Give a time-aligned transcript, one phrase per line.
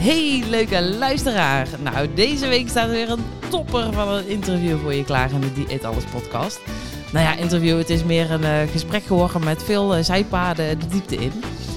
[0.00, 1.68] Hey, leuke luisteraar.
[1.82, 5.40] Nou, deze week staat er weer een topper van een interview voor je klaar in
[5.40, 6.60] de Die Eet Alles podcast.
[7.12, 10.86] Nou ja, interview, het is meer een eh, gesprek geworden met veel uh, zijpaden de
[10.86, 11.32] diepte in.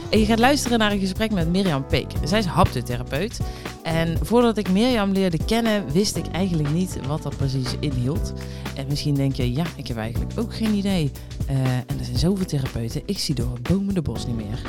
[0.09, 2.11] En je gaat luisteren naar een gesprek met Mirjam Peek.
[2.23, 3.39] Zij is haptotherapeut.
[3.83, 8.33] En voordat ik Mirjam leerde kennen, wist ik eigenlijk niet wat dat precies inhield.
[8.75, 11.11] En misschien denk je, ja, ik heb eigenlijk ook geen idee.
[11.49, 14.61] Uh, en er zijn zoveel therapeuten, ik zie door het bomen de bos niet meer.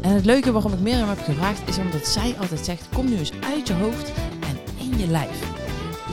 [0.00, 3.16] En het leuke waarom ik Mirjam heb gevraagd, is omdat zij altijd zegt, kom nu
[3.16, 5.42] eens uit je hoofd en in je lijf.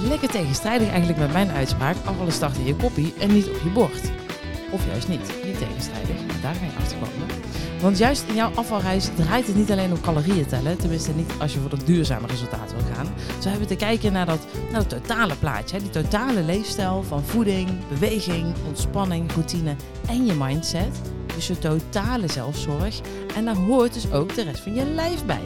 [0.08, 3.70] Lekker tegenstrijdig eigenlijk met mijn uitspraak, afvallen start in je koppie en niet op je
[3.70, 4.12] bord.
[4.72, 7.28] Of juist niet, niet tegenstrijdig, daar ga je achter komen.
[7.82, 10.78] Want juist in jouw afvalreis draait het niet alleen om calorieën tellen.
[10.78, 13.08] Tenminste, niet als je voor het duurzame resultaat wil gaan.
[13.42, 15.80] Zo hebben we te kijken naar dat, naar dat totale plaatje.
[15.80, 19.76] Die totale leefstijl van voeding, beweging, ontspanning, routine
[20.08, 21.02] en je mindset.
[21.38, 23.00] Dus je totale zelfzorg.
[23.36, 25.44] En daar hoort dus ook de rest van je lijf bij.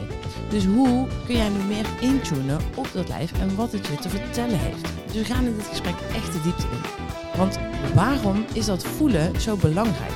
[0.50, 4.08] Dus hoe kun jij nu meer intunen op dat lijf en wat het je te
[4.08, 4.82] vertellen heeft?
[5.06, 7.38] Dus we gaan in dit gesprek echt de diepte in.
[7.38, 7.58] Want
[7.94, 10.12] waarom is dat voelen zo belangrijk?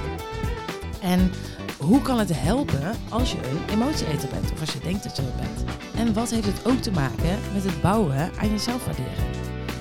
[1.01, 1.33] En
[1.79, 5.23] hoe kan het helpen als je een emotieeter bent of als je denkt dat je
[5.23, 5.65] dat bent?
[5.97, 9.27] En wat heeft het ook te maken met het bouwen aan je zelfwaardering?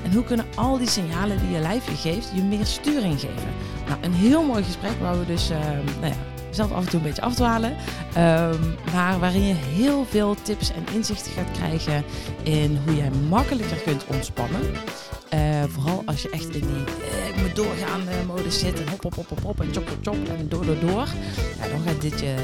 [0.04, 3.54] En hoe kunnen al die signalen die je lijf je geeft je meer sturing geven?
[3.88, 5.58] Nou, een heel mooi gesprek waar we dus, uh,
[6.00, 6.16] nou ja,
[6.50, 7.72] zelf af en toe een beetje afdwalen.
[8.18, 12.04] Um, maar waarin je heel veel tips en inzichten gaat krijgen
[12.44, 14.62] in hoe jij makkelijker kunt ontspannen.
[15.34, 19.04] Uh, vooral als je echt in die uh, ik moet doorgaan modus zit en hop,
[19.04, 21.08] hop, hop, hop, hop en chop, chop, chop en door, door, door.
[21.62, 22.36] Ja, dan gaat dit je,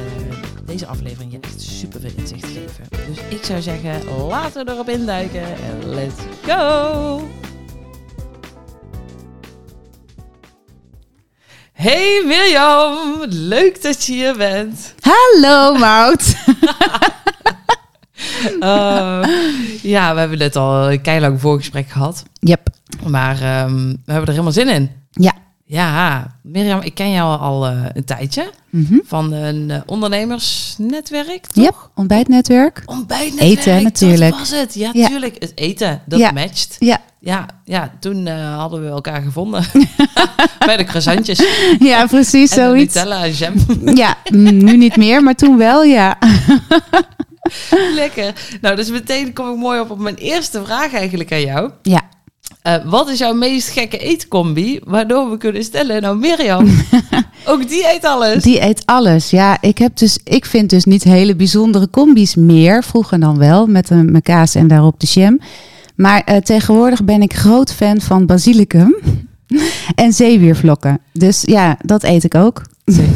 [0.65, 2.85] deze aflevering je echt super veel inzicht geven.
[3.07, 7.29] Dus ik zou zeggen, laten we erop induiken en let's go!
[11.81, 14.93] Hey Mirjam, leuk dat je hier bent.
[14.99, 16.35] Hallo Mout.
[18.59, 19.23] uh,
[19.93, 22.23] ja, we hebben net al een keilang voorgesprek gehad.
[22.39, 22.69] Yep.
[23.07, 24.91] Maar um, we hebben er helemaal zin in.
[25.11, 25.33] Ja.
[25.65, 28.51] Ja, Mirjam, ik ken jou al uh, een tijdje.
[28.69, 29.01] Mm -hmm.
[29.05, 31.63] Van een uh, ondernemersnetwerk, toch?
[31.63, 32.83] Yep, ontbijtnetwerk.
[32.85, 34.31] Ontbijtnetwerk, Eten natuurlijk.
[34.31, 35.07] Dat was het, ja, ja.
[35.07, 35.35] tuurlijk.
[35.39, 36.31] Het eten, dat ja.
[36.31, 36.75] matcht.
[36.79, 37.01] Ja.
[37.23, 39.63] Ja, ja, toen uh, hadden we elkaar gevonden.
[40.65, 41.43] Bij de croissantjes.
[41.79, 42.93] Ja, precies, en zoiets.
[42.93, 43.53] Nutella en jam.
[43.97, 46.17] Ja, nu niet meer, maar toen wel, ja.
[47.95, 48.33] Lekker.
[48.61, 51.71] Nou, dus meteen kom ik mooi op op mijn eerste vraag eigenlijk aan jou.
[51.81, 52.01] Ja.
[52.63, 54.79] Uh, wat is jouw meest gekke eetcombi?
[54.83, 56.67] Waardoor we kunnen stellen, nou Mirjam,
[57.45, 58.43] ook die eet alles.
[58.43, 59.57] Die eet alles, ja.
[59.61, 62.83] Ik, heb dus, ik vind dus niet hele bijzondere combi's meer.
[62.83, 65.39] Vroeger dan wel, met een, mijn kaas en daarop de jam.
[65.95, 68.95] Maar uh, tegenwoordig ben ik groot fan van basilicum
[69.95, 70.99] en zeewiervlokken.
[71.13, 72.61] Dus ja, dat eet ik ook.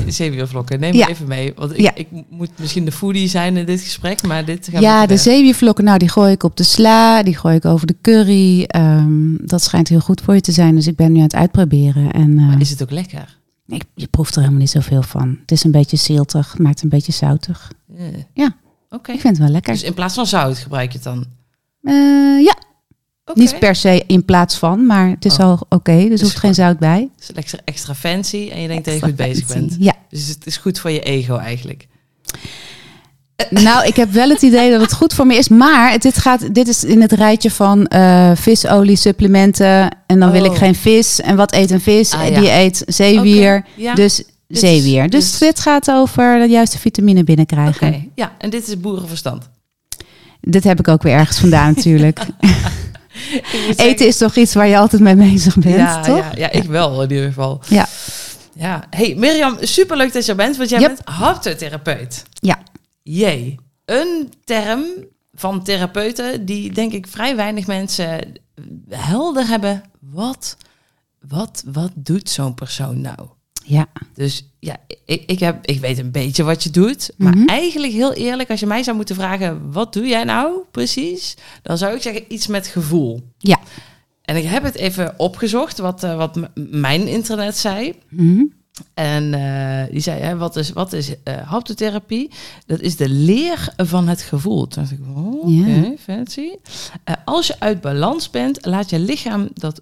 [0.08, 1.08] Zeewiervlokken, neem ja.
[1.08, 1.54] even mee.
[1.56, 1.96] Want ik, ja.
[1.96, 5.98] ik, moet misschien de foodie zijn in dit gesprek, maar dit Ja, de zeewiervlokken, nou
[5.98, 8.68] die gooi ik op de sla, die gooi ik over de curry.
[8.76, 11.36] Um, dat schijnt heel goed voor je te zijn, dus ik ben nu aan het
[11.36, 12.12] uitproberen.
[12.12, 13.38] En, uh, maar is het ook lekker?
[13.68, 15.38] Ik, je proeft er helemaal niet zoveel van.
[15.42, 17.72] Het is een beetje ziltig, maakt een beetje zoutig.
[17.98, 18.14] Yeah.
[18.34, 18.96] Ja, oké.
[18.96, 19.16] Okay.
[19.16, 19.74] Ik vind het wel lekker.
[19.74, 21.26] Dus in plaats van zout gebruik je het dan?
[21.86, 22.56] Uh, ja,
[23.28, 23.44] Okay.
[23.44, 25.40] Niet per se in plaats van, maar het is Oh.
[25.40, 25.76] al oké.
[25.76, 27.10] Okay, dus, Dus hoeft geen zout bij.
[27.16, 29.76] Het is extra, extra fancy en je denkt dat je Extra goed bezig fancy, bent.
[29.84, 29.94] Ja.
[30.10, 31.88] Dus het is goed voor je ego eigenlijk.
[33.50, 35.48] Nou, ik heb wel het idee dat het goed voor me is.
[35.50, 39.98] Maar dit, gaat, dit is in het rijtje van uh, visolie, supplementen.
[40.08, 40.52] En dan wil Oh.
[40.52, 41.22] ik geen vis.
[41.22, 42.12] En wat eet een vis?
[42.14, 42.40] Ah, ja.
[42.40, 43.66] Die eet zeewier.
[43.76, 43.94] Ja.
[43.96, 45.10] Dus zeewier.
[45.10, 48.12] Dus, dus- dit gaat over de juiste vitamine Oké, binnenkrijgen.
[48.16, 48.32] ja.
[48.38, 49.50] En dit is boerenverstand.
[50.48, 52.20] Dit heb ik ook weer ergens vandaan natuurlijk.
[53.68, 56.18] Zeggen- Eten is toch iets waar je altijd mee bezig bent, ja, toch?
[56.18, 57.62] Ja, ja, ik wel in ieder geval.
[57.70, 57.88] Ja.
[58.54, 58.84] Ja.
[58.90, 60.96] Hey Mirjam, superleuk dat je er bent, want jij Yep.
[60.96, 62.24] bent haptotherapeut.
[62.34, 62.58] Ja.
[63.04, 63.60] Jee.
[63.86, 64.82] Een term
[65.34, 68.34] van therapeuten die denk ik vrij weinig mensen
[68.90, 69.84] helder hebben.
[70.00, 70.58] Wat,
[71.28, 73.20] wat, wat doet zo'n persoon nou?
[73.68, 73.88] Ja.
[74.14, 77.12] Dus ja, ik, ik, heb, ik weet een beetje wat je doet.
[77.18, 77.48] Maar Mhm.
[77.48, 79.72] eigenlijk heel eerlijk, als je mij zou moeten vragen...
[79.72, 81.36] wat doe jij nou precies?
[81.62, 83.22] Dan zou ik zeggen iets met gevoel.
[83.38, 83.60] Ja.
[84.22, 87.94] En ik heb het even opgezocht, wat, eh, wat mijn internet zei.
[88.10, 88.44] Mhm.
[88.94, 92.32] En eh, die zei, hè, wat is, wat is eh haptotherapie?
[92.66, 94.68] Dat is de leer van het gevoel.
[94.68, 96.50] Toen dacht ik, oh, oké, fancy.
[97.04, 99.82] Eh, als je uit balans bent, laat je lichaam dat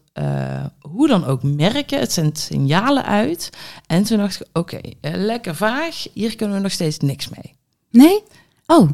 [0.82, 2.00] hoe dan ook merken.
[2.00, 3.50] Het zendt signalen uit.
[3.88, 6.06] En toen dacht ik, oké, lekker vaag.
[6.14, 7.56] Hier kunnen we nog steeds niks mee.
[7.90, 8.24] Nee?
[8.68, 8.90] Oh,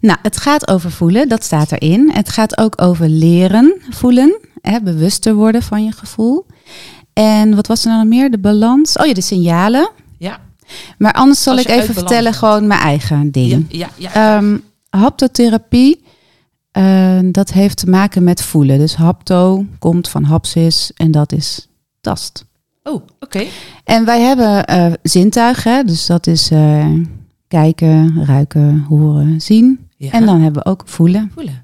[0.00, 2.10] nou, het gaat over voelen, dat staat erin.
[2.10, 6.46] Het gaat ook over leren voelen, hè, bewuster worden van je gevoel.
[7.14, 8.30] En wat was er nou nog meer?
[8.30, 8.96] De balans.
[8.96, 9.90] Oh ja, de signalen.
[10.18, 10.38] Ja,
[10.98, 12.36] Maar anders zal ik even vertellen bent.
[12.36, 13.66] gewoon mijn eigen ding.
[13.68, 14.10] ja, ja.
[14.14, 14.36] ja.
[14.36, 14.58] Ehm,
[14.90, 16.02] haptotherapie
[16.74, 18.78] eh, dat heeft te maken met voelen.
[18.78, 21.68] Dus hapto komt van hapsis en dat is
[22.00, 22.44] tast.
[22.82, 23.44] Oh, oké.
[23.84, 26.86] En wij hebben eh, zintuigen, dus dat is eh,
[27.48, 29.88] kijken, ruiken, horen, zien.
[29.96, 30.10] Ja.
[30.10, 31.30] En dan hebben we ook voelen.
[31.34, 31.62] voelen.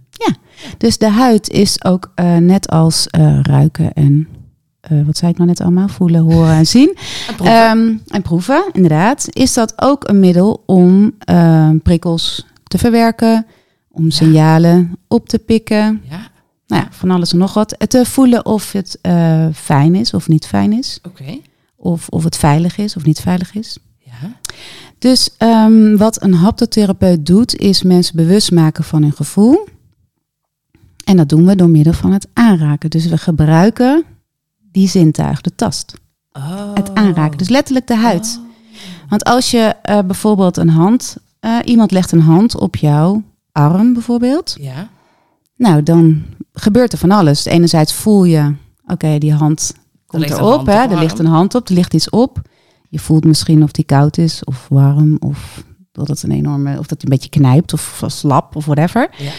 [0.79, 3.07] Dus de huid is ook net als
[3.43, 4.29] ruiken en
[4.91, 5.89] eh, wat zei ik nou net allemaal?
[5.89, 6.97] Voelen, horen en zien.
[7.29, 7.57] En proeven.
[7.57, 9.29] Ehm, en proeven, inderdaad.
[9.31, 13.47] Is dat ook een middel om ehm, prikkels te verwerken,
[13.91, 16.03] om signalen op te pikken.
[16.11, 16.31] ja,
[16.67, 17.77] Nou ja, van alles en nog wat.
[17.89, 20.99] Te voelen of het eh, fijn is of niet fijn is.
[21.07, 21.39] oké.
[21.77, 23.79] Of, of het veilig is of niet veilig is.
[23.99, 24.37] Ja.
[24.99, 29.69] Dus ehm, wat een haptotherapeut doet, is mensen bewust maken van hun gevoel.
[31.05, 32.91] En dat doen we door middel van het aanraken.
[32.91, 34.05] Dus we gebruiken
[34.73, 35.95] die zintuig, de tast.
[36.33, 36.75] Oh.
[36.75, 38.41] Het aanraken, dus letterlijk de huid.
[39.09, 43.23] Want als je eh, bijvoorbeeld een hand, eh, iemand legt een hand op jouw
[43.53, 44.57] arm bijvoorbeeld.
[44.61, 44.89] Ja.
[45.57, 46.23] Nou, dan
[46.53, 47.45] gebeurt er van alles.
[47.45, 48.55] Enerzijds voel je,
[48.87, 49.75] oké, die hand
[50.07, 50.67] komt erop.
[50.67, 52.41] Hè, er ligt een hand op, er ligt iets op.
[52.89, 56.87] Je voelt misschien of die koud is of warm of dat het een enorme, of
[56.87, 59.11] dat hij een beetje knijpt of slap of whatever.
[59.19, 59.31] Ja.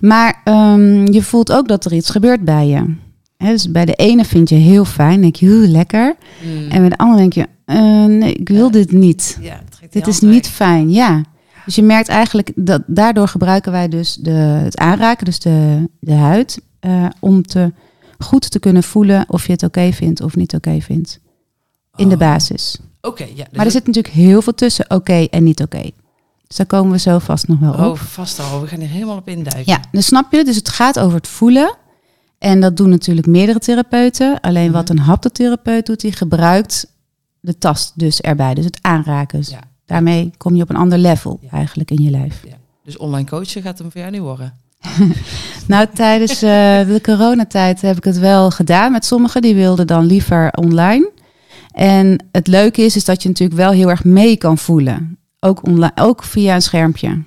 [0.00, 2.94] Maar ehm, je voelt ook dat er iets gebeurt bij je.
[3.44, 6.16] Dus bij de ene vind je heel fijn, denk je, "Oeh, lekker.
[6.44, 6.68] Mm.
[6.70, 8.70] En bij de andere denk je, eh, nee, ik wil Ja.
[8.70, 9.38] dit niet.
[9.40, 11.22] ja, Dit is niet fijn, ja.
[11.64, 16.12] Dus je merkt eigenlijk dat daardoor gebruiken wij dus de, het aanraken, dus de, de
[16.12, 17.72] huid, eh, om te
[18.18, 21.20] goed te kunnen voelen of je het oké vindt of niet oké vindt.
[21.96, 22.20] In de Oh.
[22.20, 22.78] basis.
[23.00, 23.28] Oké, ja.
[23.34, 25.82] dus Maar er zit natuurlijk heel veel tussen oké en niet oké.
[26.46, 27.78] Dus daar komen we zo vast nog wel op.
[27.78, 28.60] Oh, vast al.
[28.60, 29.72] We gaan hier helemaal op induiken.
[29.72, 30.44] Ja, dus snap je?
[30.44, 31.76] Dus het gaat over het voelen.
[32.38, 34.40] En dat doen natuurlijk meerdere therapeuten.
[34.40, 34.92] Alleen wat Mhm.
[34.98, 36.86] een haptotherapeut doet, die gebruikt
[37.40, 38.54] de tast dus erbij.
[38.54, 39.42] Dus het aanraken.
[39.48, 39.60] Ja.
[39.86, 41.50] Daarmee kom je op een ander level Ja.
[41.50, 42.42] eigenlijk in je lijf.
[42.84, 44.52] Dus online coachen gaat hem voor jou niet worden.
[45.66, 46.40] Nou, tijdens eh,
[46.86, 49.42] de coronatijd heb ik het wel gedaan met sommigen.
[49.42, 51.10] Die wilden dan liever online.
[51.72, 55.18] En het leuke is, is dat je natuurlijk wel heel erg mee kan voelen.
[55.40, 57.22] Ook, online, ook via een schermpje.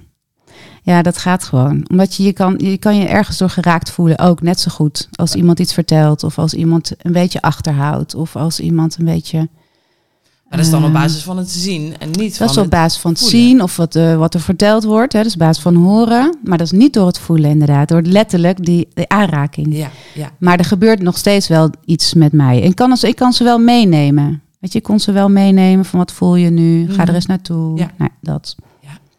[0.83, 1.85] Ja, dat gaat gewoon.
[1.89, 4.19] Omdat je je kan, je kan je ergens door geraakt voelen.
[4.19, 5.07] Ook net zo goed.
[5.11, 6.23] Als iemand iets vertelt.
[6.23, 8.15] Of als iemand een beetje achterhoudt.
[8.15, 9.37] Of als iemand een beetje...
[9.37, 12.57] Maar dat is dan op Eh, basis van het zien en niet Dat van is
[12.57, 13.39] op basis van het voelen.
[13.41, 15.13] zien of wat, eh, wat er verteld wordt.
[15.13, 15.17] Hè.
[15.19, 16.37] Dat is op basis van horen.
[16.43, 17.87] Maar dat is niet door het voelen inderdaad.
[17.87, 19.75] Door letterlijk die, die aanraking.
[19.75, 20.29] Ja, ja.
[20.39, 22.61] Maar er gebeurt nog steeds wel iets met mij.
[22.61, 24.41] En ik kan, ze- ik kan ze wel meenemen.
[24.59, 26.89] Weet je, ik kon ze wel meenemen van wat voel je nu?
[26.91, 27.15] Ga er Mhm.
[27.15, 27.77] eens naartoe.
[27.77, 27.91] Ja.
[27.97, 28.55] Nou, dat.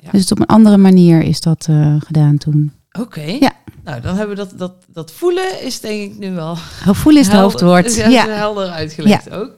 [0.02, 0.10] Ja.
[0.10, 2.72] Dus op een andere manier is dat eh, gedaan toen.
[2.98, 3.20] Oké.
[3.40, 3.52] Ja.
[3.84, 6.50] Nou, dan hebben we dat, dat, dat voelen is denk ik nu wel...
[6.50, 7.86] Oh, voelen is het hoofdwoord.
[7.96, 8.28] is Ja.
[8.28, 9.54] helder uitgelegd ook.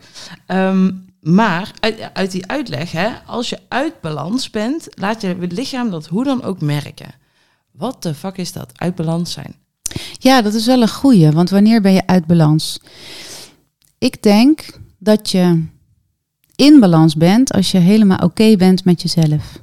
[0.47, 5.53] Ehm, maar uit, uit die uitleg, hè, als je uit balans bent, laat je het
[5.53, 7.15] lichaam dat hoe dan ook merken.
[7.73, 8.71] Wat de fuck is dat?
[8.75, 9.55] Uit balans zijn.
[10.19, 11.31] ja, dat is wel een goeie.
[11.31, 12.79] Want wanneer ben je uit balans?
[13.99, 14.67] Ik denk
[14.99, 15.65] dat je
[16.57, 19.63] in balans bent als je helemaal oké bent met jezelf.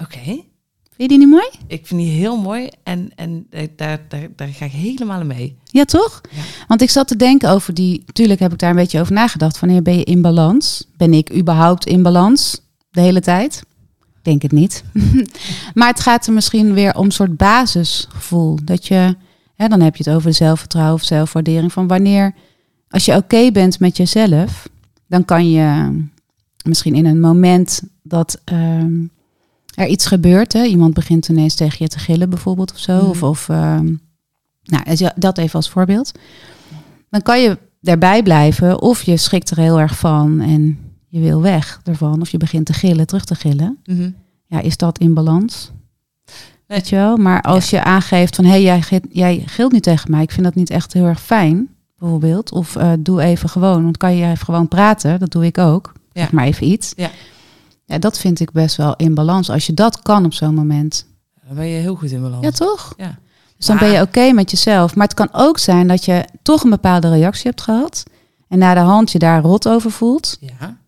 [0.00, 0.18] Oké.
[1.00, 1.48] Vind je die niet mooi?
[1.66, 5.56] Ik vind die heel mooi en, en daar, daar, daar ga ik helemaal mee.
[5.64, 6.20] Ja, toch?
[6.30, 6.42] Ja.
[6.66, 8.04] Want ik zat te denken over die.
[8.12, 9.60] Tuurlijk heb ik daar een beetje over nagedacht.
[9.60, 10.86] Wanneer ben je in balans?
[10.96, 12.60] Ben ik überhaupt in balans
[12.90, 13.56] de hele tijd?
[14.00, 14.84] Ik Denk het niet.
[15.74, 18.58] maar het gaat er misschien weer om een soort basisgevoel.
[18.64, 19.16] Dat je.
[19.54, 21.72] Hè, dan heb je het over zelfvertrouwen of zelfwaardering.
[21.72, 22.34] Van wanneer.
[22.88, 24.68] Als je oké bent met jezelf.
[25.06, 25.98] Dan kan je
[26.64, 28.40] misschien in een moment dat.
[28.44, 28.92] ehm,
[29.74, 30.52] er iets gebeurt.
[30.52, 30.64] Hè?
[30.64, 32.96] Iemand begint ineens tegen je te gillen, bijvoorbeeld, of zo.
[32.96, 33.06] Mhm.
[33.08, 33.94] Of, of ehm,
[34.62, 36.12] nou, dat even als voorbeeld.
[37.10, 41.40] Dan kan je daarbij blijven of je schrikt er heel erg van en je wil
[41.42, 42.20] weg ervan.
[42.20, 43.78] Of je begint te gillen, terug te gillen.
[44.46, 45.70] Ja, is dat in balans?
[46.66, 47.16] Weet je wel?
[47.16, 50.22] Maar als je aangeeft van, hé, hey, jij, gilt- jij gilt niet tegen mij.
[50.22, 52.52] Ik vind dat niet echt heel erg fijn, bijvoorbeeld.
[52.52, 55.18] Of eh, doe even gewoon, want kan je even gewoon praten.
[55.18, 55.92] Dat doe ik ook.
[56.12, 56.20] Ja.
[56.22, 56.92] Zeg maar even iets.
[56.96, 57.10] Ja.
[57.90, 59.50] Ja, dat vind ik best wel in balans.
[59.50, 61.06] Als je dat kan op zo'n moment.
[61.46, 62.44] Dan ben je heel goed in balans.
[62.44, 62.94] Ja, toch?
[62.96, 63.18] Ja.
[63.56, 64.94] Dus dan ben je oké met jezelf.
[64.94, 68.02] Maar het kan ook zijn dat je toch een bepaalde reactie hebt gehad.
[68.48, 70.36] En na de hand je daar rot over voelt.
[70.40, 70.78] Ja.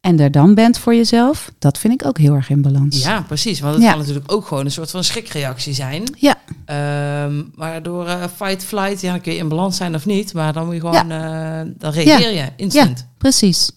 [0.00, 1.52] En er dan bent voor jezelf.
[1.58, 3.02] Dat vind ik ook heel erg in balans.
[3.02, 3.60] ja, precies.
[3.60, 3.90] Want het Ja.
[3.90, 6.02] kan natuurlijk ook gewoon een soort van schrikreactie zijn.
[6.18, 6.34] Ja.
[6.64, 10.34] Ehm, maar door eh, fight, flight, ja, dan kun je in balans zijn of niet.
[10.34, 13.06] Maar dan moet je gewoon, eh, dan reageer je instant.
[13.18, 13.70] Precies.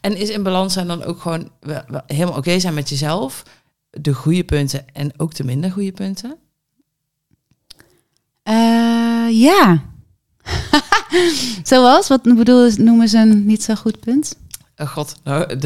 [0.00, 3.42] En is in balans zijn dan ook gewoon wel- wel helemaal oké zijn met jezelf.
[3.90, 6.36] De goede punten en ook de minder goede punten.
[8.42, 9.82] Eh, ja.
[11.62, 12.08] Zoals?
[12.08, 14.36] Wat bedoel, noemen ze een niet zo goed punt?
[14.76, 15.56] Oh god, nou,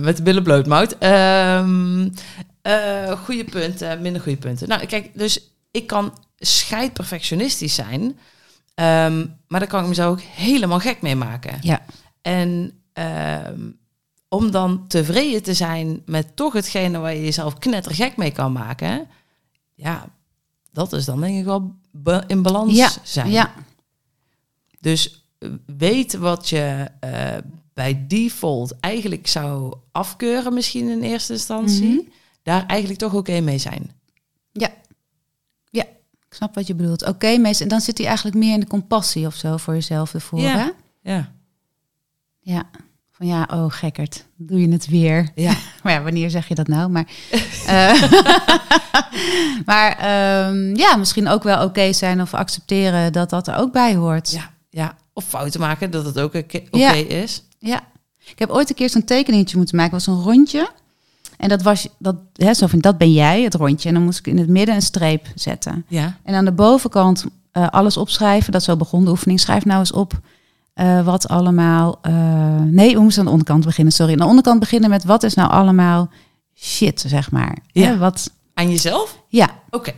[0.00, 0.98] met de billen bloot, Mout.
[0.98, 2.08] Ehm,
[2.62, 4.68] eh, goede punten, minder goede punten.
[4.68, 8.18] Nou, kijk, dus ik kan scheid perfectionistisch zijn,
[8.74, 11.58] ehm, maar daar kan ik mezelf ook helemaal gek mee maken.
[11.60, 11.80] Ja.
[12.22, 13.70] En ehm,
[14.28, 19.08] om dan tevreden te zijn met toch hetgene waar je jezelf knettergek mee kan maken,
[19.74, 20.08] ja,
[20.72, 21.76] dat is dan denk ik wel
[22.26, 23.30] in balans Ja, zijn.
[23.30, 23.54] Ja,
[24.80, 27.36] Dus eh, weet wat je eh,
[27.74, 31.92] bij default eigenlijk zou afkeuren, misschien in eerste instantie.
[31.92, 32.08] Mhm.
[32.42, 33.90] Daar eigenlijk toch oké mee zijn.
[36.32, 37.06] ik snap wat je bedoelt.
[37.06, 40.40] Oké, meestal, dan zit hij eigenlijk meer in de compassie of zo voor jezelf ervoor.
[40.40, 40.56] Ja.
[40.56, 40.70] hè?
[41.12, 41.32] Ja.
[42.42, 42.62] Ja.
[43.10, 45.30] Van ja, oh gekkerd, doe je het weer.
[45.34, 45.54] Ja.
[45.82, 46.90] Maar ja, wanneer zeg je dat nou?
[46.90, 47.06] Maar,
[47.66, 48.02] eh,
[49.70, 53.94] maar ehm, ja, misschien ook wel oké zijn of accepteren dat dat er ook bij
[53.94, 54.30] hoort.
[54.30, 54.50] Ja.
[54.70, 54.96] ja.
[55.12, 56.92] Of fouten maken, dat het ook oké Ja.
[56.92, 57.42] is.
[57.58, 57.80] Ja.
[58.26, 59.92] Ik heb ooit een keer zo'n tekeningetje moeten maken.
[59.92, 60.70] Was een rondje.
[61.36, 63.88] En dat was, dat, hè, zo van, dat ben jij, het rondje.
[63.88, 65.84] En dan moest ik in het midden een streep zetten.
[65.88, 66.16] Ja.
[66.24, 68.52] En aan de bovenkant eh, alles opschrijven.
[68.52, 69.40] Dat zo begon de oefening.
[69.40, 70.20] Schrijf nou eens op
[70.74, 71.98] eh, wat allemaal...
[72.02, 72.12] eh,
[72.60, 74.12] nee, we moesten aan de onderkant beginnen, sorry.
[74.12, 76.08] Aan de onderkant beginnen met wat is nou allemaal
[76.54, 77.56] shit, zeg maar.
[77.72, 77.86] Ja.
[77.86, 79.18] Hè, wat, Aan jezelf?
[79.28, 79.92] ja, Oké.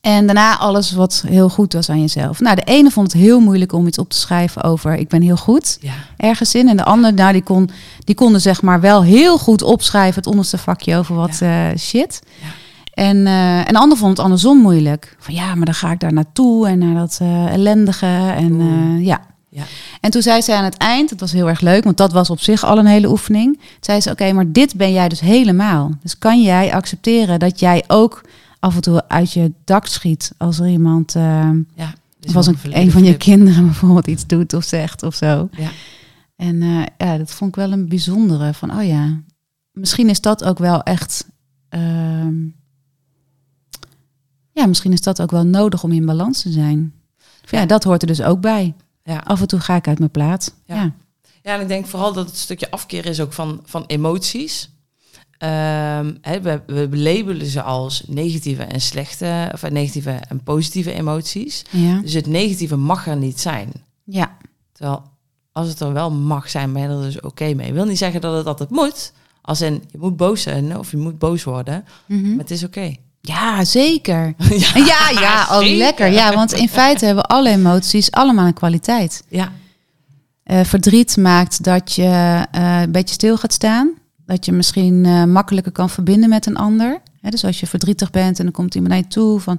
[0.00, 2.40] en daarna alles wat heel goed was aan jezelf.
[2.40, 4.94] Nou, de ene vond het heel moeilijk om iets op te schrijven over...
[4.94, 5.92] ik ben heel goed Ja.
[6.16, 6.68] ergens in.
[6.68, 7.70] En de ander, nou, die, kon,
[8.04, 10.14] die konden zeg maar wel heel goed opschrijven...
[10.14, 12.22] het onderste vakje over wat eh, shit.
[12.42, 12.46] Ja.
[12.94, 15.16] En, eh, en de ander vond het andersom moeilijk.
[15.18, 18.06] Van ja, maar dan ga ik daar naartoe en naar dat eh, ellendige.
[18.36, 19.20] En eh, ja.
[19.56, 19.64] Ja.
[20.00, 22.30] En toen zei zij aan het eind, het was heel erg leuk, want dat was
[22.30, 23.60] op zich al een hele oefening.
[23.80, 25.90] Zei ze, oké, maar dit ben jij dus helemaal.
[26.02, 28.20] Dus kan jij accepteren dat jij ook
[28.58, 31.94] af en toe uit je dak schiet als er iemand, eh, Ja.
[32.20, 35.48] Dus of als een, een van je kinderen bijvoorbeeld iets doet of zegt of zo.
[35.52, 35.70] Ja.
[36.36, 39.20] En eh, ja, dat vond ik wel een bijzondere van, oh ja,
[39.72, 41.26] misschien is dat ook wel echt,
[41.68, 42.34] ehm,
[44.52, 46.94] ja, misschien is dat ook wel nodig om in balans te zijn.
[47.50, 47.66] Ja.
[47.66, 48.74] dat hoort er dus ook bij.
[49.06, 49.18] Ja.
[49.18, 50.54] Af en toe ga ik uit mijn plaat.
[50.64, 50.74] Ja.
[50.74, 50.92] Ja.
[51.42, 54.70] Ja, en ik denk vooral dat het stukje afkeer is ook van, van emoties.
[55.38, 61.64] Ehm, we, we labelen ze als negatieve en slechte, of negatieve en positieve emoties.
[61.70, 62.00] Ja.
[62.00, 63.72] Dus het negatieve mag er niet zijn.
[64.04, 64.36] ja.
[64.72, 65.02] Terwijl
[65.52, 67.66] als het er wel mag zijn, ben je er dus oké mee.
[67.66, 69.12] Ik wil niet zeggen dat het altijd moet.
[69.40, 71.84] Als in, je moet boos zijn of je moet boos worden.
[72.06, 72.28] Mhm.
[72.30, 72.94] Maar het is oké.
[73.26, 74.34] Ja, zeker.
[74.64, 75.76] ja, Ja, ja, oh zeker.
[75.76, 76.10] lekker.
[76.10, 79.22] Ja, want in feite hebben alle emoties allemaal een kwaliteit.
[79.28, 79.52] Ja,
[80.42, 83.90] Eh, verdriet maakt dat je eh, een beetje stil gaat staan.
[84.26, 87.00] Dat je misschien eh, makkelijker kan verbinden met een ander.
[87.20, 89.58] Dus als je verdrietig bent en dan komt iemand naar je toe van...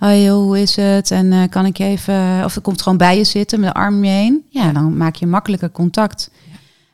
[0.00, 1.10] Oh joh, hoe is het?
[1.10, 2.44] En kan ik je even...
[2.44, 4.44] Of er komt gewoon bij je zitten met de arm om je heen.
[4.48, 6.30] Ja, dan maak je makkelijker contact.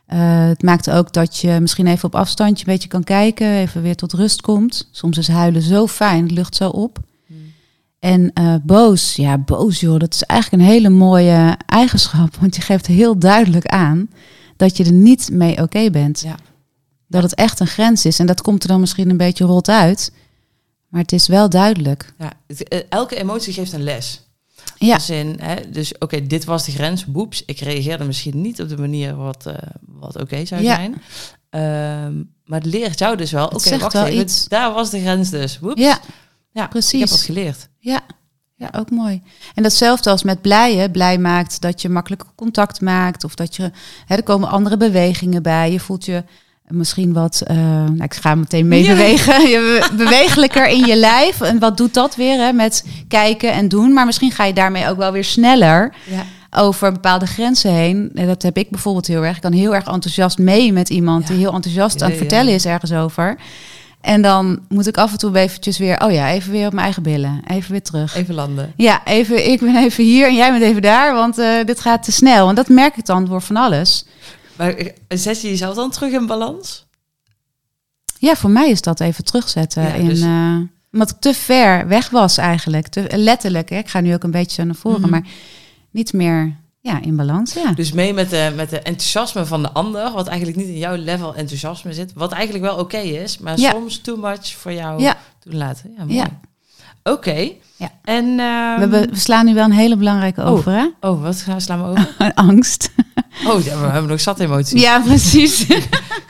[0.08, 3.52] Eh, het maakt ook dat je misschien even op afstandje een beetje kan kijken.
[3.56, 4.88] Even weer tot rust komt.
[4.90, 6.98] Soms is huilen zo fijn, het lucht zo op.
[7.98, 12.36] En eh, boos, ja, boos joh, dat is eigenlijk een hele mooie eigenschap.
[12.40, 14.10] Want je geeft heel duidelijk aan
[14.56, 16.20] dat je er niet mee oké bent.
[16.20, 16.36] Ja.
[17.06, 18.18] Dat het echt een grens is.
[18.18, 20.12] En dat komt er dan misschien een beetje rot uit.
[20.88, 22.12] Maar het is wel duidelijk.
[22.18, 22.32] ja.
[22.46, 24.27] Eh, elke emotie geeft een les.
[24.78, 27.42] Ja, in, hè, dus oké, dit was de grens, boeps.
[27.46, 29.54] Ik reageerde misschien niet op de manier wat, eh,
[29.86, 30.74] wat oké zou Ja.
[30.74, 31.02] zijn.
[31.50, 34.48] Ehm, maar het leert jou dus wel, oké, wacht even, iets.
[34.48, 35.58] daar was de grens dus.
[35.58, 35.80] Woeps.
[35.80, 35.98] ja,
[36.52, 36.92] ja, precies.
[36.92, 37.68] Ik heb wat geleerd.
[37.78, 38.00] ja.
[38.56, 39.22] Ja, ook mooi.
[39.54, 40.90] En datzelfde als met blijen.
[40.90, 43.24] Blij maakt dat je makkelijk contact maakt.
[43.24, 43.70] Of dat je,
[44.06, 45.72] hè, er komen andere bewegingen bij.
[45.72, 46.24] Je voelt je
[46.68, 49.40] misschien wat, eh, nou, ik ga meteen mee bewegen.
[49.50, 51.40] Je be- bewegelijker in je lijf.
[51.40, 53.92] En wat doet dat weer hè, met kijken en doen?
[53.92, 56.24] Maar misschien ga je daarmee ook wel weer sneller Ja.
[56.60, 58.10] over bepaalde grenzen heen.
[58.14, 59.36] En dat heb ik bijvoorbeeld heel erg.
[59.36, 61.34] Ik kan heel erg enthousiast mee met iemand Ja.
[61.34, 63.36] die heel enthousiast Ja, aan het vertellen is ergens over.
[64.00, 66.84] En dan moet ik af en toe eventjes weer, oh ja, even weer op mijn
[66.84, 67.40] eigen billen.
[67.46, 68.16] Even weer terug.
[68.16, 68.72] Even landen.
[68.76, 72.02] Ja, even, ik ben even hier en jij bent even daar, want eh, dit gaat
[72.02, 72.44] te snel.
[72.44, 74.04] Want dat merk ik dan door van alles.
[74.58, 74.74] Maar
[75.08, 76.86] zet je jezelf dan terug in balans?
[78.18, 79.82] Ja, voor mij is dat even terugzetten.
[79.82, 80.56] Ja, in, dus- eh,
[80.92, 82.88] omdat ik te ver weg was eigenlijk.
[82.88, 83.76] Te, letterlijk, hè.
[83.78, 85.10] ik ga nu ook een beetje zo naar voren, Mhm.
[85.10, 85.26] maar
[85.90, 87.52] niet meer ja, in balans.
[87.54, 87.72] Ja.
[87.72, 90.96] Dus mee met de, met de enthousiasme van de ander, wat eigenlijk niet in jouw
[90.96, 93.70] level enthousiasme zit, wat eigenlijk wel oké is, maar Ja.
[93.70, 95.16] soms too much voor jou Ja.
[95.38, 95.94] toelaten.
[95.96, 96.16] Ja, mooi.
[96.16, 96.40] Ja.
[97.02, 97.50] Oké.
[97.78, 97.90] Ja.
[98.04, 100.50] En ehm, we, slaan nu wel een hele belangrijke Oh.
[100.50, 100.86] over, hè?
[101.00, 102.32] oh, wat gaan we slaan we over?
[102.34, 102.90] Angst.
[103.46, 104.80] Oh, ja, we hebben nog zat emoties.
[104.82, 105.66] Ja, precies.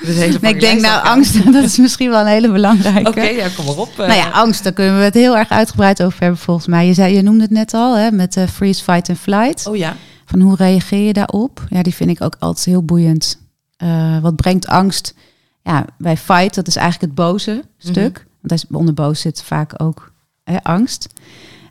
[0.05, 3.09] Dus Nee, ik denk, nou, angst, dat is misschien wel een hele belangrijke.
[3.09, 3.91] Oké, ja, kom maar op.
[3.91, 3.97] eh.
[4.07, 6.87] Nou ja, angst, daar kunnen we het heel erg uitgebreid over hebben volgens mij.
[6.87, 9.67] Je, zei, je noemde het net al, hè, met eh, freeze, fight en flight.
[9.67, 9.97] Oh ja.
[10.25, 11.65] Van hoe reageer je daarop?
[11.69, 13.39] Ja, die vind ik ook altijd heel boeiend.
[13.77, 15.15] Eh, wat brengt angst?
[15.63, 18.27] Ja, bij fight, dat is eigenlijk het boze stuk.
[18.41, 20.13] Want als- onder boos zit vaak ook
[20.51, 21.09] hè, angst.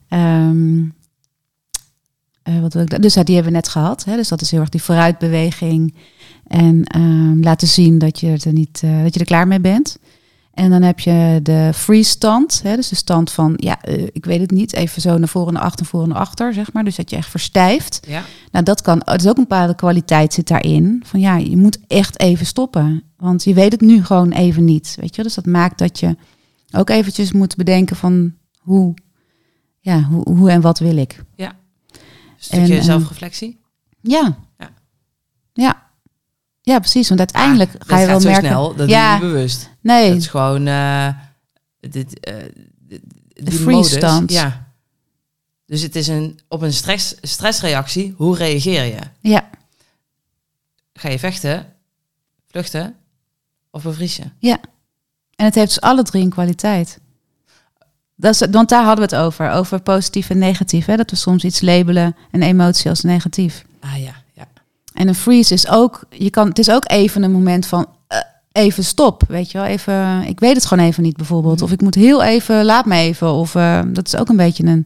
[0.07, 0.83] Ehm,
[2.43, 4.03] eh, wat wil ik dus die hebben we net gehad.
[4.03, 4.15] Hè?
[4.15, 5.95] Dus dat is heel erg die vooruitbeweging.
[6.47, 9.97] En ehm, laten zien dat je, er niet, eh, dat je er klaar mee bent.
[10.53, 12.59] En dan heb je de freeze stand.
[12.63, 12.75] Hè?
[12.75, 14.73] Dus de stand van, ja, eh, ik weet het niet.
[14.73, 16.83] Even zo naar voren, naar achter, naar voren, naar achter, zeg maar.
[16.83, 17.99] Dus dat je echt verstijft.
[18.07, 18.23] Ja.
[18.51, 21.03] Nou, dat kan, het is ook een bepaalde kwaliteit zit daarin.
[21.05, 23.03] Van ja, je moet echt even stoppen.
[23.17, 24.97] Want je weet het nu gewoon even niet.
[24.99, 26.15] Weet je, dus dat maakt dat je
[26.71, 28.33] ook eventjes moet bedenken van
[28.67, 28.93] hoe,
[29.79, 31.23] ja, hoe, hoe en wat wil ik.
[31.35, 33.59] Een stukje En, eh, zelfreflectie.
[34.01, 34.37] Ja.
[34.57, 34.69] Ja.
[35.53, 35.89] Ja.
[36.61, 37.07] Ja, precies.
[37.07, 38.47] Want uiteindelijk Ah, ga je dat wel gaat zo merken.
[38.49, 39.69] snel, dat ja, niet bewust.
[39.81, 41.09] nee, Dat is gewoon eh,
[41.79, 42.35] dit, eh,
[42.79, 43.01] de,
[43.33, 43.91] die freeze modus.
[43.91, 44.31] stand.
[44.31, 44.67] Ja.
[45.65, 48.13] Dus het is een, op een stress, stressreactie.
[48.17, 48.99] Hoe reageer je?
[49.21, 49.49] ja,
[50.93, 51.73] Ga je vechten,
[52.47, 52.95] vluchten
[53.71, 54.33] of bevriezen?
[55.35, 56.99] en het heeft dus alle drie een kwaliteit.
[58.19, 60.85] Dat is, want daar hadden we het over, over positief en negatief.
[60.85, 60.95] Hè?
[60.95, 63.65] Dat we soms iets labelen, een emotie als negatief.
[63.79, 64.45] Ah ja, ja.
[64.93, 68.17] En een freeze is ook, je kan, het is ook even een moment van eh,
[68.51, 71.63] even stop, weet je wel, even, ik weet het gewoon even niet bijvoorbeeld, Mhm.
[71.63, 74.63] of ik moet heel even, laat me even, of eh, dat is ook een beetje
[74.65, 74.85] een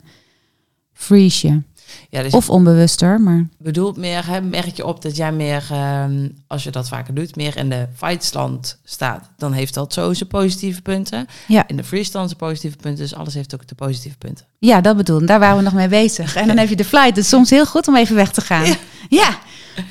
[0.94, 1.62] freeze,
[2.10, 6.28] ja dus of onbewuster, maar bedoelt meer, hè, merk je op dat jij meer, ehm,
[6.48, 9.30] als je dat vaker doet, meer in de fightstand staat.
[9.38, 11.28] Dan heeft dat zo zijn positieve punten.
[11.48, 11.64] Ja.
[11.68, 14.46] In de freestand zijn positieve punten, dus alles heeft ook de positieve punten.
[14.60, 15.28] ja, dat bedoel ik.
[15.28, 16.36] Daar waren we nog mee bezig.
[16.36, 17.08] En dan heb je de flight.
[17.10, 18.76] Het is soms heel goed om even weg te gaan.
[19.10, 19.38] Ja,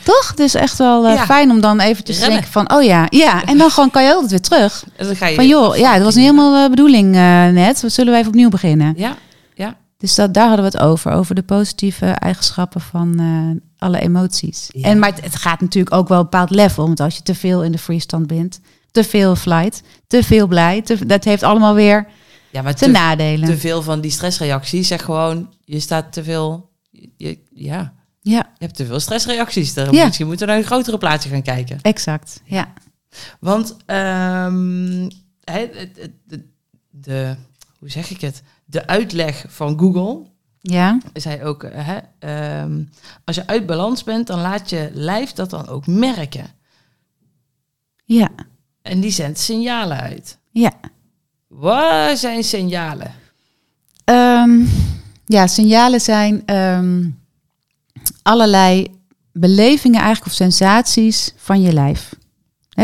[0.03, 0.33] toch?
[0.37, 1.25] Is echt wel eh, Ja.
[1.25, 3.45] fijn om dan eventjes te denken van, oh ja, ja.
[3.45, 4.85] En dan gewoon kan je altijd weer terug.
[4.97, 7.81] En dan ga je Van joh, ja, dat was niet helemaal de bedoeling eh, net.
[7.81, 8.95] We zullen we even opnieuw beginnen.
[8.97, 9.17] Ja,
[10.01, 14.69] Dus dat, daar hadden we het over, over de positieve eigenschappen van eh, alle emoties.
[14.73, 14.89] Ja.
[14.89, 16.87] En, maar het, het gaat natuurlijk ook wel een bepaald level.
[16.87, 20.83] Want als je te veel in de freestand bent, te veel flight, te veel blij,
[20.83, 22.07] te- dat heeft allemaal weer
[22.51, 23.49] ja maar te, nadelen.
[23.49, 24.89] te veel van die stressreacties.
[24.89, 26.71] Zeg gewoon, je staat te veel,
[27.17, 29.75] je, ja, ja, je hebt te veel stressreacties.
[29.75, 30.05] Daar Ja.
[30.05, 31.79] Misschien moeten we naar een grotere plaatje gaan kijken.
[31.83, 32.41] exact.
[32.45, 32.73] Ja.
[33.41, 33.77] Want
[35.45, 36.47] het- het- de,
[36.91, 37.37] de,
[37.81, 38.43] hoe zeg ik het?
[38.65, 40.27] De uitleg van Google
[40.61, 42.83] Ja, zei ook, eh, hè, ehm,
[43.25, 46.47] als je uit balans bent, dan laat je lijf dat dan ook merken.
[48.05, 48.29] ja,
[48.83, 50.39] En die zendt signalen uit.
[50.51, 50.73] ja.
[51.47, 53.15] Wat zijn signalen?
[54.05, 54.65] Ehm,
[55.27, 57.09] ja, signalen zijn ehm,
[58.23, 58.87] allerlei
[59.33, 62.13] belevingen eigenlijk of sensaties van je lijf.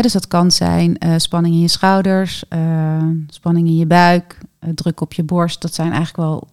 [0.01, 4.37] Dus dat kan zijn eh, spanning in je schouders, eh, spanning in je buik,
[4.75, 5.61] druk op je borst.
[5.61, 6.47] Dat zijn eigenlijk wel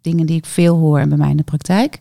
[0.00, 1.98] dingen die ik veel hoor bij mij in de praktijk.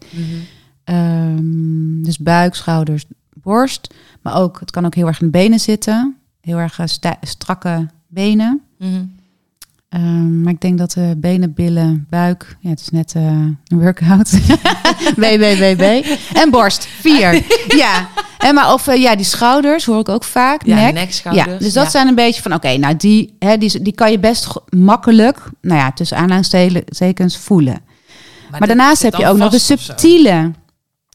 [0.84, 3.93] Ehm, dus buik, schouders, borst.
[4.22, 6.17] Maar ook, het kan ook heel erg in de benen zitten.
[6.41, 8.62] Heel erg eh, strakke benen.
[8.78, 9.04] Mhm.
[9.89, 13.58] Ehm, maar ik denk dat de benen, billen, buik, ja, het is net eh, een
[13.67, 14.32] workout.
[15.15, 16.06] BBBB.
[16.34, 17.43] En borst, vier.
[17.84, 18.10] ja.
[18.38, 20.65] En maar of eh, ja, die schouders hoor ik ook vaak.
[20.65, 20.93] Ja, nek.
[20.93, 21.47] nek, schouders.
[21.47, 21.89] Ja, dus dat ja.
[21.89, 25.80] zijn een beetje van, oké, nou die, hè, die, die kan je best makkelijk, nou
[25.80, 27.82] ja, tussen aanhalingstekens voelen.
[28.49, 30.52] Maar, dat daarnaast heb je ook nog de subtiele.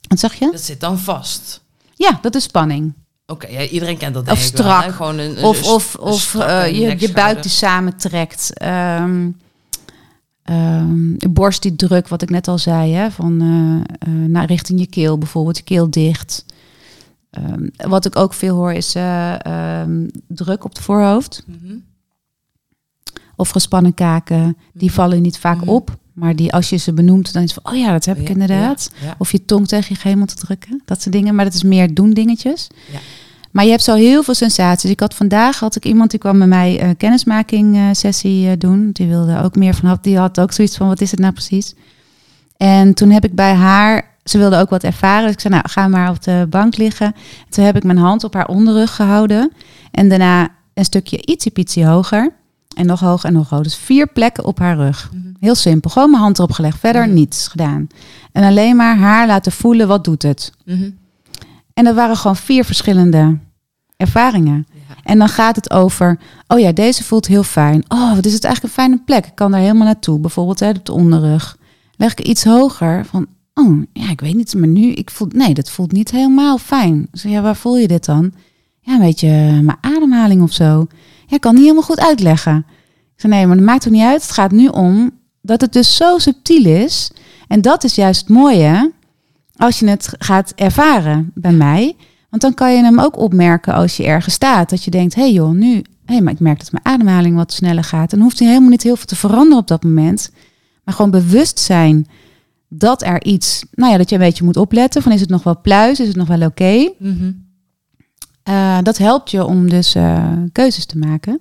[0.08, 0.48] Wat zeg je?
[0.50, 1.62] Dat zit dan vast.
[1.94, 2.94] Ja, dat is spanning.
[3.26, 4.92] Oké, ja, iedereen kent dat Of wel, strak.
[4.92, 8.58] Gewoon een, een- Of, of, of eh, je, je buik die samentrekt.
[8.58, 9.30] Ehm
[10.42, 14.46] ehm, de borst die druk, wat ik net al zei, hè, van eh, eh, naar
[14.46, 16.44] richting je keel bijvoorbeeld, je keel dicht.
[17.30, 18.92] Ehm, wat ik ook veel hoor is
[20.28, 21.74] druk op het voorhoofd Mhm.
[23.36, 24.56] of gespannen kaken.
[24.72, 24.94] Die Mhm.
[24.96, 25.68] vallen niet vaak Mhm.
[25.68, 28.16] op, maar die als je ze benoemt, dan is het van, oh ja, dat heb
[28.18, 28.90] ik Ja, inderdaad.
[29.00, 29.14] ja, ja.
[29.18, 30.82] Of je tong tegen je gehemel te drukken.
[30.84, 31.34] Dat soort dingen.
[31.34, 32.68] Maar dat is meer doen dingetjes.
[32.92, 32.98] Ja.
[33.50, 34.90] Maar je hebt zo heel veel sensaties.
[34.90, 38.52] Ik had vandaag had ik iemand die kwam met mij een kennismaking eh, sessie eh,
[38.58, 38.90] doen.
[38.92, 39.98] Die wilde ook meer van.
[40.00, 41.74] Die had ook zoiets van wat is het nou precies?
[42.56, 44.12] En toen heb ik bij haar.
[44.24, 45.24] Ze wilde ook wat ervaren.
[45.24, 47.06] Dus ik zei, nou, ga maar op de bank liggen.
[47.06, 49.52] En toen heb ik mijn hand op haar onderrug gehouden.
[49.90, 52.32] En daarna een stukje ietsiepietsie hoger.
[52.74, 53.64] En nog hoger en nog hoger.
[53.64, 55.10] Dus vier plekken op haar rug.
[55.12, 55.22] Mhm.
[55.40, 55.90] Heel simpel.
[55.90, 56.78] Gewoon mijn hand erop gelegd.
[56.78, 57.14] Verder Mhm.
[57.14, 57.86] niets gedaan.
[58.32, 60.52] En alleen maar haar laten voelen, wat doet het?
[60.64, 60.90] Mhm.
[61.74, 63.38] En dat waren gewoon vier verschillende
[63.96, 64.66] ervaringen.
[64.72, 64.94] Ja.
[65.02, 67.84] En dan gaat het over, oh ja, deze voelt heel fijn.
[67.88, 69.26] Oh, wat is het eigenlijk een fijne plek?
[69.26, 70.18] Ik kan daar helemaal naartoe.
[70.18, 71.56] Bijvoorbeeld hè, op de onderrug.
[71.96, 75.54] Leg ik iets hoger van, oh, ja, ik weet niet, maar nu, ik voel, nee,
[75.54, 77.08] dat voelt niet helemaal fijn.
[77.12, 78.32] Zeg, ja, waar voel je dit dan?
[78.80, 79.28] Ja, een beetje
[79.62, 80.86] mijn ademhaling of zo.
[81.26, 82.66] Ja, kan niet helemaal goed uitleggen.
[83.16, 84.22] Ik nee, maar dat maakt toch niet uit.
[84.22, 85.10] Het gaat nu om
[85.42, 87.10] dat het dus zo subtiel is.
[87.48, 88.92] En dat is juist het mooie,
[89.56, 91.96] als je het gaat ervaren bij mij.
[92.30, 94.70] Want dan kan je hem ook opmerken als je ergens staat.
[94.70, 95.82] Dat je denkt, hé hey joh, nu...
[96.04, 98.12] Hey, maar ik merk dat mijn ademhaling wat sneller gaat.
[98.12, 100.30] En dan hoeft hij helemaal niet heel veel te veranderen op dat moment.
[100.84, 102.06] Maar gewoon bewust zijn
[102.68, 105.02] dat er iets, nou ja, dat je een beetje moet opletten.
[105.02, 106.00] Van is het nog wel pluis?
[106.00, 106.92] Is het nog wel oké?
[106.98, 107.32] Mhm.
[108.48, 111.40] Uh, dat helpt je om dus uh, keuzes te maken.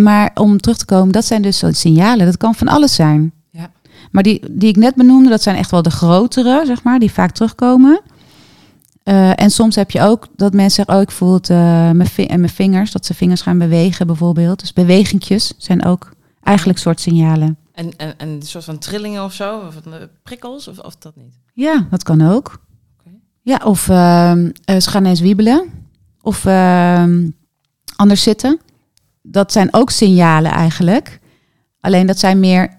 [0.00, 2.26] Maar om terug te komen, dat zijn dus soort signalen.
[2.26, 3.32] Dat kan van alles zijn.
[3.50, 3.70] Ja.
[4.10, 7.12] Maar die, die ik net benoemde, dat zijn echt wel de grotere, zeg maar, die
[7.12, 8.00] vaak terugkomen.
[9.04, 12.26] Uh, en soms heb je ook dat mensen zeggen, oh, ik voel het mijn, vi
[12.26, 14.60] mijn vingers, dat ze vingers gaan bewegen bijvoorbeeld.
[14.60, 17.56] Dus bewegingjes zijn ook eigenlijk soort signalen.
[17.72, 19.74] En, en, en een soort van trillingen of zo, of
[20.22, 21.34] prikkels, of, of dat niet?
[21.54, 22.60] Ja, dat kan ook.
[23.42, 24.32] Ja, of uh,
[24.64, 25.64] ze gaan eens wiebelen.
[26.22, 27.04] Of uh,
[27.96, 28.60] anders zitten.
[29.22, 31.20] Dat zijn ook signalen eigenlijk.
[31.80, 32.78] Alleen dat zijn meer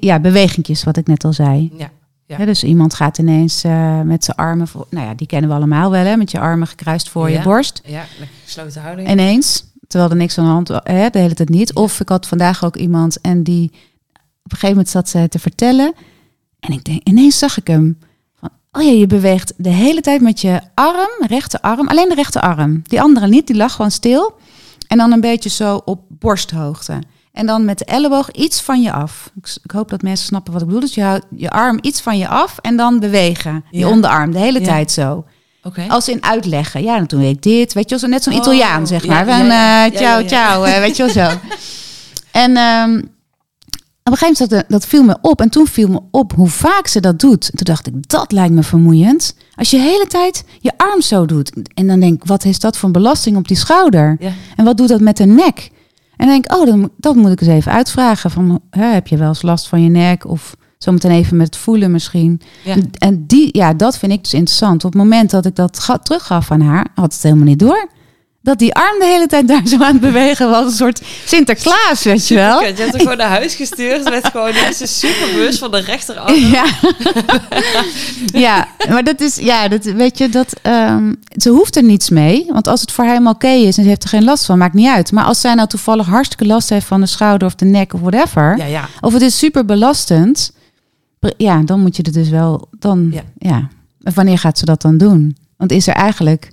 [0.00, 1.72] ja, bewegingjes, wat ik net al zei.
[1.76, 1.90] Ja,
[2.26, 2.36] ja.
[2.38, 4.68] ja dus iemand gaat ineens uh, met zijn armen...
[4.68, 6.16] Voor, nou ja, die kennen we allemaal wel, hè?
[6.16, 7.38] Met je armen gekruist voor ja.
[7.38, 7.80] je borst.
[7.84, 8.04] Ja,
[8.44, 9.10] gesloten houding.
[9.10, 11.70] Ineens, terwijl er niks aan de hand hè, de hele tijd niet.
[11.74, 11.82] Ja.
[11.82, 13.70] Of ik had vandaag ook iemand en die...
[14.42, 15.94] Op een gegeven moment zat ze te vertellen.
[16.60, 17.98] En ik denk, ineens zag ik hem...
[18.76, 22.82] Oh ja, je beweegt de hele tijd met je arm, rechterarm, alleen de rechterarm.
[22.82, 24.34] Die andere niet, die lag gewoon stil.
[24.88, 26.98] En dan een beetje zo op borsthoogte.
[27.32, 29.30] En dan met de elleboog iets van je af.
[29.64, 30.82] Ik, hoop dat mensen snappen wat ik bedoel.
[30.82, 33.64] Dus je houdt je arm iets van je af en dan bewegen.
[33.70, 33.88] Je Ja.
[33.88, 34.64] onderarm, de hele Ja.
[34.66, 35.24] tijd zo.
[35.88, 36.82] Als in uitleggen.
[36.82, 37.72] Ja, dan doe ik dit.
[37.72, 39.26] Weet je wel, net zo'n Oh, Italiaan, zeg maar.
[39.28, 40.62] ja, eh, ciao, ciao.
[40.64, 41.36] eh, weet je wel zo.
[42.32, 43.02] En ehm,
[44.04, 45.40] op een gegeven moment, dat, dat viel me op.
[45.40, 47.50] En toen viel me op hoe vaak ze dat doet.
[47.50, 49.36] En toen dacht ik, dat lijkt me vermoeiend.
[49.54, 51.52] Als je de hele tijd je arm zo doet.
[51.74, 54.16] En dan denk ik, wat is dat voor een belasting op die schouder?
[54.20, 54.30] Ja.
[54.56, 55.70] En wat doet dat met de nek?
[56.16, 58.30] En dan denk ik, oh, dan, dat moet ik eens even uitvragen.
[58.30, 60.26] Van, hè, heb je wel eens last van je nek?
[60.26, 62.40] Of zometeen even met het voelen misschien.
[62.64, 62.76] Ja.
[62.98, 64.84] En- die, ja, dat vind ik dus interessant.
[64.84, 67.88] Op het moment dat ik dat ga, teruggaf aan haar, had het helemaal niet door.
[68.44, 70.64] Dat die arm de hele tijd daar zo aan het bewegen was.
[70.64, 72.60] Een soort Sinterklaas, weet je wel.
[72.60, 76.34] Je hebt er gewoon naar huis gestuurd met gewoon deze super bewust van de rechterarm.
[76.34, 76.64] Ja.
[78.32, 82.46] ja, maar dat is, ja, dat, weet je, dat, ehm, ze hoeft er niets mee.
[82.48, 84.74] Want als het voor helemaal oké is en ze heeft er geen last van, maakt
[84.74, 85.12] niet uit.
[85.12, 88.00] Maar als zij nou toevallig hartstikke last heeft van de schouder of de nek of
[88.00, 88.56] whatever.
[88.58, 88.88] Ja, ja.
[89.00, 90.52] Of het is super belastend.
[91.36, 93.22] Ja, dan moet je het dus wel, dan, Ja.
[93.38, 93.68] ja.
[94.02, 95.36] En wanneer gaat ze dat dan doen?
[95.56, 96.50] Want is er eigenlijk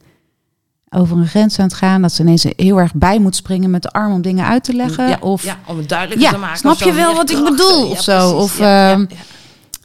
[0.96, 3.82] over een grens aan het gaan dat ze ineens heel erg bij moet springen met
[3.82, 5.08] de arm om dingen uit te leggen?
[5.08, 6.58] ja, of ja, om het duidelijker Ja, te maken.
[6.58, 8.18] snap je wel wat ik bedoel, of zo?
[8.18, 8.44] precies.
[8.44, 9.06] Of, ehm.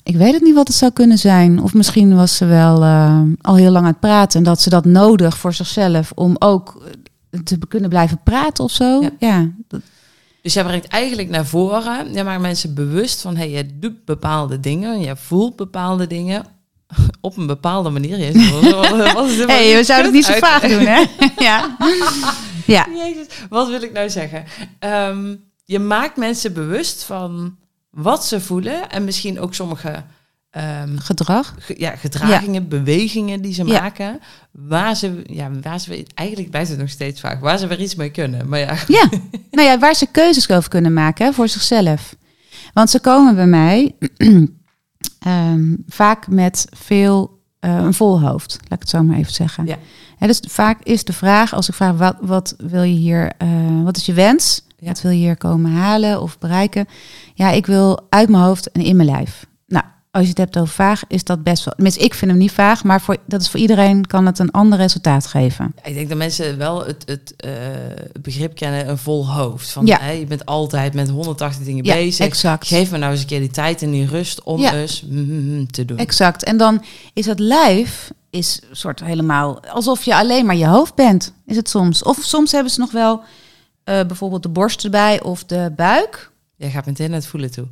[0.03, 1.63] Ik weet het niet wat het zou kunnen zijn.
[1.63, 4.71] Of misschien was ze wel eh, al heel lang aan het praten en dat ze
[4.71, 6.83] dat nodig voor zichzelf om ook
[7.31, 9.03] eh, te kunnen blijven praten of zo.
[9.19, 9.49] Ja.
[10.43, 14.61] Dus jij brengt eigenlijk naar voren, jij maakt mensen bewust van, hey, je doet bepaalde
[14.61, 16.45] dingen, je voelt bepaalde dingen
[17.21, 18.11] op een bepaalde manier.
[19.15, 21.05] Wat- is hey, we zouden het niet zo vaag doen, hè?
[21.39, 21.77] ja.
[22.67, 22.87] ja.
[22.97, 24.45] Jezus, wat wil ik nou zeggen?
[24.79, 27.57] Ehm, je maakt mensen bewust van
[27.91, 30.05] wat ze voelen en misschien ook sommige
[30.51, 31.55] ehm, Gedrag.
[31.59, 33.81] ge- ja, gedragingen, bewegingen die ze Ja.
[33.81, 34.21] maken,
[34.51, 37.95] waar ze, ja, waar ze, eigenlijk blijft het nog steeds vaak, waar ze weer iets
[37.95, 38.49] mee kunnen.
[38.49, 39.09] Maar ja, Ja,
[39.51, 42.15] nou ja, waar ze keuzes over kunnen maken hè, voor zichzelf.
[42.73, 43.95] Want ze komen bij mij
[45.27, 49.67] ehm, vaak met veel eh, een vol hoofd, laat ik het zo maar even zeggen.
[49.67, 49.77] Ja.
[50.19, 53.97] Dus vaak is de vraag, als ik vraag wat, wat wil je hier, eh, wat
[53.97, 54.65] is je wens?
[54.79, 54.87] Ja.
[54.87, 56.87] Wat wil je hier komen halen of bereiken?
[57.35, 59.47] Ja, ik wil uit mijn hoofd en in mijn lijf.
[60.17, 61.75] Als je het hebt over vaag, is dat best wel.
[61.75, 64.51] Tenminste, ik vind hem niet vaag, maar voor, dat is voor iedereen kan het een
[64.51, 65.75] ander resultaat geven.
[65.85, 67.51] ik denk dat mensen wel het, het, eh,
[68.13, 69.71] het begrip kennen, een vol hoofd.
[69.71, 69.99] Van, Ja.
[70.01, 72.27] hè, je bent altijd met 180 dingen Ja, bezig.
[72.27, 72.67] exact.
[72.67, 74.73] Geef me nou eens een keer die tijd en die rust om Ja.
[74.75, 75.99] eens mm, te doen.
[75.99, 76.45] Exact.
[76.45, 81.33] En dan is het lijf is soort helemaal alsof je alleen maar je hoofd bent.
[81.47, 82.03] Is het soms?
[82.03, 83.21] Of soms hebben ze nog wel
[83.85, 86.31] eh, bijvoorbeeld de borst erbij of de buik.
[86.57, 87.67] Jij gaat meteen naar het voelen toe.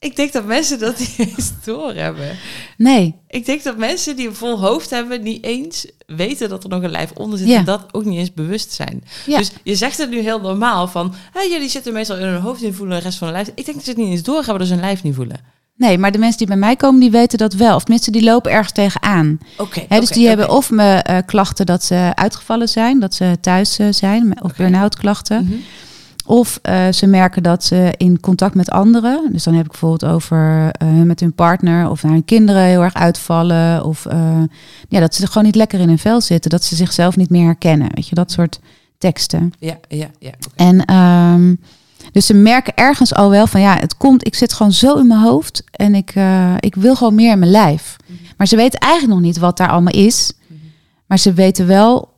[0.00, 2.36] Ik denk dat mensen dat niet eens door hebben.
[2.76, 3.14] Nee.
[3.28, 6.82] Ik denk dat mensen die een vol hoofd hebben, niet eens weten dat er nog
[6.82, 7.48] een lijf onder zit.
[7.48, 7.58] Ja.
[7.58, 9.04] En dat ook niet eens bewust zijn.
[9.26, 9.38] Ja.
[9.38, 12.62] Dus je zegt het nu heel normaal van, hé, jullie zitten meestal in hun hoofd
[12.62, 13.48] in voelen en de rest van hun lijf.
[13.54, 15.40] Ik denk dat ze het niet eens door hebben, dus hun lijf niet voelen.
[15.76, 17.74] Nee, maar de mensen die bij mij komen, die weten dat wel.
[17.74, 19.38] Of tenminste, die lopen ergens tegenaan.
[19.56, 19.86] Oké.
[19.88, 23.86] Dus die hebben of me eh, klachten dat ze uitgevallen zijn, dat ze thuis eh,
[23.90, 25.44] zijn, of burn-out klachten.
[25.44, 25.54] Mhm.
[26.28, 29.32] Of eh, ze merken dat ze in contact met anderen.
[29.32, 32.82] Dus dan heb ik bijvoorbeeld over eh, met hun partner of naar hun kinderen heel
[32.82, 33.84] erg uitvallen.
[33.84, 34.42] Of eh,
[34.88, 36.50] ja, dat ze gewoon niet lekker in hun vel zitten.
[36.50, 37.88] Dat ze zichzelf niet meer herkennen.
[37.94, 38.60] Weet je, dat soort
[38.98, 39.52] teksten.
[39.58, 40.30] Ja, ja, ja.
[40.56, 41.54] En ehm,
[42.12, 45.06] dus ze merken ergens al wel van ja, het komt, ik zit gewoon zo in
[45.06, 45.64] mijn hoofd.
[45.70, 46.14] En ik,
[46.58, 47.96] ik wil gewoon meer in mijn lijf.
[48.06, 48.18] Mhm.
[48.36, 50.32] Maar ze weten eigenlijk nog niet wat daar allemaal is.
[51.06, 52.08] Maar ze weten wel,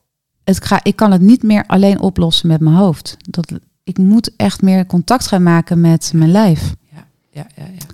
[0.45, 3.17] het ga, ik kan het niet meer alleen oplossen met mijn hoofd.
[3.19, 3.53] Dat,
[3.91, 6.75] ik moet echt meer contact gaan maken met mijn lijf.
[6.93, 7.87] Ja, Ja, ja, ja.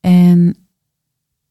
[0.00, 0.56] En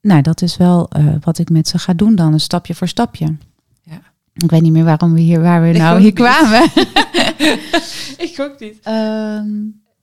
[0.02, 2.88] nou, dat is wel eh, wat ik met ze ga doen dan, een stapje voor
[2.88, 3.36] stapje.
[3.84, 4.02] Ja.
[4.34, 6.14] Ik weet niet meer waarom we hier, waar we Ik nou hier niet.
[6.16, 6.62] kwamen.
[8.30, 8.80] Ik ook niet.
[8.84, 9.48] Ehm,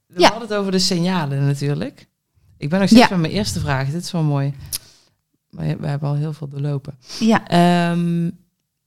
[0.07, 0.29] We Ja.
[0.31, 2.09] hadden het over de signalen natuurlijk.
[2.57, 3.09] Ik ben nog steeds Ja.
[3.09, 3.90] bij mijn eerste vraag.
[3.90, 4.55] Dit is wel mooi.
[5.51, 6.94] Maar we hebben al heel veel doorlopen.
[7.20, 8.31] ja, Ehm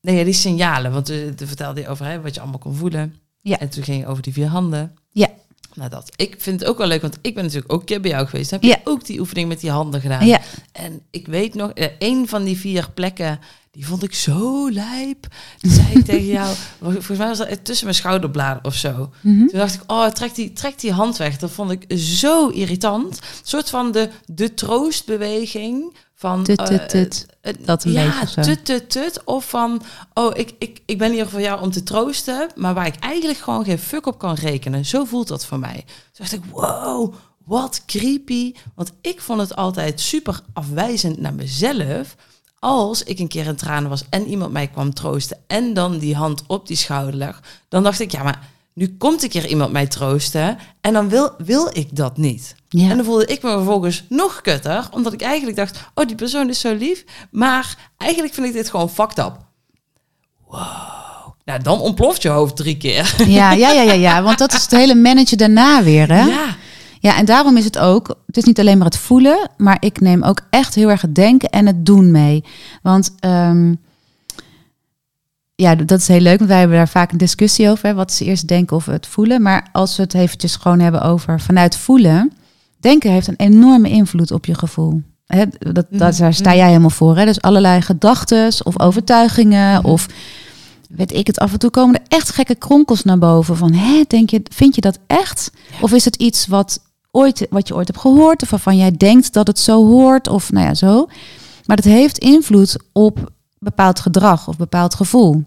[0.02, 0.92] nee, die signalen.
[0.92, 3.16] Want uh, toen vertelde je over hè, wat je allemaal kon voelen.
[3.50, 3.60] Ja.
[3.60, 4.96] En toen ging je over die vier handen.
[5.12, 5.28] Ja.
[5.74, 6.12] Nou, dat.
[6.16, 8.28] Ik vind het ook wel leuk, want ik ben natuurlijk ook een keer bij jou
[8.28, 8.52] geweest.
[8.52, 8.80] Heb je Ja.
[8.84, 10.26] ook die oefening met die handen gedaan?
[10.26, 13.40] ja, En ik weet nog, eh, een van die vier plekken,
[13.76, 15.28] die vond ik zo lijp.
[15.60, 19.12] Toen zei ik tegen jou, volgens mij was dat tussen mijn schouderbladen of zo.
[19.22, 19.48] mhm.
[19.48, 21.38] Toen dacht ik, oh, trek die, trek die hand weg.
[21.38, 23.18] Dat vond ik zo irritant.
[23.18, 26.44] Een soort van de, de troostbeweging van...
[26.44, 27.26] Tut, eh, tut,
[27.60, 29.24] Dat een ja, beetje tut, tut, tut.
[29.24, 29.82] Of van,
[30.14, 33.40] oh, ik, ik, ik ben hier voor jou om te troosten, maar waar ik eigenlijk
[33.40, 34.86] gewoon geen fuck op kan rekenen.
[34.86, 35.84] Zo voelt dat voor mij.
[35.86, 37.14] Toen dacht ik, wow,
[37.46, 38.54] wat creepy.
[38.76, 42.16] Want ik vond het altijd super afwijzend naar mezelf.
[42.66, 46.16] Als ik een keer in tranen was en iemand mij kwam troosten en dan die
[46.16, 48.40] hand op die schouder lag, dan dacht ik, ja, maar
[48.74, 52.56] nu komt een keer iemand mij troosten en dan wil, wil ik dat niet.
[52.70, 52.90] ja.
[52.90, 56.50] En dan voelde ik me vervolgens nog kutter, omdat ik eigenlijk dacht, oh, die persoon
[56.50, 59.38] is zo lief, maar eigenlijk vind ik dit gewoon fucked up.
[60.48, 60.62] Wow.
[61.46, 63.16] Nou, dan ontploft je hoofd drie keer.
[63.28, 66.24] Ja, ja, ja, ja, ja, want dat is het hele managen daarna weer, hè?
[66.26, 66.56] Ja.
[67.06, 70.00] Ja, en daarom is het ook, het is niet alleen maar het voelen, maar ik
[70.00, 72.44] neem ook echt heel erg het denken en het doen mee.
[72.82, 73.74] Want ehm,
[75.56, 77.88] ja, dat is heel leuk, want wij hebben daar vaak een discussie over.
[77.88, 79.42] Hè, wat is eerst denken of het voelen?
[79.42, 82.32] Maar als we het eventjes gewoon hebben over vanuit voelen,
[82.80, 85.02] denken heeft een enorme invloed op je gevoel.
[85.26, 87.18] Hè, dat, dat, daar sta jij helemaal voor.
[87.18, 87.26] Hè?
[87.26, 90.08] Dus allerlei gedachten of overtuigingen of
[90.90, 93.58] weet ik het, af en toe komen er echt gekke kronkels naar boven.
[93.58, 95.52] Van, hè, denk je, vind je dat echt?
[95.82, 96.80] Of is het iets wat,
[97.16, 100.52] ooit, wat je ooit hebt gehoord, of waarvan jij denkt dat het zo hoort, of
[100.52, 101.08] nou ja, zo.
[101.66, 105.44] Maar het heeft invloed op bepaald gedrag of bepaald gevoel.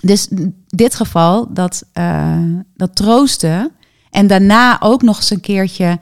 [0.00, 2.42] Dus in dit geval, dat, eh,
[2.74, 3.72] dat troosten
[4.10, 5.98] en daarna ook nog eens een keertje...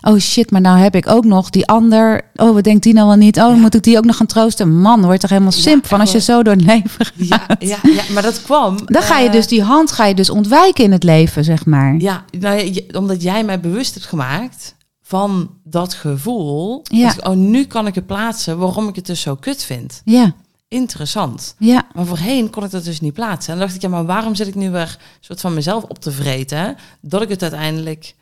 [0.00, 2.20] Oh shit, maar nou heb ik ook nog die ander.
[2.34, 3.36] Oh, wat denkt die nou wel niet?
[3.38, 3.60] Oh, dan Ja.
[3.60, 4.80] moet ik die ook nog gaan troosten.
[4.80, 7.56] Man, word je toch helemaal Ja, simp van als je zo door het leven gaat.
[7.58, 8.78] Ja, ja, maar dat kwam.
[8.86, 11.66] Dan ga je eh, dus die hand ga je dus ontwijken in het leven, zeg
[11.66, 11.94] maar.
[11.98, 16.80] Ja, nou omdat jij mij bewust hebt gemaakt van dat gevoel.
[16.82, 17.14] Ja.
[17.22, 20.02] oh, nu kan ik het plaatsen waarom ik het dus zo kut vind.
[20.04, 20.34] Ja,
[20.68, 21.54] Interessant.
[21.58, 23.52] ja, Maar voorheen kon ik dat dus niet plaatsen.
[23.52, 25.98] En dan dacht ik, ja, maar waarom zit ik nu weer soort van mezelf op
[25.98, 26.76] te vreten?
[27.00, 28.14] Dat ik het uiteindelijk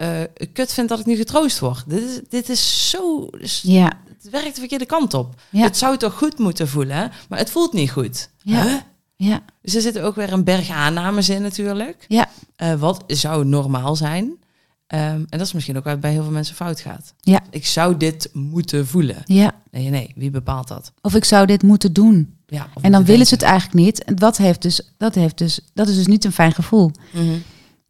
[0.00, 1.84] eh, kut vind dat ik nu getroost word.
[1.86, 3.28] Dit is, dit is zo...
[3.30, 5.34] dus ja, het werkt de verkeerde kant op.
[5.50, 5.62] Ja.
[5.62, 8.28] Het zou toch goed moeten voelen, maar het voelt niet goed.
[8.42, 8.62] Ja.
[8.62, 8.74] Huh?
[9.16, 12.04] ja, Dus er zit ook weer een berg aannames in natuurlijk.
[12.08, 14.32] ja, Eh, wat zou normaal zijn?
[14.86, 17.14] Ehm, en dat is misschien ook waar het bij heel veel mensen fout gaat.
[17.20, 17.40] Ja.
[17.50, 19.22] Ik zou dit moeten voelen.
[19.24, 19.52] ja.
[19.70, 20.92] Nee, nee, wie bepaalt dat?
[21.00, 22.36] Of ik zou dit moeten doen.
[22.46, 24.04] Ja, En dan willen ze het eigenlijk niet.
[24.04, 26.90] En dat heeft dus, dat heeft dus, dat is dus niet een fijn gevoel.
[27.12, 27.34] Mhm.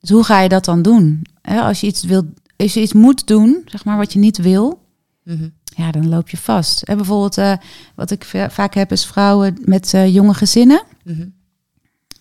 [0.00, 1.22] Dus hoe ga je dat dan doen?
[1.42, 2.22] Als je iets wil,
[2.56, 4.78] als je iets moet doen, zeg maar, wat je niet wil,
[5.24, 5.48] Mhm.
[5.76, 6.82] ja, dan loop je vast.
[6.82, 7.52] En bijvoorbeeld, eh,
[7.94, 10.82] wat ik va- vaak heb, is vrouwen met eh, jonge gezinnen.
[11.04, 11.26] Mhm.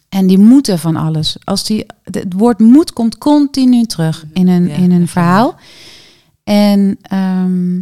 [0.10, 1.38] En die moeten van alles.
[1.44, 5.56] Als die, het woord moet komt continu terug in een, Ja, in een verhaal.
[6.44, 7.76] En, ehm,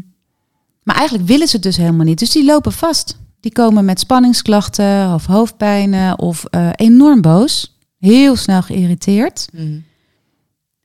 [0.84, 2.20] maar eigenlijk willen ze het dus helemaal niet.
[2.20, 3.18] Dus die lopen vast.
[3.40, 7.78] Die komen met spanningsklachten of hoofdpijnen of eh, enorm boos.
[8.00, 9.48] Heel snel geïrriteerd.
[9.54, 9.80] Mhm.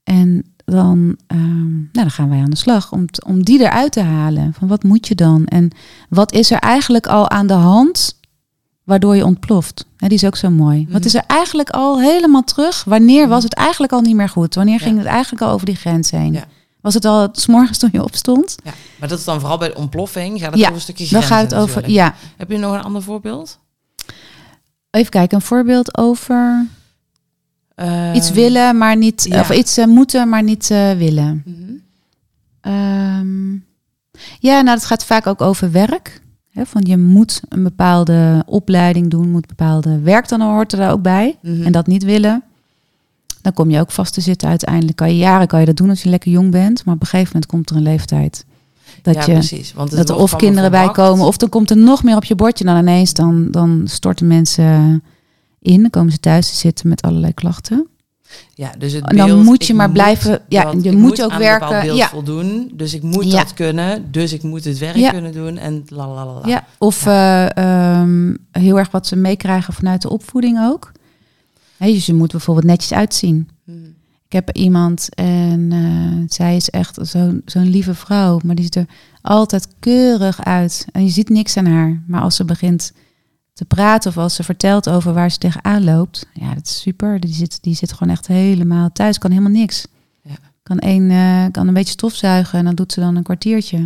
[0.04, 3.92] En dan, ehm, nou, dan gaan wij aan de slag om, t- om die eruit
[3.92, 4.54] te halen.
[4.58, 5.44] Van wat moet je dan?
[5.46, 5.70] En
[6.08, 8.20] wat is er eigenlijk al aan de hand
[8.84, 9.86] waardoor je ontploft?
[9.96, 10.84] Hè, die is ook zo mooi.
[10.88, 11.06] Wat Mhm.
[11.06, 12.84] is er eigenlijk al helemaal terug?
[12.84, 14.54] Wanneer was het eigenlijk al niet meer goed?
[14.54, 14.84] Wanneer Ja.
[14.86, 16.32] ging het eigenlijk al over die grens heen?
[16.32, 16.44] Ja.
[16.80, 18.56] Was het al s morgens toen je opstond?
[18.64, 20.38] Ja, maar dat is dan vooral bij de ontploffing.
[20.40, 21.82] Gaat het Ja, over een stukje Dan gaat het over.
[21.82, 22.14] natuurlijk.
[22.14, 23.58] Ja, Heb je nog een ander voorbeeld?
[24.90, 25.36] even kijken.
[25.36, 26.66] Een voorbeeld over
[27.74, 29.26] Eh, iets willen, maar niet.
[29.28, 29.40] ja.
[29.40, 31.42] Of iets eh, moeten, maar niet eh, willen.
[31.46, 31.70] mhm.
[32.60, 33.52] Ehm,
[34.38, 36.20] ja, nou, het gaat vaak ook over werk.
[36.50, 40.92] Hè, van je moet een bepaalde opleiding doen, moet bepaalde werk dan hoort er daar
[40.92, 41.38] ook bij.
[41.42, 41.62] Mhm.
[41.62, 42.42] En dat niet willen.
[43.42, 44.48] Dan kom je ook vast te zitten.
[44.48, 46.84] Uiteindelijk kan je jaren kan je dat doen als je lekker jong bent.
[46.84, 48.44] Maar op een gegeven moment komt er een leeftijd.
[49.02, 49.72] Dat, ja, je, precies.
[49.72, 51.26] Want dat er of kinderen bij komen.
[51.26, 52.64] Of dan komt er nog meer op je bordje.
[52.64, 55.02] Dan ineens dan, dan storten mensen
[55.62, 55.80] in.
[55.80, 57.86] Dan komen ze thuis te zitten met allerlei klachten.
[58.54, 61.22] Ja, dus het En dan beeld, moet je maar moet blijven- ja, dat- je moet
[61.22, 62.08] ook werken, beeld ja.
[62.08, 62.70] voldoen.
[62.74, 63.38] Dus ik moet Ja.
[63.38, 64.04] dat kunnen.
[64.10, 65.10] Dus ik moet het werk Ja.
[65.10, 65.56] kunnen doen.
[65.58, 66.48] En la la la la.
[66.48, 70.92] Ja, of eh, ehm, heel erg wat ze meekrijgen vanuit de opvoeding ook.
[71.76, 73.48] Hè, dus je moet bijvoorbeeld netjes uitzien.
[73.64, 73.76] Mhm.
[74.26, 78.74] Ik heb iemand en eh, zij is echt zo'n zo'n lieve vrouw, maar die ziet
[78.76, 78.86] er
[79.22, 80.86] altijd keurig uit.
[80.92, 82.02] En je ziet niks aan haar.
[82.06, 82.92] Maar als ze begint
[83.62, 87.20] te praten of als ze vertelt over waar ze tegenaan loopt, ja, dat is super.
[87.20, 89.86] Die zit, die zit gewoon echt helemaal thuis, kan helemaal niks.
[90.22, 90.34] Ja.
[90.62, 93.76] Kan, een, eh, kan een beetje stofzuigen en dan doet ze dan een kwartiertje.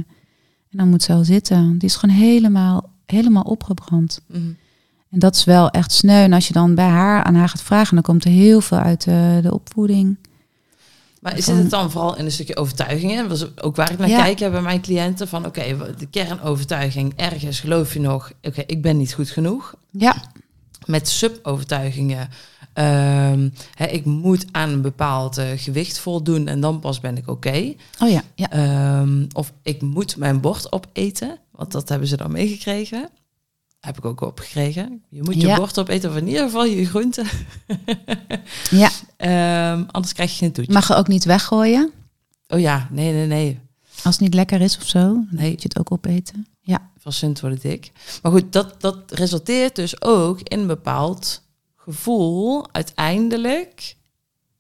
[0.71, 1.79] En dan moet ze al zitten.
[1.79, 4.21] Die is gewoon helemaal, helemaal opgebrand.
[4.27, 4.41] Mhm.
[5.11, 6.23] En dat is wel echt sneu.
[6.23, 8.79] En als je dan bij haar aan haar gaat vragen, dan komt er heel veel
[8.79, 10.17] uit eh, de opvoeding.
[11.27, 13.29] Maar is Van- het dan vooral in een stukje overtuigingen?
[13.29, 14.23] Dat is ook waar ik naar Ja.
[14.23, 15.29] kijk bij mijn cliënten.
[15.29, 19.75] Van oké, de kernovertuiging, ergens geloof je nog, oké, ik ben niet goed genoeg.
[19.91, 20.17] Ja,
[20.85, 22.29] Met subovertuigingen,
[22.73, 27.29] ehm, hè, ik moet aan een bepaald eh, gewicht voldoen en dan pas ben ik
[27.29, 27.75] oké.
[28.03, 28.51] oh ja, ja.
[28.51, 33.09] Ehm, of ik moet mijn bord opeten, want dat hebben ze dan meegekregen.
[33.81, 35.03] Heb ik ook opgekregen.
[35.09, 35.57] Je moet je Ja.
[35.57, 37.27] bord opeten, of in ieder geval je groenten.
[38.71, 38.91] ja.
[39.17, 40.73] Ehm, anders krijg je geen toetje.
[40.73, 41.93] Mag je ook niet weggooien.
[42.49, 43.59] Oh ja, nee, nee, nee.
[44.03, 45.51] Als het niet lekker is of zo, dan Nee.
[45.51, 46.47] moet je het ook opeten.
[46.61, 47.93] Ja, Van Sint worden dik.
[48.23, 51.43] Maar goed, dat, dat resulteert dus ook in een bepaald
[51.77, 53.97] gevoel uiteindelijk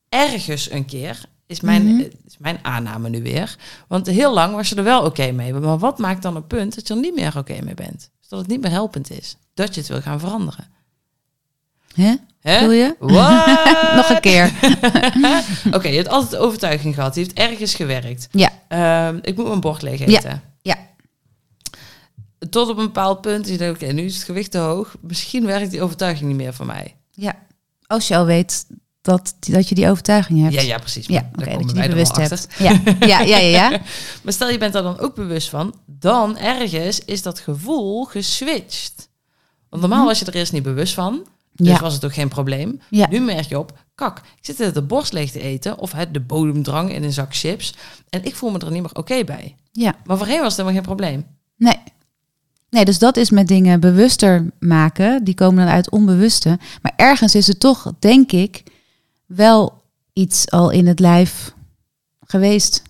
[0.08, 1.20] ergens een keer.
[1.46, 2.00] Is mijn, Mhm.
[2.26, 3.56] is mijn aanname nu weer.
[3.88, 5.52] Want heel lang was je er wel oké mee.
[5.54, 8.10] Maar wat maakt dan een punt dat je er niet meer oké mee bent?
[8.28, 9.36] Dus dat het niet meer helpend is.
[9.54, 10.66] Dat je het wil gaan veranderen.
[11.94, 12.14] hè?
[12.40, 12.60] Hè?
[12.60, 12.96] Wil je?
[13.96, 14.52] Nog een keer.
[15.76, 17.14] Oké, je hebt altijd overtuiging gehad.
[17.14, 18.28] Je heeft ergens gewerkt.
[18.30, 18.50] Ja.
[18.68, 20.42] Ehm, ik moet mijn bord leeg Ja, eten.
[20.62, 20.76] ja.
[22.50, 23.48] Tot op een bepaald punt.
[23.48, 24.96] Je denkt, oké, nu is het gewicht te hoog.
[25.00, 26.96] Misschien werkt die overtuiging niet meer voor mij.
[27.10, 27.34] Ja.
[27.86, 28.66] Als je al weet
[29.06, 30.54] dat, dat je die overtuiging hebt.
[30.54, 31.06] Ja, ja, precies.
[31.06, 32.48] Ja, oké, daar dat je die bewust er hebt.
[32.58, 32.80] Ja.
[33.06, 33.70] Ja, ja, ja, ja.
[34.22, 35.74] Maar stel je bent daar dan ook bewust van.
[35.86, 39.08] Dan ergens is dat gevoel geswitcht.
[39.70, 40.08] Want normaal Mhm.
[40.08, 41.26] was je er eerst niet bewust van.
[41.52, 41.80] Dus Ja.
[41.80, 42.80] was het ook geen probleem.
[42.90, 43.06] Ja.
[43.10, 45.78] Nu merk je op, kak, ik zit net de borst leeg te eten.
[45.78, 47.74] Of het de bodemdrang in een zak chips.
[48.10, 49.56] En ik voel me er niet meer oké bij.
[49.72, 49.94] ja.
[50.04, 51.26] Maar voorheen was het helemaal geen probleem.
[51.56, 51.76] Nee.
[52.70, 55.24] Nee, dus dat is met dingen bewuster maken.
[55.24, 56.58] Die komen dan uit het onbewuste.
[56.82, 58.62] Maar ergens is het toch, denk ik,
[59.26, 61.54] wel iets al in het lijf
[62.20, 62.82] geweest.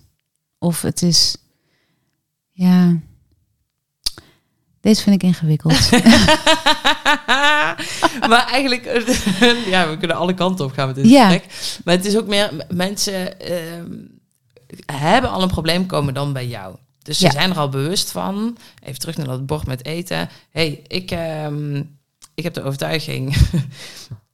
[0.58, 1.36] Of het is,
[2.50, 2.96] ja.
[4.80, 5.90] Deze vind ik ingewikkeld.
[8.30, 8.84] maar eigenlijk,
[9.74, 11.28] ja, we kunnen alle kanten op gaan met dit Ja.
[11.28, 11.80] gesprek.
[11.84, 13.92] Maar het is ook meer, mensen ehm,
[14.92, 16.76] hebben al een probleem, komen dan bij jou.
[17.02, 18.56] Dus ze zijn er al bewust van.
[18.82, 20.28] Even terug naar dat bord met eten.
[20.50, 21.82] hey, ik, ehm,
[22.34, 23.36] ik heb de overtuiging.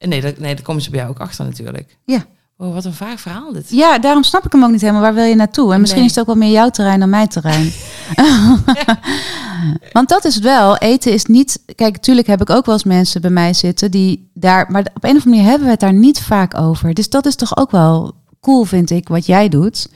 [0.02, 1.98] En nee, dat, nee, daar komen ze bij jou ook achter natuurlijk.
[2.04, 2.24] Ja.
[2.56, 3.70] Oh, wat een vaag verhaal dit.
[3.70, 5.02] ja, daarom snap ik hem ook niet helemaal.
[5.02, 5.72] Waar wil je naartoe?
[5.74, 6.10] En misschien Nee.
[6.10, 7.72] is het ook wel meer jouw terrein dan mijn terrein.
[9.92, 10.76] Want dat is wel.
[10.76, 11.62] Eten is niet.
[11.74, 14.70] Kijk, natuurlijk heb ik ook wel eens mensen bij mij zitten die daar.
[14.70, 16.94] Maar op een of andere manier hebben we het daar niet vaak over.
[16.94, 19.88] Dus dat is toch ook wel cool, vind ik, wat jij doet.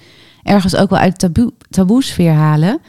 [0.42, 2.80] Ergens ook wel uit de taboe, taboe-sfeer halen.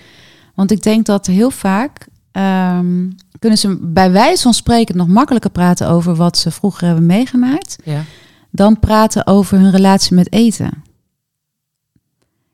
[0.56, 2.08] Want ik denk dat heel vaak.
[2.38, 7.06] Ehm, kunnen ze bij wijze van spreken nog makkelijker praten over wat ze vroeger hebben
[7.06, 8.04] meegemaakt Ja.
[8.52, 10.71] dan praten over hun relatie met eten.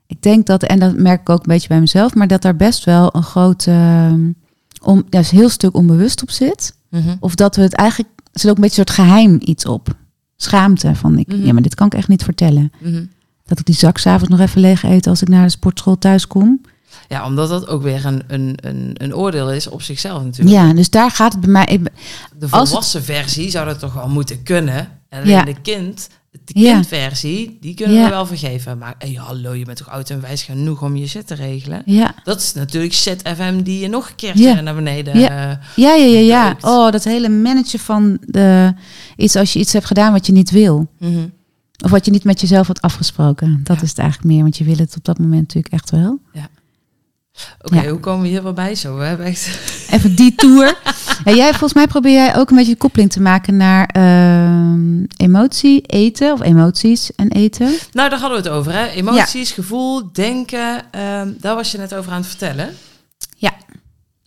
[0.06, 2.56] Ik denk dat, en dat merk ik ook een beetje bij mezelf, maar dat daar
[2.56, 4.30] best wel een groot, ehm,
[4.82, 6.74] om, ja, is een heel stuk onbewust op zit.
[6.90, 7.16] Mhm.
[7.20, 9.96] Of dat we het eigenlijk, er zit ook een beetje een soort geheim iets op.
[10.36, 11.44] Schaamte van, ik, Mhm.
[11.46, 12.72] ja, maar dit kan ik echt niet vertellen.
[12.78, 13.04] Mhm.
[13.46, 16.26] Dat ik die zak s'avonds nog even leeg eet als ik naar de sportschool thuis
[16.26, 16.60] kom.
[17.08, 20.56] Ja, omdat dat ook weer een, een, een, een oordeel is op zichzelf natuurlijk.
[20.56, 21.66] Ja, dus daar gaat het bij mij.
[21.82, 21.90] De
[22.38, 24.88] het- volwassen versie zou dat toch wel moeten kunnen.
[25.08, 25.42] En Ja.
[25.44, 26.08] de kind,
[26.44, 26.72] de Ja.
[26.72, 28.04] kindversie, die kunnen Ja.
[28.04, 28.78] we wel vergeven.
[28.78, 31.82] Maar hey, hallo, je bent toch oud en wijs genoeg om je zit te regelen?
[31.86, 34.60] Ja, Dat is natuurlijk ZFM die je nog een Ja.
[34.60, 35.18] naar beneden...
[35.18, 35.28] Ja.
[35.50, 36.18] eh, ja, ja, ja.
[36.20, 36.56] ja.
[36.60, 38.74] Oh, dat hele managen van de,
[39.16, 40.86] iets als je iets hebt gedaan wat je niet wil.
[40.98, 41.26] mhm.
[41.84, 43.60] Of wat je niet met jezelf had afgesproken.
[43.64, 43.82] Dat Ja.
[43.82, 46.18] is het eigenlijk meer, want je wil het op dat moment natuurlijk echt wel.
[47.60, 47.88] Oké, Ja.
[47.90, 48.96] hoe komen we hier wel bij zo?
[48.96, 49.48] We hebben echt...
[49.94, 50.78] Even die tour.
[51.24, 55.80] En jij, volgens mij probeer jij ook een beetje koppeling te maken naar ehm, emotie,
[55.80, 57.66] eten of emoties en eten.
[57.92, 58.86] Nou, daar hadden we het over, hè?
[58.86, 60.82] Emoties, gevoel, denken.
[60.90, 62.68] ehm, daar was je net over aan het vertellen.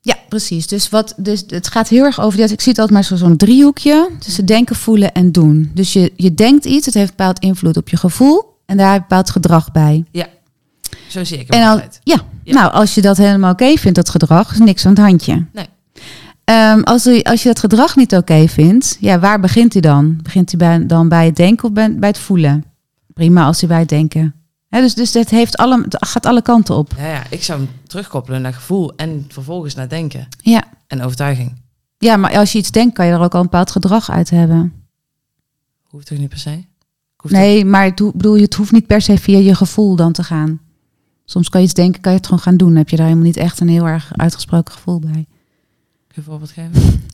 [0.02, 0.68] Ja, precies.
[0.68, 2.52] Dus, wat, dus het gaat heel erg over dat.
[2.52, 5.72] Ik zie het altijd maar zo- zo'n driehoekje tussen denken, voelen en doen.
[5.74, 9.30] Dus je, je denkt iets, het heeft bepaald invloed op je gevoel en daar bepaald
[9.30, 10.04] gedrag bij.
[11.08, 12.00] Zo zie ik En altijd.
[12.04, 12.54] ja, Ja.
[12.54, 15.46] nou, als je dat helemaal oké vindt, dat gedrag, is niks aan het handje.
[15.54, 15.66] Nee.
[16.44, 20.20] Ehm, als, je, als je dat gedrag niet oké vindt, ja, waar begint hij dan?
[20.24, 22.64] Begint hij bij, dan bij het denken of bij, bij het voelen?
[23.14, 24.32] Prima als hij bij het denken.
[24.70, 26.92] Dus dus het, heeft alle, het gaat alle kanten op.
[26.98, 30.64] Ja, ja, ik zou hem terugkoppelen naar gevoel en vervolgens naar denken Ja.
[30.88, 31.62] en overtuiging.
[31.98, 34.30] ja, maar als je iets denkt, kan je er ook al een bepaald gedrag uit
[34.30, 34.74] hebben.
[35.84, 36.52] Hoeft toch niet per se?
[36.52, 36.66] Ik
[37.24, 40.12] hoef Nee, maar het, bedoel, je, het hoeft niet per se via je gevoel dan
[40.12, 40.60] te gaan.
[41.30, 42.68] Soms kan je iets denken, kan je het gewoon gaan doen.
[42.68, 45.12] Dan heb je daar helemaal niet echt een heel erg uitgesproken gevoel bij.
[45.12, 45.24] Kun
[46.08, 46.72] je een voorbeeld geven?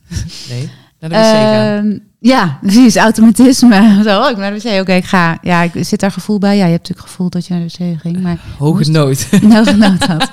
[0.50, 0.70] nee.
[1.00, 1.84] Naar de wc.
[1.92, 2.96] Ehm, ja, precies.
[2.96, 4.00] Automatisme.
[4.04, 4.80] Zo, oh, ik naar de wc.
[4.80, 5.38] Oké, ik ga.
[5.42, 6.56] Ja, ik zit daar gevoel bij.
[6.56, 8.20] Ja, je hebt natuurlijk gevoel dat je naar de wc ging.
[8.20, 9.18] Maar Hoge moest- nood.
[9.18, 10.30] genoeg had.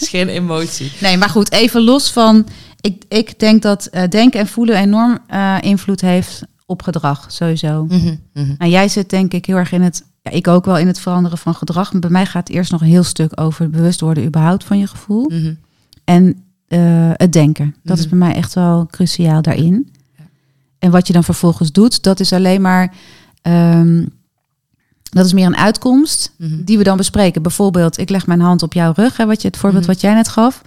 [0.00, 0.92] is geen emotie.
[1.00, 2.46] Nee, maar goed, even los van.
[2.80, 7.84] Ik, ik denk dat eh, denken en voelen enorm eh, invloed heeft op gedrag, sowieso.
[7.84, 8.54] Mhm, mhm.
[8.58, 10.02] Nou, jij zit denk ik heel erg in het.
[10.24, 11.92] Ja, ik ook wel in het veranderen van gedrag.
[11.92, 14.64] Maar bij mij gaat het eerst nog een heel stuk over het bewust worden überhaupt
[14.64, 15.28] van je gevoel.
[15.30, 15.54] Mhm.
[16.04, 17.74] En eh, het denken.
[17.82, 18.18] Dat is Mhm.
[18.18, 19.92] bij mij echt wel cruciaal daarin.
[20.18, 20.24] Ja.
[20.78, 22.94] En wat je dan vervolgens doet, dat is alleen maar.
[23.42, 24.06] ehm,
[25.02, 26.64] dat is meer een uitkomst Mhm.
[26.64, 27.42] die we dan bespreken.
[27.42, 30.14] Bijvoorbeeld, ik leg mijn hand op jouw rug, hè, wat je, het voorbeeld wat jij
[30.14, 30.62] net gaf.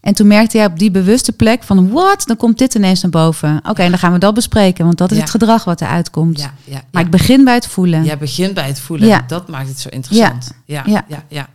[0.00, 2.22] En toen merkte jij op die bewuste plek van, wat?
[2.26, 3.60] Dan komt dit ineens naar boven.
[3.68, 5.22] Oké, en dan gaan we dat bespreken, want dat is Ja.
[5.22, 6.38] het gedrag wat eruit komt.
[6.40, 7.00] Ja, ja, Maar ja.
[7.00, 8.04] ik begin bij het voelen.
[8.04, 9.08] Jij begint bij het voelen.
[9.08, 9.24] Ja.
[9.26, 10.50] Dat maakt het zo interessant.
[10.64, 11.04] Ja, ja, Ja.
[11.08, 11.24] ja.
[11.28, 11.48] Ja.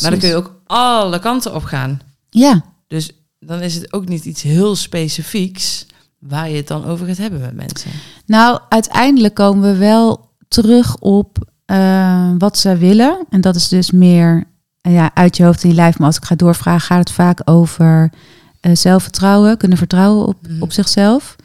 [0.00, 2.00] Maar dan kun je ook alle kanten op gaan.
[2.30, 5.86] Ja, Dus dan is het ook niet iets heel specifieks
[6.18, 7.90] waar je het dan over gaat hebben met mensen.
[8.26, 13.26] nou, uiteindelijk komen we wel terug op eh, wat ze willen.
[13.30, 14.44] En dat is dus meer
[14.80, 15.98] ja, uit je hoofd en je lijf.
[15.98, 18.12] Maar als ik ga doorvragen, gaat het vaak over
[18.60, 20.62] eh, zelfvertrouwen, kunnen vertrouwen op, Mhm.
[20.62, 21.36] op zichzelf.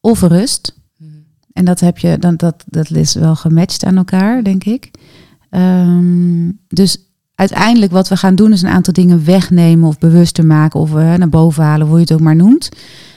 [0.00, 0.74] Of rust.
[0.96, 1.10] Mhm.
[1.52, 4.90] En dat heb je, dan, dat, dat is wel gematcht aan elkaar, denk ik.
[5.50, 6.98] Ehm, dus
[7.34, 11.14] uiteindelijk wat we gaan doen is een aantal dingen wegnemen of bewuster maken of eh,
[11.14, 12.68] naar boven halen, hoe je het ook maar noemt.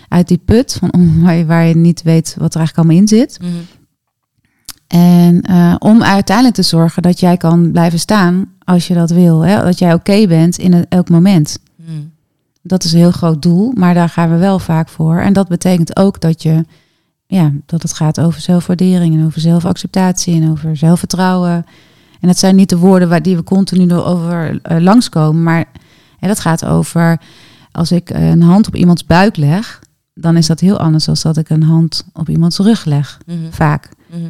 [0.08, 0.92] Uit die put van,
[1.24, 3.40] waar, je, waar je niet weet wat er eigenlijk allemaal in zit.
[3.42, 3.52] Mhm.
[4.88, 9.42] En eh, om uiteindelijk te zorgen dat jij kan blijven staan als je dat wil.
[9.46, 9.64] Hè?
[9.64, 11.60] Dat jij oké bent in elk moment.
[11.76, 11.92] Mhm.
[12.62, 15.18] Dat is een heel groot doel, maar daar gaan we wel vaak voor.
[15.18, 16.66] En dat betekent ook dat je,
[17.28, 21.66] ja, dat het gaat over zelfwaardering en over zelfacceptatie en over zelfvertrouwen.
[22.20, 25.66] En dat zijn niet de woorden waar die we continu over eh, langskomen, maar
[26.20, 27.22] hè, dat gaat over
[27.72, 29.80] als ik eh, een hand op iemands buik leg,
[30.14, 33.38] dan is dat heel anders dan dat ik een hand op iemands rug leg, Mhm.
[33.50, 33.90] vaak.
[34.08, 34.22] Mhm.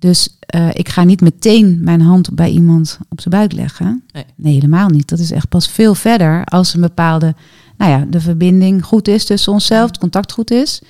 [0.00, 4.04] Dus eh, ik ga niet meteen mijn hand bij iemand op zijn buik leggen.
[4.36, 4.52] Nee.
[4.54, 5.08] helemaal niet.
[5.08, 7.34] Dat is echt pas veel verder als een bepaalde,
[7.76, 10.82] nou ja, de verbinding goed is tussen onszelf, het contact goed is.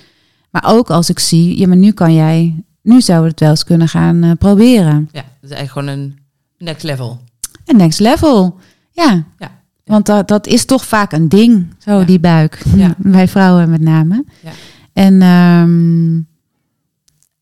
[0.51, 3.49] Maar ook als ik zie, ja, maar nu kan jij, nu zouden we het wel
[3.49, 5.09] eens kunnen gaan eh, proberen.
[5.11, 6.17] Ja, dat is eigenlijk gewoon een
[6.57, 7.19] next level.
[7.65, 8.59] Een next level.
[8.91, 9.23] Ja.
[9.39, 9.51] Ja.
[9.85, 12.05] Want dat, dat is toch vaak een ding, zo Ja.
[12.05, 12.63] die buik.
[12.75, 12.95] Ja.
[12.97, 14.23] Bij vrouwen met name.
[14.43, 14.51] Ja.
[14.93, 16.19] En ehm,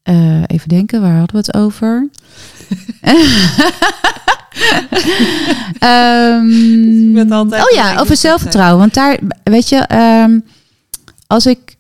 [0.10, 2.10] eh, even denken, waar hadden we het over?
[5.80, 8.80] Ehm, altijd oh ja, over met zelfvertrouwen.
[8.80, 10.40] Want daar, weet je, ehm,
[11.28, 11.76] als ik,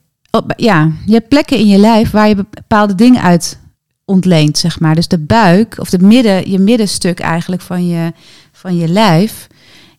[0.55, 3.59] ja, je hebt plekken in je lijf waar je bepaalde dingen uit
[4.05, 4.95] ontleent, zeg maar.
[4.95, 8.13] Dus de buik, of het midden, je middenstuk eigenlijk van je,
[8.51, 9.47] van je lijf,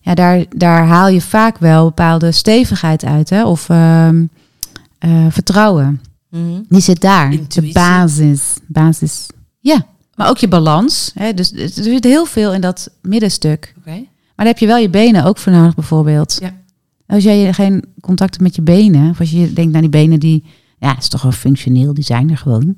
[0.01, 3.45] ja, daar, daar haal je vaak wel bepaalde stevigheid uit, hè?
[3.45, 4.25] Of ehm,
[4.99, 6.01] eh, vertrouwen.
[6.31, 6.61] Mhm.
[6.69, 7.33] Die zit daar.
[7.33, 7.73] Intuïtie.
[7.73, 8.53] De basis.
[8.67, 9.27] Basis.
[9.59, 9.85] Ja.
[10.15, 11.11] Maar ook je balans.
[11.13, 11.33] Hè?
[11.33, 13.73] Dus er zit heel veel in dat middenstuk.
[13.77, 13.89] Oké.
[13.89, 16.37] Maar daar heb je wel je benen ook voor nodig, bijvoorbeeld.
[16.41, 16.53] Ja.
[17.07, 20.19] Als jij geen contact hebt met je benen, of als je denkt naar die benen
[20.19, 20.43] die,
[20.79, 22.75] ja, is toch wel functioneel, die zijn er gewoon.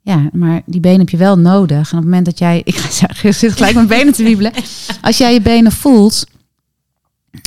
[0.00, 1.76] Ja, maar die benen heb je wel nodig.
[1.92, 4.22] En op het moment dat jij, ik ga zeggen, ik zit gelijk mijn benen te
[4.22, 4.52] wiebelen.
[5.00, 6.26] Als jij je benen voelt,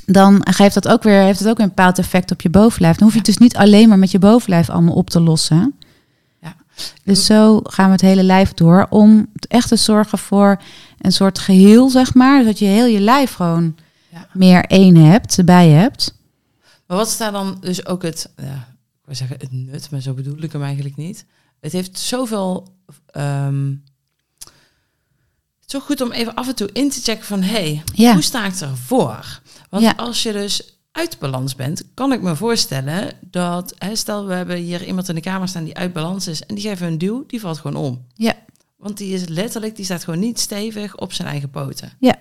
[0.06, 2.96] dan geeft dat ook weer, heeft het ook weer een bepaald effect op je bovenlijf.
[2.96, 5.76] Dan hoef je het dus niet alleen maar met je bovenlijf allemaal op te lossen.
[6.42, 6.56] Ja.
[7.04, 10.62] Dus zo gaan we het hele lijf door om echt te zorgen voor
[11.00, 12.44] een soort geheel, zeg maar.
[12.44, 13.76] Dat je heel je lijf gewoon
[14.10, 14.28] Ja.
[14.34, 16.18] meer één hebt, erbij hebt.
[16.88, 18.68] Maar wat is daar dan dus ook het, ja,
[19.00, 21.26] ik wil zeggen het nut, maar zo bedoel ik hem eigenlijk niet.
[21.60, 22.68] Het heeft zoveel,
[23.08, 23.74] ehm,
[25.76, 28.14] zo goed om even af en toe in te checken van, hey, Ja.
[28.14, 29.42] hoe sta ik ervoor?
[29.70, 29.94] Want Ja.
[29.98, 34.56] als je dus uit balans bent, kan ik me voorstellen dat, hè, stel we hebben
[34.58, 37.24] hier iemand in de kamer staan die uit balans is en die geven een duw,
[37.28, 38.06] die valt gewoon om.
[38.14, 38.34] Ja.
[38.78, 41.92] Want die is letterlijk, die staat gewoon niet stevig op zijn eigen poten.
[42.00, 42.16] Ja.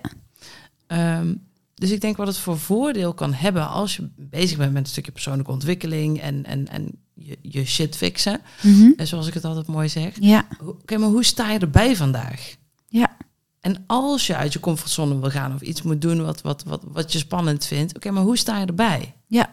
[0.87, 1.33] Ehm,
[1.75, 4.89] dus ik denk wat het voor voordeel kan hebben als je bezig bent met een
[4.91, 8.91] stukje persoonlijke ontwikkeling en, en, en je, je shit fixen, Mhm.
[8.97, 10.13] en zoals ik het altijd mooi zeg.
[10.19, 12.55] Ja, Oké, maar hoe sta je erbij vandaag?
[12.87, 13.17] Ja.
[13.65, 16.81] En als je uit je comfortzone wil gaan of iets moet doen wat, wat, wat,
[16.87, 19.13] wat je spannend vindt, oké, maar hoe sta je erbij?
[19.27, 19.49] Ja.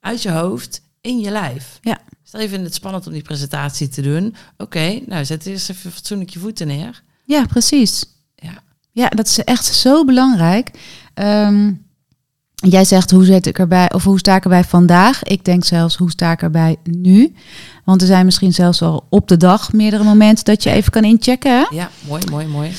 [0.00, 1.78] Uit je hoofd, in je lijf.
[1.80, 1.98] Ja.
[2.22, 4.34] Stel je vindt het spannend om die presentatie te doen.
[4.56, 7.02] Oké, nou zet eerst even fatsoenlijk je voeten neer.
[7.24, 8.04] ja, precies.
[8.34, 8.62] Ja.
[8.92, 10.70] Ja, dat is echt zo belangrijk.
[11.14, 11.72] Ehm,
[12.54, 15.22] Jij zegt hoe zit ik erbij of hoe sta ik erbij vandaag?
[15.22, 17.34] Ik denk zelfs hoe sta ik erbij nu?
[17.84, 21.04] Want er zijn misschien zelfs al op de dag meerdere momenten dat je even kan
[21.04, 21.58] inchecken.
[21.58, 21.64] Hè?
[21.76, 22.72] Ja, mooi, mooi, mooi.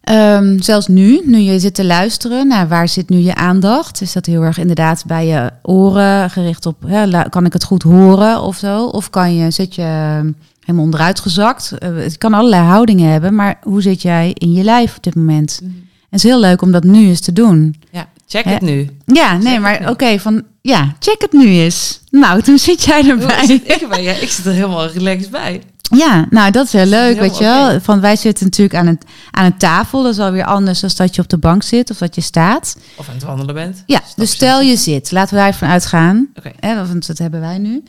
[0.00, 4.00] Ehm, zelfs nu, nu je zit te luisteren, nou, waar zit nu je aandacht?
[4.00, 7.82] Is dat heel erg inderdaad bij je oren gericht op, hè, kan ik het goed
[7.82, 8.84] horen of zo?
[8.84, 10.30] Of kan je, zit je ehm,
[10.60, 11.72] helemaal onderuit gezakt?
[11.78, 15.14] Eh, het kan allerlei houdingen hebben, maar hoe zit jij in je lijf op dit
[15.14, 15.60] moment?
[15.62, 15.70] Mhm.
[15.72, 17.76] En het is heel leuk om dat nu eens te doen.
[17.90, 18.90] Ja, check het nu.
[19.06, 22.00] Ja, nee, maar oké, van ja, check het nu eens.
[22.10, 23.46] Nou, toen zit jij Hoe erbij.
[23.46, 24.02] zit ik, erbij?
[24.02, 25.62] Ja, ik zit er helemaal relaxed bij.
[25.90, 27.80] Ja, nou dat is heel leuk, weet je wel.
[27.80, 30.02] Van wij zitten natuurlijk aan een, aan een tafel.
[30.02, 32.76] Dat is alweer anders dan dat je op de bank zit of dat je staat.
[32.96, 33.82] Of aan het wandelen bent.
[33.86, 36.28] Ja, Stap dus stel je zit, laten we daarvan uitgaan.
[36.34, 36.52] Oké.
[36.60, 37.82] Hè, want dat hebben wij nu.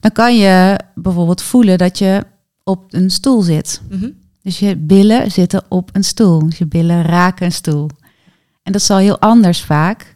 [0.00, 2.24] Dan kan je bijvoorbeeld voelen dat je
[2.64, 3.80] op een stoel zit.
[3.90, 4.10] Mhm.
[4.42, 6.38] Dus je billen zitten op een stoel.
[6.38, 7.90] Dus je billen raken een stoel.
[8.62, 10.12] En dat is al heel anders vaak.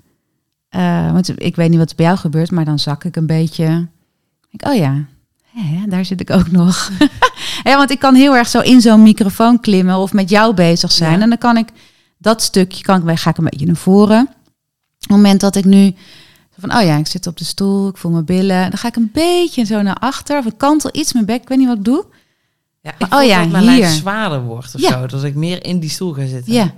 [0.69, 3.89] Eh, want ik weet niet wat bij jou gebeurt, maar dan zak ik een beetje.
[4.51, 5.05] Ik, oh ja,
[5.63, 6.91] hè, daar zit ik ook nog.
[7.65, 11.17] want ik kan heel erg zo in zo'n microfoon klimmen of met jou bezig zijn.
[11.17, 11.21] Ja.
[11.21, 11.69] En dan kan ik
[12.19, 14.21] dat stukje, kan ik, ga ik een beetje naar voren.
[14.23, 14.37] Op
[14.99, 15.95] het moment dat ik nu
[16.59, 18.71] van, oh ja, ik zit op de stoel, ik voel mijn billen.
[18.71, 21.49] Dan ga ik een beetje zo naar achter, of ik kantel iets mijn bek, ik
[21.49, 22.05] weet niet wat ik doe.
[22.81, 24.91] Ja, ik Maar, voel oh ja, dat mijn lijf zwaarder wordt of Ja.
[24.91, 25.07] zo.
[25.07, 26.53] Dat ik meer in die stoel ga zitten.
[26.53, 26.73] Ja.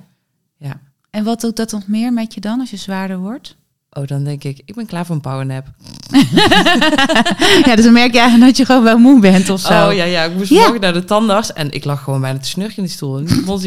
[0.57, 0.81] Ja.
[1.11, 3.57] En wat doet dat nog meer met je dan als je zwaarder wordt?
[3.99, 5.67] Oh, dan denk ik, ik ben klaar voor een powernap.
[7.67, 9.89] ja, dus dan merk je eigenlijk dat je gewoon wel moe bent of zo.
[9.89, 10.23] Oh ja, ja.
[10.25, 10.61] Ik moest Ja.
[10.61, 13.19] morgen naar de tandarts en ik lag gewoon bijna te snurken in die stoel.
[13.19, 13.63] En die was,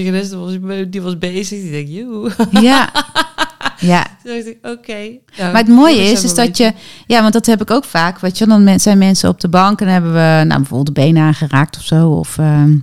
[0.90, 1.62] die was bezig.
[1.62, 2.32] Die denk joe.
[2.62, 2.90] Ja.
[3.80, 4.08] ja.
[4.24, 4.98] Ik, oké.
[5.38, 6.74] Nou, Maar het mooie is, is dat je...
[7.08, 8.20] Ja, want dat heb ik ook vaak.
[8.20, 11.24] Weet je, dan zijn mensen op de bank en hebben we nou, bijvoorbeeld de benen
[11.24, 12.10] aangeraakt of zo.
[12.10, 12.76] Of ehm,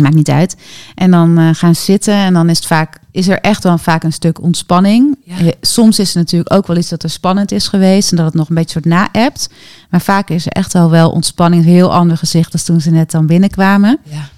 [0.00, 0.56] maakt niet uit.
[0.94, 2.98] En dan eh, gaan ze zitten en dan is het vaak...
[3.16, 5.16] Is er echt wel vaak een stuk ontspanning.
[5.24, 5.38] Ja.
[5.38, 8.10] Eh, Soms is het natuurlijk ook wel iets dat er spannend is geweest.
[8.10, 9.48] En dat het nog een beetje soort na-appt.
[9.90, 11.62] Maar vaak is er echt al wel ontspanning.
[11.64, 13.98] Een heel ander gezicht als toen ze net dan binnenkwamen.
[14.04, 14.28] Ja.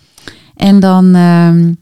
[0.56, 1.72] En dan, ehm,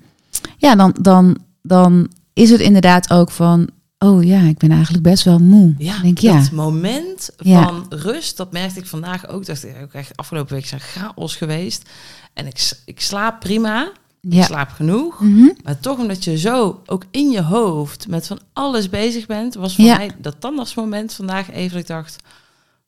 [0.57, 3.69] ja, dan, dan, dan is het inderdaad ook van,
[3.99, 5.75] oh ja, ik ben eigenlijk best wel moe.
[5.79, 6.39] Ja, Ik denk, ja.
[6.41, 7.63] dat moment Ja.
[7.63, 9.47] van rust, dat merkte ik vandaag ook.
[9.47, 11.89] Dat ook echt afgelopen week zijn chaos geweest.
[12.35, 13.93] En ik, ik slaap prima.
[14.29, 14.43] Ja.
[14.45, 15.21] slaap genoeg.
[15.21, 15.49] Mhm.
[15.65, 19.75] Maar toch omdat je zo ook in je hoofd met van alles bezig bent, was
[19.75, 19.97] voor Ja.
[19.97, 22.17] mij dat tandartsmoment vandaag even dat ik dacht,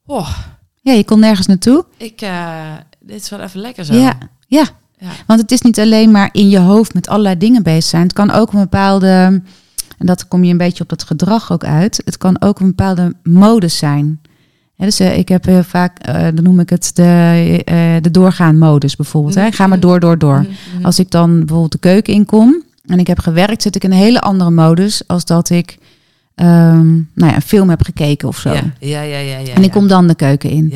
[0.07, 0.39] oh,
[0.80, 1.84] Ja, je kon nergens naartoe.
[1.97, 3.95] ik, eh, dit is wel even lekker zo.
[3.95, 4.64] Ja, ja.
[5.01, 5.11] Ja.
[5.26, 8.03] Want het is niet alleen maar in je hoofd met allerlei dingen bezig zijn.
[8.03, 9.07] Het kan ook een bepaalde,
[9.99, 12.03] en dat kom je een beetje op dat gedrag ook uit.
[12.05, 14.20] Het kan ook een bepaalde modus zijn.
[14.79, 18.11] Ja, dus eh, ik heb heel vaak, eh, dan noem ik het de, eh de
[18.11, 19.35] doorgaan modus bijvoorbeeld.
[19.35, 19.53] Hè.
[19.53, 20.39] Ga maar door, door, door.
[20.39, 20.85] Mhm, mhm.
[20.85, 23.97] Als ik dan bijvoorbeeld de keuken inkom en ik heb gewerkt, zit ik in een
[23.97, 25.79] hele andere modus als dat ik
[26.35, 28.53] ehm, nou ja, een film heb gekeken of zo.
[28.53, 29.55] ja, ja, ja, ja, ja.
[29.55, 30.72] en ik kom dan de keuken in.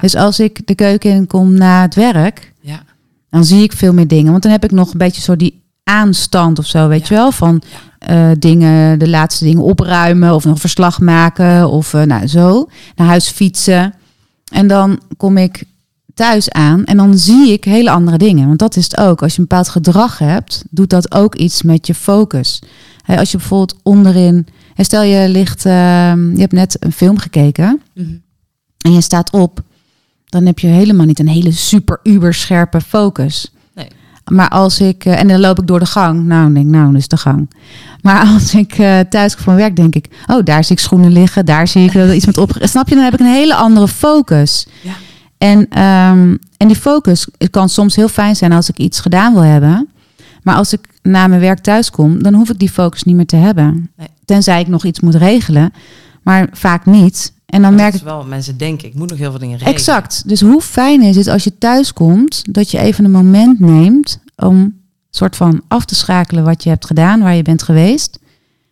[0.00, 2.82] Dus als ik de keuken in kom na het werk, ja.
[3.30, 4.30] dan zie ik veel meer dingen.
[4.30, 7.14] Want dan heb ik nog een beetje zo die aanstand of zo, weet Ja.
[7.16, 7.32] je wel?
[7.32, 7.62] Van
[7.98, 12.68] eh, dingen, de laatste dingen opruimen of nog verslag maken of eh, nou zo.
[12.96, 13.94] Naar huis fietsen.
[14.52, 15.64] En dan kom ik
[16.14, 18.46] thuis aan en dan zie ik hele andere dingen.
[18.46, 19.22] Want dat is het ook.
[19.22, 22.62] Als je een bepaald gedrag hebt, doet dat ook iets met je focus.
[23.06, 24.46] Als je bijvoorbeeld onderin...
[24.76, 28.08] Stel je ligt, ehm, je hebt net een film gekeken Mhm.
[28.78, 29.60] en je staat op,
[30.26, 33.52] dan heb je helemaal niet een hele super uber scherpe focus.
[34.30, 36.72] Maar als ik, eh, en dan loop ik door de gang, nou, dan denk ik,
[36.72, 37.50] nou, is de gang.
[38.02, 41.12] Maar als ik eh, thuis kom van werk, denk ik, oh, daar zie ik schoenen
[41.12, 42.56] liggen, daar zie ik iets met op.
[42.60, 42.94] Snap je?
[42.94, 44.66] Dan heb ik een hele andere focus.
[44.82, 44.92] Ja.
[45.38, 49.32] En, ehm, en die focus het kan soms heel fijn zijn als ik iets gedaan
[49.32, 49.88] wil hebben.
[50.42, 53.26] Maar als ik na mijn werk thuis kom, dan hoef ik die focus niet meer
[53.26, 53.90] te hebben.
[53.96, 54.08] Nee.
[54.24, 55.72] Tenzij ik nog iets moet regelen,
[56.22, 57.32] maar vaak niet.
[57.50, 59.78] En dan merk ik is wel, mensen denken, ik moet nog heel veel dingen regelen.
[59.78, 60.28] Exact.
[60.28, 64.20] Dus hoe fijn is het als je thuis komt, dat je even een moment neemt
[64.36, 64.78] om
[65.10, 68.18] soort van af te schakelen wat je hebt gedaan, waar je bent geweest.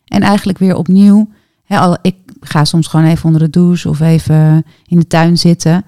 [0.05, 1.29] En eigenlijk weer opnieuw.
[1.69, 5.85] Al, ik ga soms gewoon even onder de douche of even in de tuin zitten.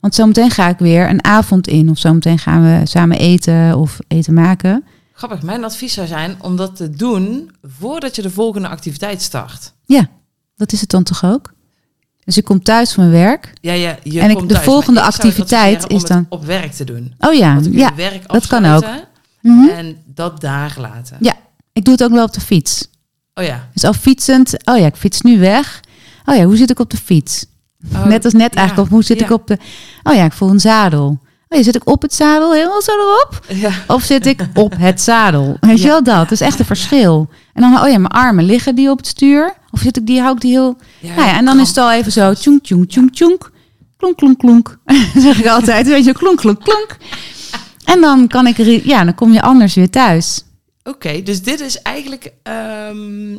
[0.00, 1.90] Want zometeen ga ik weer een avond in.
[1.90, 4.84] Of zometeen gaan we samen eten of eten maken.
[5.12, 9.72] Grappig, mijn advies zou zijn om dat te doen voordat je de volgende activiteit start.
[9.84, 10.08] Ja,
[10.56, 11.53] dat is het dan toch ook?
[12.24, 13.52] Dus ik kom thuis van mijn werk.
[13.60, 16.72] Ja, ja, je En ik- komt de thuis, volgende activiteit is het dan- op werk
[16.72, 17.14] te doen.
[17.18, 17.94] Oh ja, ja.
[17.94, 18.84] werk dat kan ook.
[19.40, 19.68] Mhm.
[19.68, 21.16] En dat daar laten.
[21.20, 21.32] Ja.
[21.72, 22.88] Ik doe het ook wel op de fiets.
[23.34, 23.68] Oh ja.
[23.72, 25.80] Dus al fietsend, oh ja, ik fiets nu weg.
[26.24, 27.46] Oh ja, hoe zit ik op de fiets?
[27.94, 29.24] Oh, net als net ja, eigenlijk, of hoe zit ja.
[29.24, 29.58] ik op de...
[30.02, 31.18] Oh ja, ik voel een zadel.
[31.48, 33.44] Oh zit ik op het zadel helemaal zo erop?
[33.48, 33.70] Ja.
[33.86, 35.56] Of zit ik op het zadel?
[35.60, 36.16] Weet je wel dat?
[36.22, 37.28] Dat is echt een verschil.
[37.52, 39.54] En dan, oh ja, mijn armen liggen die op het stuur?
[39.74, 40.76] Of zit ik die, hou ik die heel...
[41.00, 43.50] Ja, nou ja, en dan is het al even zo, tjoenk, tjoenk, tjoenk, tjoenk.
[43.96, 44.78] Klonk, klonk, klonk.
[45.16, 46.96] zeg ik altijd, weet je, klonk, klonk, klonk.
[47.84, 50.42] En dan kan ik, er- ja, dan kom je anders weer thuis.
[50.84, 53.32] Oké, dus dit is eigenlijk ehm,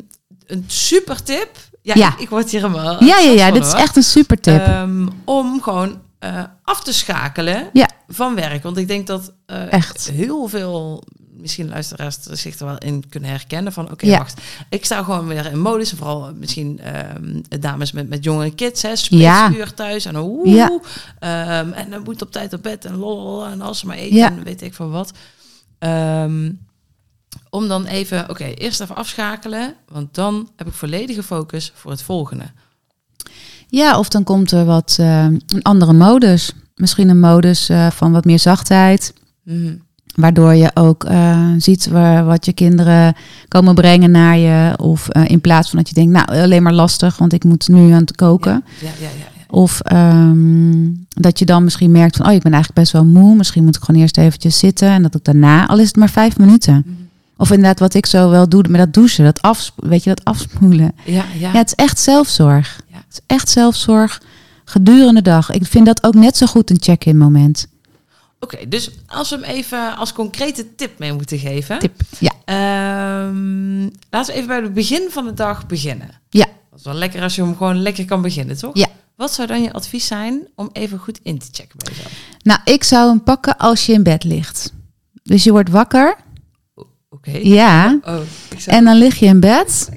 [0.46, 1.50] een super tip.
[1.82, 2.08] Ja, Ja.
[2.12, 4.60] Ik, ik word hier helemaal Ja, ja, ja, dit is echt een super tip.
[4.60, 7.88] Ehm, om gewoon eh, af te schakelen Ja.
[8.08, 8.62] van werk.
[8.62, 10.10] Want ik denk dat eh, Echt.
[10.12, 11.04] heel veel,
[11.36, 13.90] misschien luisteraars zich er wel in kunnen herkennen van...
[13.90, 14.18] oké, Ja.
[14.18, 15.90] wacht, ik sta gewoon weer in modus.
[15.92, 18.94] Vooral misschien ehm, dames met, met jonge kids, hè, Ja.
[18.96, 20.04] speelsuur thuis.
[20.04, 20.80] En oeh, Ja.
[21.18, 24.22] ehm, en dan moet op tijd op bed en lol en als ze maar eten
[24.24, 25.12] en weet ik van wat.
[25.78, 26.52] Ehm,
[27.50, 29.74] om dan even, oké, eerst even afschakelen.
[29.88, 32.44] Want dan heb ik volledige focus voor het volgende.
[33.68, 36.52] Ja, of dan komt er wat een andere modus.
[36.74, 39.12] Misschien een modus eh, van wat meer zachtheid.
[39.42, 39.76] Mhm.
[40.16, 43.14] Waardoor je ook eh, ziet waar, wat je kinderen
[43.48, 44.72] komen brengen naar je.
[44.76, 47.68] Of eh, in plaats van dat je denkt, nou alleen maar lastig, want ik moet
[47.68, 48.64] nu aan het koken.
[48.80, 49.44] Ja, ja, ja.
[49.48, 53.36] Of ehm, dat je dan misschien merkt van, oh ik ben eigenlijk best wel moe.
[53.36, 54.88] Misschien moet ik gewoon eerst eventjes zitten.
[54.88, 56.82] En dat ik daarna, al is het maar vijf minuten.
[56.86, 56.94] Mhm.
[57.36, 60.24] Of inderdaad wat ik zo wel doe met dat douchen, dat af, weet je, dat
[60.24, 60.92] afspoelen.
[61.04, 61.52] Ja, ja.
[61.52, 62.80] Ja, het is echt zelfzorg.
[62.90, 64.22] Het is echt zelfzorg
[64.64, 65.50] gedurende de dag.
[65.50, 67.66] Ik vind dat ook net zo goed een check-in moment.
[68.46, 71.78] Oké, dus als we hem even als concrete tip mee moeten geven.
[71.78, 72.00] Tip.
[72.18, 72.32] Ja.
[72.44, 73.80] Ehm,
[74.10, 76.20] laten we even bij het begin van de dag beginnen.
[76.30, 76.46] Ja.
[76.70, 78.76] Dat is wel lekker als je hem gewoon lekker kan beginnen, toch?
[78.76, 78.86] Ja.
[79.16, 82.12] Wat zou dan je advies zijn om even goed in te checken bij jezelf?
[82.42, 84.72] Nou, ik zou hem pakken als je in bed ligt.
[85.22, 86.16] Dus je wordt wakker.
[87.08, 87.30] Oké.
[87.42, 87.98] Ja.
[88.02, 88.20] Oh,
[88.50, 89.90] ik zou, En dan lig je in bed.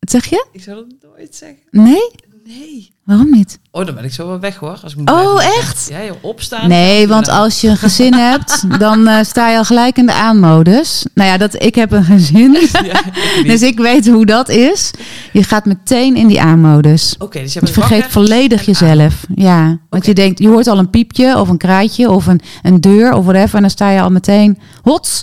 [0.00, 0.46] zeg je?
[0.52, 1.58] ik zou dat nooit zeggen.
[1.70, 2.10] Nee?
[2.48, 2.90] Nee.
[3.04, 3.58] Waarom niet?
[3.70, 4.78] Oh, dan ben ik zo wel weg hoor.
[4.82, 5.86] Als ik moet Oh, blijven echt?
[5.90, 6.68] Ja, joh, opstaan.
[6.68, 10.12] Nee, want als je een gezin hebt, dan eh, sta je al gelijk in de
[10.12, 11.06] aanmodus.
[11.14, 13.46] Nou ja, dat, ik heb een gezin, Ja, ik niet.
[13.46, 14.90] dus ik weet hoe dat is.
[15.32, 17.14] Je gaat meteen in die aanmodus.
[17.18, 19.26] Oké, dus je vergeet volledig jezelf.
[19.34, 22.80] Ja, want je denkt, je hoort al een piepje of een kraaitje of een, een
[22.80, 23.54] deur of whatever.
[23.54, 25.22] En dan sta je al meteen, hots.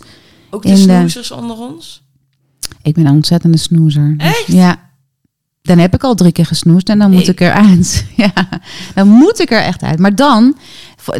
[0.49, 2.03] Ook de- snoezers onder ons?
[2.81, 4.13] Ik ben een ontzettende snoezer.
[4.17, 4.43] Dus Echt?
[4.47, 4.83] Ja.
[5.65, 8.05] Dan heb ik al drie keer gesnoest en dan moet ik eruit.
[8.15, 8.31] Ja,
[8.95, 9.99] dan moet ik er echt uit.
[9.99, 10.55] Maar dan,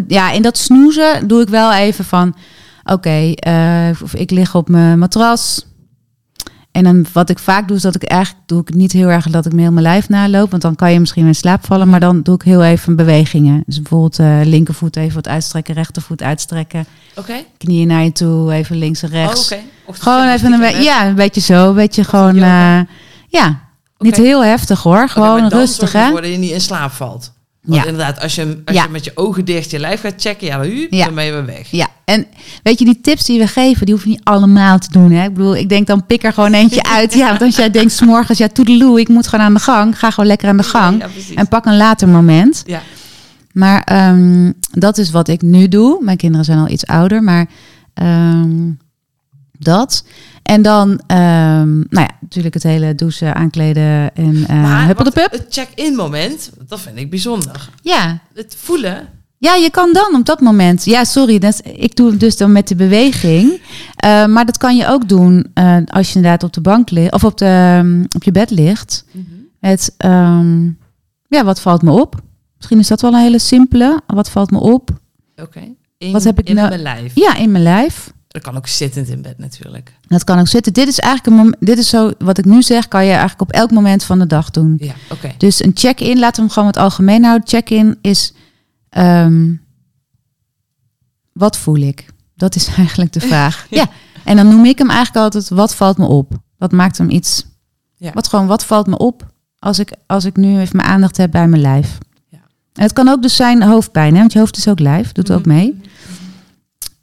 [0.07, 2.35] ja, in dat snoezen doe ik wel even van...
[2.83, 5.65] Oké, eh, of ik lig op mijn matras.
[6.71, 9.29] En dan wat ik vaak doe, is dat ik eigenlijk doe ik niet heel erg
[9.29, 10.49] dat ik me heel mijn lijf naloop.
[10.49, 11.89] Want dan kan je misschien in slaap vallen.
[11.89, 13.63] Maar dan doe ik heel even bewegingen.
[13.65, 16.85] Dus bijvoorbeeld eh, linkervoet even wat uitstrekken, rechtervoet uitstrekken.
[17.15, 17.33] Oké.
[17.57, 19.51] Knieën naar je toe, even links en Oh, rechts.
[19.51, 19.61] oké.
[19.85, 22.79] Of Gewoon even een beetje, ja, een beetje zo, een beetje gewoon, eh,
[23.27, 23.59] ja,
[23.97, 26.11] niet heel heftig hoor, gewoon rustig hè.
[26.11, 27.33] dat je niet in slaap valt.
[27.61, 27.85] Want Ja.
[27.89, 28.83] inderdaad, als je, als Ja.
[28.83, 31.05] je met je ogen dicht je lijf gaat checken, ja, dan, hup, Ja.
[31.05, 31.67] dan ben je weer weg.
[31.71, 32.25] Ja, en
[32.63, 35.11] weet je, die tips die we geven, die hoef je niet allemaal te doen.
[35.11, 35.23] Hè?
[35.25, 37.13] Ik bedoel, ik denk dan pik er gewoon eentje uit.
[37.13, 39.99] Ja, want als jij denkt 's morgens, ja, toedeloe, ik moet gewoon aan de gang.
[39.99, 41.03] Ga gewoon lekker aan de gang.
[41.35, 42.63] En pak een later moment.
[42.65, 42.81] Ja.
[43.51, 45.97] Maar ehm, dat is wat ik nu doe.
[46.03, 47.45] Mijn kinderen zijn al iets ouder, maar
[47.93, 48.69] ehm,
[49.65, 50.03] dat.
[50.43, 55.31] En dan, ehm, nou ja, natuurlijk het hele douchen, aankleden en uh, huppel de pup.
[55.31, 57.69] het check-in moment, dat vind ik bijzonder.
[57.81, 59.07] Ja, Het voelen.
[59.37, 60.85] Ja, je kan dan op dat moment.
[60.85, 63.61] Ja, sorry, dat ik doe het dus dan met de beweging.
[63.95, 67.11] Eh, maar dat kan je ook doen eh, als je inderdaad op de bank ligt
[67.13, 69.05] of op, de, ehm, op je bed ligt.
[69.59, 70.63] Het, ehm,
[71.27, 72.21] ja, wat valt me op?
[72.57, 74.01] Misschien is dat wel een hele simpele.
[74.07, 74.89] Wat valt me op?
[75.35, 75.61] Oké.
[75.97, 77.11] In, Wat heb ik in nou- mijn lijf.
[77.15, 78.13] Ja, in mijn lijf.
[78.35, 79.93] Dat kan ook zittend in bed natuurlijk.
[80.07, 80.73] Dat kan ook zitten.
[80.73, 83.41] Dit is eigenlijk een mom- dit is zo wat ik nu zeg, kan je eigenlijk
[83.41, 84.75] op elk moment van de dag doen.
[84.79, 85.33] Ja, oké.
[85.37, 87.47] Dus een check-in, laten we hem gewoon wat algemeen houden.
[87.47, 88.33] Check-in is,
[88.89, 89.53] ehm,
[91.33, 92.05] wat voel ik?
[92.35, 93.67] Dat is eigenlijk de vraag.
[93.69, 93.85] ja.
[94.23, 96.31] En dan noem ik hem eigenlijk altijd, wat valt me op?
[96.57, 97.45] Dat maakt hem iets,
[97.95, 98.11] Ja.
[98.13, 99.25] wat gewoon, wat valt me op
[99.59, 101.97] als ik, als ik nu even mijn aandacht heb bij mijn lijf?
[102.29, 102.37] Ja.
[102.73, 104.19] En het kan ook dus zijn hoofdpijn, hè?
[104.19, 105.55] want je hoofd is ook lijf, doet ook Mhm.
[105.55, 105.81] mee.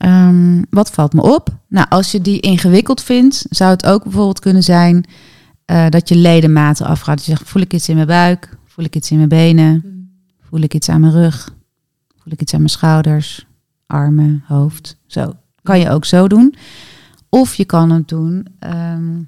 [0.03, 1.49] Ehm, wat valt me op?
[1.69, 5.05] Nou, als je die ingewikkeld vindt, zou het ook bijvoorbeeld kunnen zijn
[5.65, 7.17] eh, dat je ledematen afgaat.
[7.17, 8.57] Dus je zegt, voel ik iets in mijn buik?
[8.67, 9.75] Voel ik iets in mijn benen?
[9.75, 9.89] Mhm.
[10.49, 11.55] Voel ik iets aan mijn rug?
[12.17, 13.47] Voel ik iets aan mijn schouders?
[13.87, 14.97] Armen, hoofd?
[15.07, 15.35] Zo.
[15.63, 16.55] Kan je ook zo doen.
[17.29, 19.23] Of je kan het doen ehm,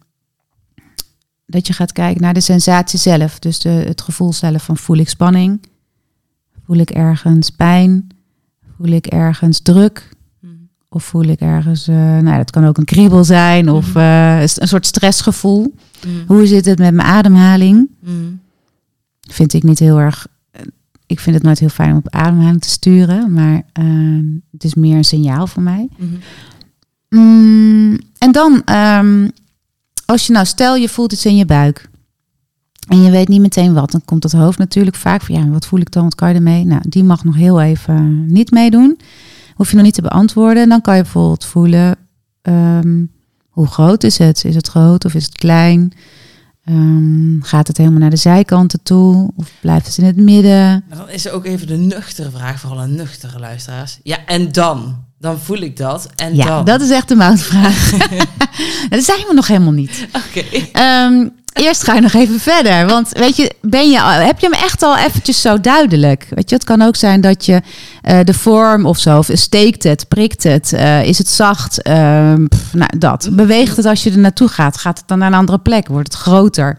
[1.47, 3.39] dat je gaat kijken naar de sensatie zelf.
[3.39, 5.67] Dus de, het gevoel zelf van voel ik spanning?
[6.65, 8.07] Voel ik ergens pijn?
[8.77, 10.13] Voel ik ergens druk?
[10.95, 13.99] Of voel ik ergens, eh, nou dat kan ook een kriebel zijn of Mhm.
[13.99, 15.75] eh, een soort stressgevoel.
[16.07, 16.15] Mhm.
[16.27, 17.89] Hoe zit het met mijn ademhaling?
[18.01, 18.13] Mhm.
[19.21, 20.63] Vind ik niet heel erg, eh,
[21.07, 24.75] ik vind het nooit heel fijn om op ademhaling te sturen, maar ehm, het is
[24.75, 25.89] meer een signaal voor mij.
[25.97, 26.15] Mhm.
[27.09, 29.29] Mm, en dan, ehm,
[30.07, 31.89] als je nou, stel je voelt iets in je buik.
[32.89, 33.91] En je weet niet meteen wat.
[33.91, 36.03] Dan komt het hoofd natuurlijk vaak van, ja, wat voel ik dan?
[36.03, 36.65] Wat kan je ermee?
[36.65, 38.99] Nou, die mag nog heel even niet meedoen.
[39.55, 40.63] Hoef je nog niet te beantwoorden.
[40.63, 41.97] En dan kan je bijvoorbeeld voelen,
[42.43, 43.05] ehm,
[43.49, 44.45] hoe groot is het?
[44.45, 45.93] Is het groot of is het klein?
[46.65, 49.31] Ehm, gaat het helemaal naar de zijkanten toe?
[49.37, 50.85] Of blijft het in het midden?
[50.89, 53.99] Maar dan is er ook even de nuchtere vraag, vooral aan nuchtere luisteraars.
[54.03, 55.03] Ja, en dan?
[55.19, 56.09] Dan voel ik dat.
[56.17, 56.65] En Ja, dan?
[56.65, 57.91] dat is echt de moutvraag.
[58.91, 60.07] dat zijn we nog helemaal niet.
[60.13, 60.41] Oké.
[60.73, 62.87] Ehm, eerst ga je nog even verder.
[62.87, 66.27] Want weet je, ben je, al- heb je hem echt al eventjes zo duidelijk?
[66.31, 67.61] Weet je, het kan ook zijn dat je
[68.03, 72.47] eh, de vorm of zo, of steekt het, prikt het, eh, is het zacht, Ehm,
[72.47, 73.29] pff, nou, dat.
[73.33, 74.77] Beweegt het als je er naartoe gaat?
[74.77, 75.89] Gaat het dan naar een andere plek?
[75.89, 76.79] Wordt het groter?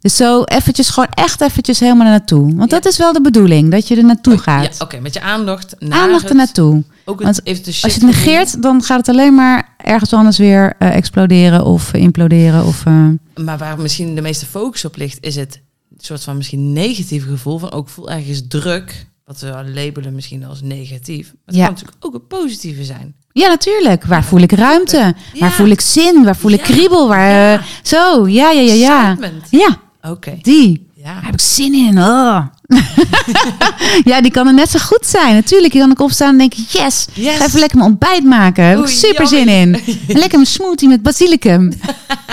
[0.00, 2.54] Dus zo eventjes, gewoon echt eventjes helemaal naar naartoe.
[2.56, 4.80] Want dat is wel de bedoeling, dat je er naartoe Ja, gaat.
[4.82, 6.82] oké, met je aandacht naar Aandacht er naartoe.
[7.08, 10.74] Ook het, de Als je het negeert, dan gaat het alleen maar ergens anders weer
[10.78, 12.64] eh, exploderen of eh, imploderen.
[12.64, 13.08] Of, eh,
[13.44, 15.60] Maar waar misschien de meeste focus op ligt, is het
[15.98, 19.06] soort van misschien negatieve gevoel van ook ik voel ergens druk.
[19.24, 21.26] Wat we labelen misschien als negatief.
[21.26, 21.64] Maar het Ja.
[21.64, 23.14] kan natuurlijk ook een positieve zijn.
[23.32, 24.04] Ja, natuurlijk.
[24.04, 24.96] Waar voel ik ruimte?
[24.96, 25.14] Ja.
[25.40, 26.24] Waar voel ik zin?
[26.24, 26.74] Waar voel ik Ja.
[26.74, 27.08] kriebel?
[27.08, 29.16] Waar, zo, ja, ja, ja, ja.
[29.50, 29.80] Ja,
[30.10, 30.38] Oké.
[30.42, 30.86] die.
[30.94, 31.14] Ja.
[31.14, 31.98] Daar heb ik zin in.
[31.98, 32.46] Oh.
[34.10, 35.34] ja, die kan er net zo goed zijn.
[35.34, 37.36] Natuurlijk, je kan ook opstaan en denken, yes, Yes.
[37.36, 38.64] ga even lekker mijn ontbijt maken.
[38.64, 39.74] Daar heb ik super zin in.
[40.08, 41.72] En lekker mijn smoothie met basilicum.
[41.72, 42.24] Ja.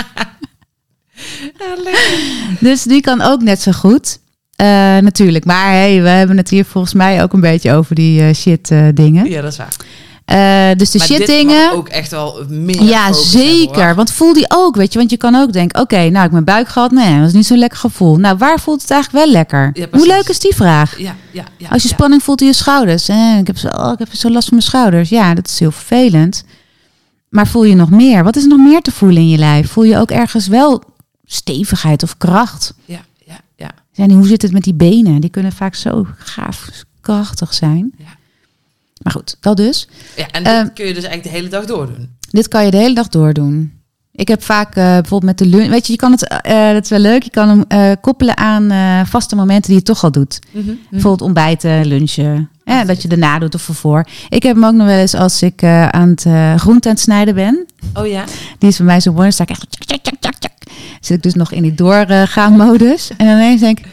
[2.60, 4.20] Dus die kan ook net zo goed.
[4.56, 4.68] Eh,
[4.98, 8.34] natuurlijk, maar hey, we hebben het hier volgens mij ook een beetje over die eh,
[8.34, 9.30] shit eh, dingen.
[9.30, 9.76] Ja, dat is waar.
[10.26, 11.66] Eh, dus de maar shit dit dingen.
[11.66, 13.96] mag ook echt wel meer Ja, hebben, zeker.
[13.96, 15.00] Want voel die ook, weet je.
[15.00, 16.92] Want je kan ook denken, oké, nou, ik heb mijn buik gehad.
[16.92, 18.16] Nee, dat is niet zo'n lekker gevoel.
[18.18, 19.70] Nou, waar voelt het eigenlijk wel lekker?
[19.74, 21.00] Ja, Hoe leuk is die vraag?
[21.00, 21.68] Ja, ja, ja.
[21.70, 21.94] Als je ja.
[21.94, 23.08] spanning voelt in je schouders.
[23.10, 25.10] Eh, ik, heb zo, oh, ik heb zo last van mijn schouders.
[25.10, 26.44] Ja, dat is heel vervelend.
[27.30, 28.24] Maar voel je nog meer?
[28.24, 29.72] Wat is er nog meer te voelen in je lijf?
[29.72, 30.84] Voel je ook ergens wel
[31.26, 32.74] stevigheid of kracht?
[32.86, 33.72] Ja, ja, ja.
[33.96, 35.22] En hoe zit het met die benen?
[35.22, 36.70] Die kunnen vaak zo gaaf
[37.02, 37.94] krachtig zijn.
[37.98, 38.06] Ja.
[39.04, 39.88] Maar goed, dat dus.
[40.16, 42.10] ja en dit Ehm, kun je dus eigenlijk de hele dag doordoen.
[42.30, 43.82] Dit kan je de hele dag doordoen.
[44.12, 45.70] Ik heb vaak eh, bijvoorbeeld met de lunch.
[45.70, 47.24] Weet je, je kan het, eh, dat is wel leuk.
[47.24, 48.72] Je kan hem koppelen aan
[49.08, 50.40] vaste momenten die je toch al doet.
[50.90, 52.50] Bijvoorbeeld ontbijten, lunchen.
[52.64, 54.08] Hè, dat je daarna doet of ervoor.
[54.30, 57.04] Ik heb hem ook nog wel eens als ik aan het uh, groente aan het
[57.04, 57.66] snijden ben.
[57.94, 58.24] Oh ja?
[58.60, 59.24] Die is voor mij zo mooi.
[59.24, 60.52] Dan sta ik echt tjak, tjak, tjak, tjak, tjak.
[61.02, 63.12] Zit ik dus nog in die doorgaan modus.
[63.18, 63.86] En ineens denk ik,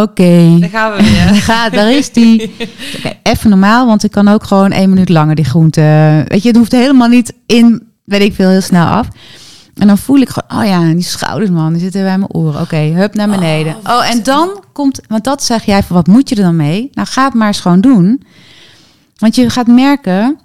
[0.00, 1.26] oké, Daar gaan we weer.
[1.32, 2.54] daar gaat, daar is die.
[3.22, 6.24] Even normaal, want ik kan ook gewoon één minuut langer die groente.
[6.28, 9.08] Weet je, het hoeft helemaal niet in, weet ik veel, heel snel af.
[9.74, 12.60] En dan voel ik gewoon, oh ja, die schouders man, die zitten bij mijn oren.
[12.60, 13.74] Oké, hup naar beneden.
[13.86, 16.56] Oh, Oh, en dan komt, want dat zeg jij van, wat moet je er dan
[16.56, 16.90] mee?
[16.92, 18.22] Nou, ga het maar eens gewoon doen.
[19.16, 20.38] Want je gaat merken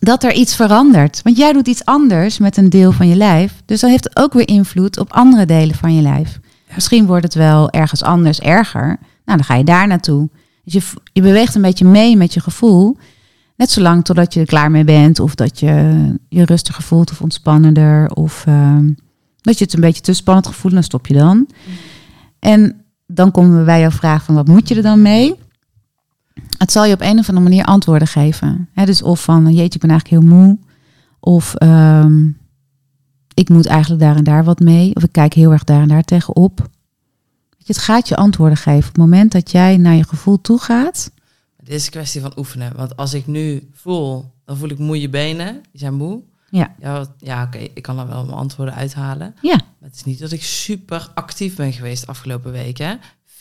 [0.00, 1.20] dat er iets verandert.
[1.22, 3.52] Want jij doet iets anders met een deel van je lijf.
[3.64, 6.38] Dus dat heeft ook weer invloed op andere delen van je lijf.
[6.74, 8.86] Misschien wordt het wel ergens anders erger.
[9.24, 10.28] Nou, dan ga je daar naartoe.
[10.64, 12.96] Dus je, je beweegt een beetje mee met je gevoel.
[13.56, 15.20] Net zolang totdat je er klaar mee bent.
[15.20, 18.10] Of dat je je rustiger voelt of ontspannender.
[18.10, 18.92] Of ehm,
[19.40, 20.74] dat je het een beetje te spannend gevoelt.
[20.74, 21.48] Dan stop je dan.
[22.38, 25.34] En dan komen we bij jouw vraag van wat moet je er dan mee?
[26.58, 28.68] Het zal je op een of andere manier antwoorden geven.
[28.72, 30.58] Hè, dus of van jeetje, ik ben eigenlijk heel moe.
[31.20, 32.22] Of ehm,
[33.34, 34.94] ik moet eigenlijk daar en daar wat mee.
[34.94, 36.68] Of ik kijk heel erg daar en daar tegenop.
[37.64, 38.78] Het gaat je antwoorden geven.
[38.78, 41.10] Op het moment dat jij naar je gevoel toe gaat.
[41.56, 42.76] Dit is een kwestie van oefenen.
[42.76, 45.52] Want als ik nu voel, dan voel ik moeie benen.
[45.52, 46.22] Die zijn moe.
[46.50, 46.74] Ja.
[47.18, 47.58] Ja oké.
[47.58, 49.34] Ik kan dan wel mijn antwoorden uithalen.
[49.40, 49.56] Ja.
[49.56, 53.00] Maar het is niet dat ik super actief ben geweest de afgelopen weken.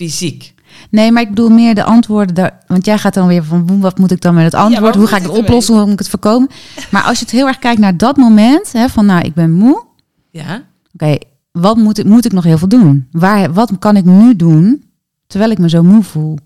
[0.10, 0.54] Fysiek.
[0.90, 2.36] Nee, maar ik bedoel meer de antwoorden.
[2.36, 4.96] Daar, want jij gaat dan weer van "Hoe- wat moet ik dan met het antwoord?
[4.96, 5.74] Hoe ga ik het oplossen?
[5.74, 6.50] Hoe moet ik het voorkomen?
[6.92, 8.72] Maar als je het heel erg kijkt naar dat moment.
[8.72, 9.84] Hè, van nou, ik ben moe.
[10.30, 10.64] Ja.
[10.94, 11.18] Oké,
[11.52, 13.08] wat moet ik, moet ik nog heel veel doen?
[13.12, 14.84] Waar, wat kan ik nu doen
[15.28, 16.38] terwijl ik me zo moe voel?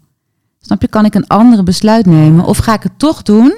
[0.60, 2.46] Snap je, kan ik een andere besluit nemen?
[2.46, 3.58] Of ga ik het toch doen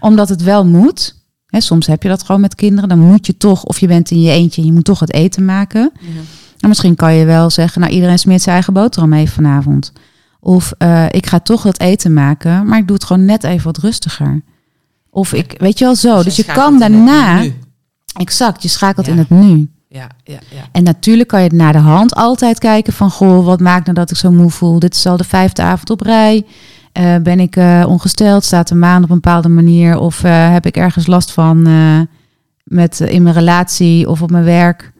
[0.00, 1.22] omdat het wel moet?
[1.46, 2.88] Hè, soms heb je dat gewoon met kinderen.
[2.88, 5.12] Dan moet je toch, of je bent in je eentje en je moet toch het
[5.12, 5.90] eten maken.
[6.00, 6.08] Ja.
[6.64, 9.92] En misschien kan je wel zeggen, nou iedereen smeert zijn eigen boterham even vanavond.
[10.40, 13.64] Of eh, ik ga toch het eten maken, maar ik doe het gewoon net even
[13.64, 14.42] wat rustiger.
[15.10, 16.22] Of ik, weet je wel zo.
[16.22, 17.44] Dus je schakelt kan het daarna,
[18.16, 19.12] exact, je schakelt Ja.
[19.12, 19.70] in het nu.
[19.88, 20.62] Ja, ja, ja.
[20.72, 23.10] En natuurlijk kan je naar de hand altijd kijken van...
[23.10, 24.78] goh, wat maakt nou dat ik zo moe voel?
[24.78, 26.46] Dit is al de vijfde avond op rij.
[26.92, 28.44] Eh, ben ik eh, ongesteld?
[28.44, 29.98] Staat de maan op een bepaalde manier?
[29.98, 31.62] Of heb ik ergens last van
[32.64, 34.92] met, in mijn relatie of op mijn werk?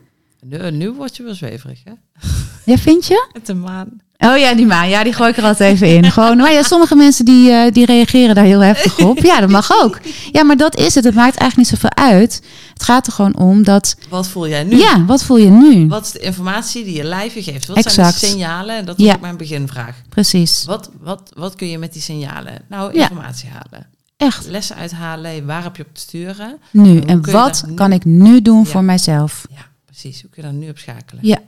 [0.44, 1.92] Nu, nu word je wel zweverig, hè?
[2.72, 3.28] Ja, vind je?
[3.32, 3.88] Met de maan.
[4.18, 4.88] Oh ja, die maan.
[4.88, 6.12] Ja, die gooi ik er altijd even in.
[6.12, 9.18] Gewoon, maar ja, sommige mensen die, eh, die reageren daar heel heftig op.
[9.18, 9.98] Ja, dat mag ook.
[10.32, 11.04] Ja, maar dat is het.
[11.04, 12.42] Het maakt eigenlijk niet zoveel uit.
[12.72, 13.96] Het gaat er gewoon om dat...
[14.08, 14.76] Wat voel jij nu?
[14.78, 15.88] Ja, wat voel je nu?
[15.88, 17.66] Wat is de informatie die je lijf je geeft?
[17.66, 17.94] Wat Exact.
[18.18, 18.76] zijn de signalen?
[18.76, 19.14] En dat was Ja.
[19.14, 19.96] ook mijn beginvraag.
[20.08, 20.64] Precies.
[20.66, 22.52] Wat, wat, wat kun je met die signalen?
[22.68, 23.02] Nou, Ja.
[23.02, 23.86] informatie halen.
[24.16, 24.46] Echt.
[24.46, 25.46] Lessen uithalen.
[25.46, 26.58] Waar heb je op te sturen?
[26.70, 26.98] Nu.
[27.00, 28.64] En wat nu- kan ik nu doen Ja.
[28.64, 29.46] voor mijzelf?
[29.50, 30.22] Ja, precies.
[30.22, 31.26] Hoe kun je daar nu op schakelen?
[31.26, 31.38] Ja.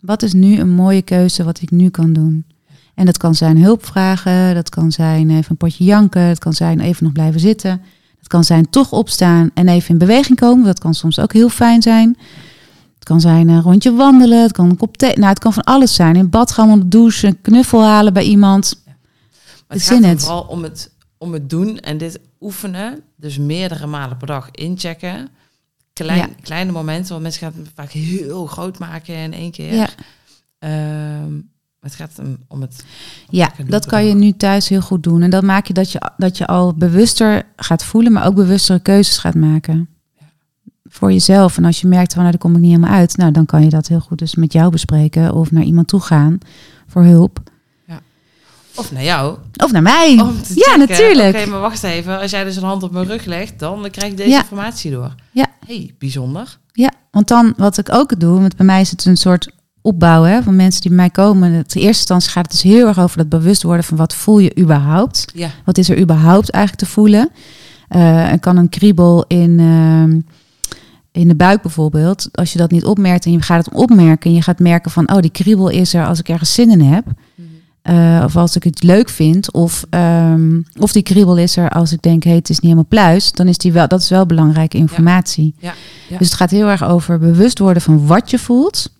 [0.00, 2.44] Wat is nu een mooie keuze wat ik nu kan doen?
[2.94, 6.52] En dat kan zijn hulp vragen, dat kan zijn even een potje janken, dat kan
[6.52, 7.82] zijn even nog blijven zitten.
[8.18, 10.64] Het kan zijn toch opstaan en even in beweging komen.
[10.64, 12.16] Dat kan soms ook heel fijn zijn.
[12.94, 15.16] Het kan zijn een rondje wandelen, het kan een kop thee.
[15.16, 16.16] Nou, het kan van alles zijn.
[16.16, 18.82] In bad gaan, onder de douche, een knuffel halen bij iemand.
[18.84, 18.94] Maar
[19.68, 23.00] Het het is gaat vooral om het, om het doen en dit oefenen.
[23.16, 25.28] Dus meerdere malen per dag inchecken.
[26.04, 26.28] Klein, Ja.
[26.42, 29.74] Kleine momenten, want mensen gaan het vaak heel groot maken in één keer.
[29.74, 29.88] Ja.
[30.58, 31.32] Ehm,
[31.80, 32.84] het gaat om, om het...
[33.28, 35.22] Ja, dat kan je nu thuis heel goed doen.
[35.22, 38.80] En dat maak je dat je, dat je al bewuster gaat voelen, maar ook bewustere
[38.80, 39.88] keuzes gaat maken.
[40.84, 41.56] Voor jezelf.
[41.56, 43.16] En als je merkt van, nou, daar kom ik niet helemaal uit.
[43.16, 45.34] Nou, dan kan je dat heel goed dus met jou bespreken.
[45.34, 46.38] Of naar iemand toe gaan
[46.86, 47.42] voor hulp.
[48.76, 49.36] Of naar jou.
[49.64, 50.14] Of naar mij.
[50.54, 51.36] Ja, natuurlijk.
[51.36, 52.20] Oké, maar wacht even.
[52.20, 54.38] Als jij dus een hand op mijn rug legt, dan krijg ik deze Ja.
[54.40, 55.14] informatie door.
[55.32, 55.46] Ja.
[55.66, 56.58] hey, bijzonder.
[56.72, 59.50] Ja, want dan wat ik ook doe, want bij mij is het een soort
[59.82, 61.52] opbouw hè, van mensen die bij mij komen.
[61.52, 64.38] In eerste instantie gaat het dus heel erg over dat bewust worden van wat voel
[64.38, 65.24] je überhaupt.
[65.34, 65.48] Ja.
[65.64, 67.30] Wat is er überhaupt eigenlijk te voelen?
[67.88, 70.20] En kan een kriebel in, ehm,
[71.12, 74.36] in de buik bijvoorbeeld, als je dat niet opmerkt en je gaat het opmerken en
[74.36, 77.04] je gaat merken van, oh, die kriebel is er als ik ergens zin in heb.
[77.86, 81.92] Eh, of als ik het leuk vind, of, ehm, of die kriebel is er als
[81.92, 84.08] ik denk, hé, hey, het is niet helemaal pluis, dan is die wel, dat is
[84.08, 85.54] wel belangrijke informatie.
[85.58, 85.74] Ja,
[86.08, 86.18] ja.
[86.18, 88.90] Dus het gaat heel erg over bewust worden van wat je voelt.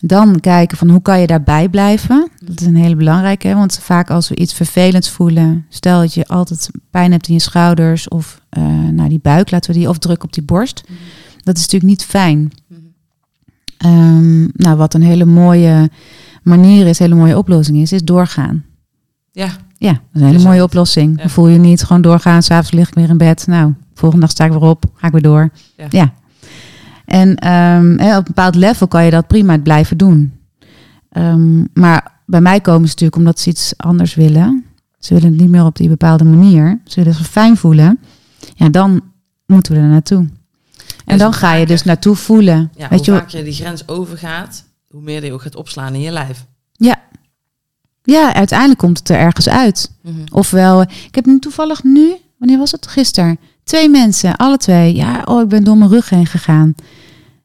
[0.00, 2.28] Dan kijken van hoe kan je daarbij blijven.
[2.44, 3.54] Dat is een hele belangrijke, hè?
[3.54, 7.40] want vaak als we iets vervelends voelen, stel dat je altijd pijn hebt in je
[7.40, 10.84] schouders of eh nou die buik, laten we die of druk op die borst.
[11.42, 12.52] Dat is natuurlijk niet fijn.
[13.76, 15.90] Ehm, nou, wat een hele mooie
[16.44, 18.64] manier is, een hele mooie oplossing is, is doorgaan.
[19.32, 20.64] Ja, Ja, dat is een hele mooie het.
[20.64, 21.10] oplossing.
[21.16, 21.20] Ja.
[21.22, 22.42] Dan voel je niet gewoon doorgaan.
[22.42, 23.46] S'avonds lig ik weer in bed.
[23.46, 24.84] Nou, volgende dag sta ik weer op.
[24.94, 25.50] Ga ik weer door.
[25.76, 25.86] Ja.
[25.90, 26.12] Ja.
[27.04, 30.32] En ehm, op een bepaald level kan je dat prima blijven doen.
[31.10, 34.64] Ehm, maar bij mij komen ze natuurlijk omdat ze iets anders willen.
[34.98, 36.80] Ze willen het niet meer op die bepaalde manier.
[36.84, 37.98] Ze willen zich fijn voelen.
[38.54, 39.00] Ja, dan
[39.46, 40.26] moeten we er naartoe.
[41.04, 42.70] En dan ga je dus naartoe voelen.
[42.76, 44.64] ja Weet je, hoe wel- vaker je die grens overgaat,
[44.94, 46.46] hoe meer je ook gaat opslaan in je lijf.
[46.72, 47.02] ja.
[48.02, 49.90] ja, uiteindelijk komt het er ergens uit.
[50.02, 50.16] Mhm.
[50.32, 52.86] Ofwel, ik heb nu toevallig nu, wanneer was het?
[52.86, 53.38] Gisteren.
[53.64, 54.94] Twee mensen, alle twee.
[54.94, 56.74] Ja, oh, ik ben door mijn rug heen gegaan.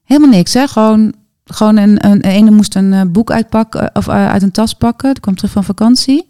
[0.04, 0.68] Helemaal niks, hè?
[0.68, 1.14] Gewoon,
[1.46, 5.12] gewoon een, een, ene moest een eh, boek uitpakken of eh, uit een tas pakken.
[5.14, 6.28] Die kwam terug van vakantie.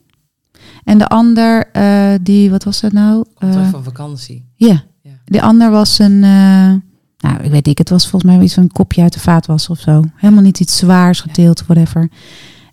[0.84, 3.24] En de ander, eh, die, wat was dat nou?
[3.34, 4.49] Komt terug Eh, van vakantie.
[4.55, 4.84] Ja,
[5.26, 6.74] de ander was een, eh,
[7.20, 9.70] nou, ik weet niet, het was volgens mij iets van een kopje uit de vaatwas
[9.70, 10.03] of zo.
[10.15, 12.09] Helemaal niet iets zwaars gedeeld, whatever.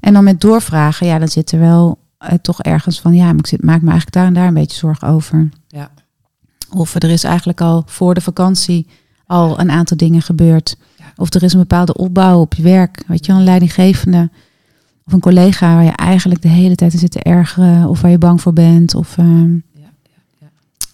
[0.00, 3.38] En dan met doorvragen, ja, dan zit er wel eh, toch ergens van, ja, maar
[3.38, 5.48] ik zit, maak me eigenlijk daar en daar een beetje zorgen over.
[5.66, 5.90] Ja.
[6.70, 8.86] Of er is eigenlijk al voor de vakantie
[9.26, 10.76] al een aantal dingen gebeurd.
[10.98, 11.04] Ja.
[11.16, 13.04] Of er is een bepaalde opbouw op je werk.
[13.06, 14.30] Weet je, wel, een leidinggevende
[15.06, 17.88] of een collega waar je eigenlijk de hele tijd in zit te ergeren.
[17.88, 18.94] Of waar je bang voor bent.
[18.94, 19.60] Of, ehm, Ja,
[20.02, 20.48] ja,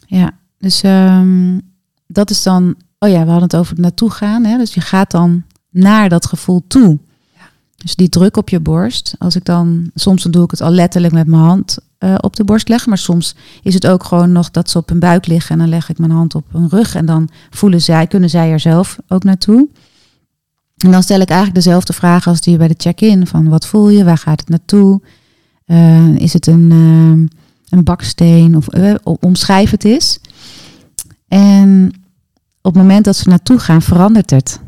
[0.07, 0.19] ja.
[0.19, 1.59] ja, dus ehm,
[2.07, 2.75] dat is dan...
[3.03, 4.45] Oh ja, we hadden het over het naartoe gaan.
[4.45, 4.57] Hè?
[4.57, 6.99] Dus je gaat dan naar dat gevoel toe.
[7.35, 7.41] Ja.
[7.77, 9.15] Dus die druk op je borst.
[9.19, 9.91] Als ik dan...
[9.95, 12.89] Soms dan doe ik het al letterlijk met mijn hand eh, op de borst leggen.
[12.89, 15.53] Maar soms is het ook gewoon nog dat ze op hun buik liggen.
[15.53, 16.95] En dan leg ik mijn hand op hun rug.
[16.95, 19.69] En dan voelen zij, kunnen zij er zelf ook naartoe.
[20.77, 23.27] En dan stel ik eigenlijk dezelfde vragen als die bij de check-in.
[23.27, 24.05] Van wat voel je?
[24.05, 25.01] Waar gaat het naartoe?
[25.65, 27.27] Eh, is het een, ehm,
[27.79, 28.57] een baksteen?
[28.57, 30.19] Of eh, omschrijf het eens.
[31.29, 31.93] En
[32.63, 34.61] op het moment dat ze naartoe gaan, verandert het.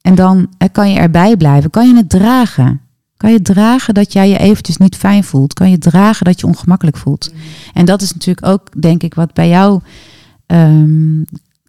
[0.00, 1.70] En dan eh, kan je erbij blijven.
[1.70, 2.80] Kan je het dragen?
[3.16, 5.52] Kan je dragen dat jij je eventjes niet fijn voelt?
[5.52, 7.32] Kan je dragen dat je ongemakkelijk voelt?
[7.72, 9.80] En dat is natuurlijk ook, denk ik, wat bij jou
[10.46, 11.22] ehm,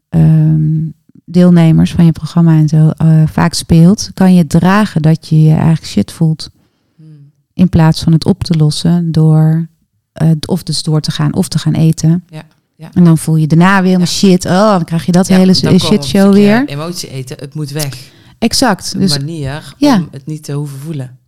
[0.10, 0.90] ehm,
[1.26, 4.10] deelnemers van je programma en zo eh, vaak speelt.
[4.14, 6.50] Kan je dragen dat je je eigenlijk shit voelt?
[6.96, 7.10] Mhm.
[7.54, 9.68] In plaats van het op te lossen door
[10.12, 12.24] eh, of dus door te gaan of te gaan eten.
[12.30, 12.44] Ja,
[12.76, 12.90] ja.
[12.94, 14.06] En dan voel je daarna weer maar Ja.
[14.14, 14.46] shit.
[14.46, 16.66] Oh, dan krijg je dat Ja, hele shit show een weer.
[16.68, 18.12] Emotie eten, het moet weg.
[18.40, 18.94] Exact.
[18.94, 19.96] Een Dus, manier Ja.
[19.96, 21.20] om het niet te hoeven voelen.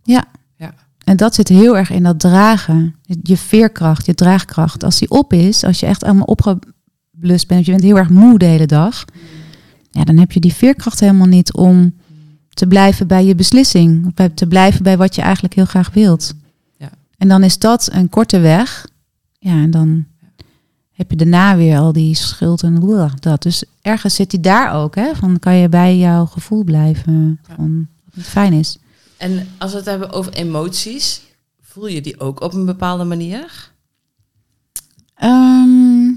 [1.04, 2.94] en dat zit heel erg in dat dragen.
[3.22, 4.84] Je veerkracht, je draagkracht.
[4.84, 8.38] Als die op is, als je echt allemaal opgeblust bent, je bent heel erg moe
[8.38, 9.04] de hele dag.
[9.90, 11.94] Ja, dan heb je die veerkracht helemaal niet om
[12.48, 14.12] te blijven bij je beslissing.
[14.34, 16.34] Te blijven bij wat je eigenlijk heel graag wilt.
[17.18, 18.86] En dan is dat een korte weg.
[19.38, 20.04] Ja, en dan
[20.98, 23.42] heb je daarna weer al die schuld en blah, dat.
[23.42, 25.14] Dus ergens zit hij daar ook, hè?
[25.14, 28.78] Van kan je bij jouw gevoel blijven van wat niet fijn is.
[29.16, 31.22] En als we het hebben over emoties,
[31.60, 33.72] voel je die ook op een bepaalde manier?
[35.14, 36.10] Ehm,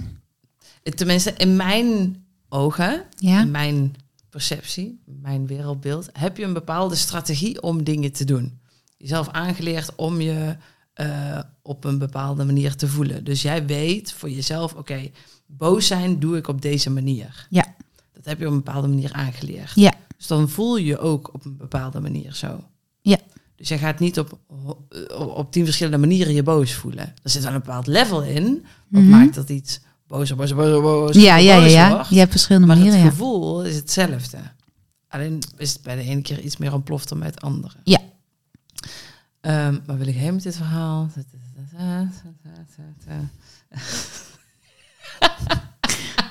[0.83, 2.15] Tenminste, in mijn
[2.49, 3.41] ogen, ja.
[3.41, 3.95] in mijn
[4.29, 8.59] perceptie, mijn wereldbeeld, heb je een bepaalde strategie om dingen te doen.
[8.97, 10.55] Jezelf aangeleerd om je
[10.93, 13.23] eh, op een bepaalde manier te voelen.
[13.23, 15.09] Dus jij weet voor jezelf, oké,
[15.45, 17.47] boos zijn doe ik op deze manier.
[17.49, 17.65] Ja.
[18.13, 19.71] Dat heb je op een bepaalde manier aangeleerd.
[19.75, 19.93] Ja.
[20.17, 22.63] Dus dan voel je je ook op een bepaalde manier zo.
[23.01, 23.17] Ja.
[23.55, 24.93] Dus jij gaat niet op, op,
[25.35, 27.13] op tien verschillende manieren je boos voelen.
[27.23, 28.65] Er zit wel een bepaald level in.
[28.87, 29.09] Wat Mhm.
[29.11, 31.89] maakt dat iets boos, boos, boos, boos, Ja, ja, ja, ja.
[31.93, 32.09] wordt.
[32.09, 33.15] Je hebt verschillende Maar manieren, het ja.
[33.17, 34.37] gevoel is hetzelfde.
[35.07, 37.73] Alleen is het bij de ene keer iets meer ontploft dan bij het andere.
[37.83, 37.99] Ja.
[39.41, 41.09] Ehm, waar wil ik heen met dit verhaal?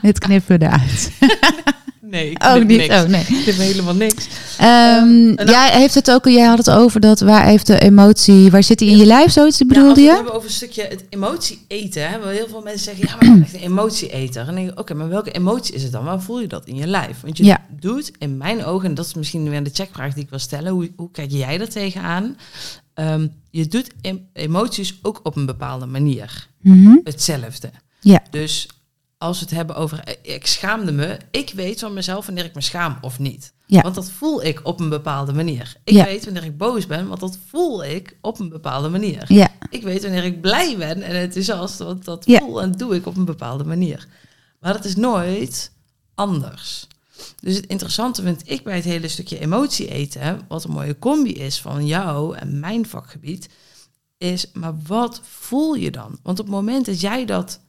[0.02, 1.10] Dit knippen we eruit.
[2.02, 2.78] Nee, ik Ook niet.
[2.78, 2.94] niks.
[2.94, 3.20] Oh, nee.
[3.20, 4.28] Ik knip helemaal niks.
[4.58, 8.50] Ehm, dan- jij heeft het ook, jij had het over dat waar heeft de emotie,
[8.50, 10.14] waar zit die in je lijf, zoiets als bedoelde we het je?
[10.14, 13.32] hebben over een stukje het emotie eten, hebben heel veel mensen zeggen, ja, maar ik
[13.32, 14.40] ben echt een emotie-eter.
[14.40, 16.04] En dan denk ik, oké, maar welke emotie is het dan?
[16.04, 17.20] Waar voel je dat in je lijf?
[17.20, 17.58] Want je Ja.
[17.80, 20.72] doet in mijn ogen, en dat is misschien weer de checkvraag die ik wil stellen,
[20.72, 22.36] hoe, hoe kijk jij er tegenaan?
[23.00, 26.48] Ehm, je doet em- emoties ook op een bepaalde manier.
[26.60, 26.96] Mhm.
[27.04, 27.70] Hetzelfde.
[28.00, 28.22] Ja.
[28.30, 28.68] Dus
[29.18, 32.54] als we het hebben over, eh, ik schaamde me, ik weet van mezelf wanneer ik
[32.54, 33.52] me schaam of niet.
[33.66, 33.80] Ja.
[33.80, 35.76] Want dat voel ik op een bepaalde manier.
[35.84, 36.04] Ik Ja.
[36.04, 39.24] weet wanneer ik boos ben, want dat voel ik op een bepaalde manier.
[39.32, 43.06] Ja, Ik weet wanneer ik blij ben en enthousiast, want dat voel en doe ik
[43.06, 44.06] op een bepaalde manier.
[44.60, 45.72] Maar dat is nooit
[46.14, 46.86] anders.
[47.40, 51.32] Dus het interessante vind ik bij het hele stukje emotie eten, wat een mooie combi
[51.32, 53.48] is van jou en mijn vakgebied,
[54.18, 56.18] is, maar wat voel je dan?
[56.22, 57.60] Want op het moment dat jij dat,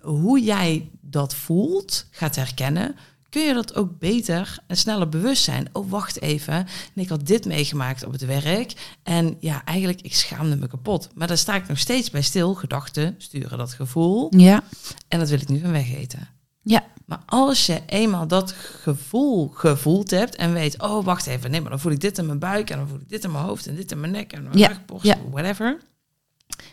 [0.00, 2.96] hoe jij dat voelt, gaat herkennen,
[3.28, 5.68] kun je dat ook beter en sneller bewust zijn.
[5.72, 6.54] Oh, wacht even.
[6.54, 6.66] En
[7.02, 8.96] ik had dit meegemaakt op het werk.
[9.02, 11.08] En ja, eigenlijk, ik schaamde me kapot.
[11.14, 12.54] Maar daar sta ik nog steeds bij stil.
[12.54, 14.32] Gedachten sturen dat gevoel.
[14.36, 14.62] ja,
[15.08, 16.28] En dat wil ik nu van wegeten.
[16.62, 21.60] ja, Maar als je eenmaal dat gevoel gevoeld hebt en weet, oh wacht even, nee,
[21.60, 23.44] maar dan voel ik dit in mijn buik en dan voel ik dit in mijn
[23.44, 25.16] hoofd en dit in mijn nek en mijn Ja, rugborst, ja.
[25.30, 25.78] whatever.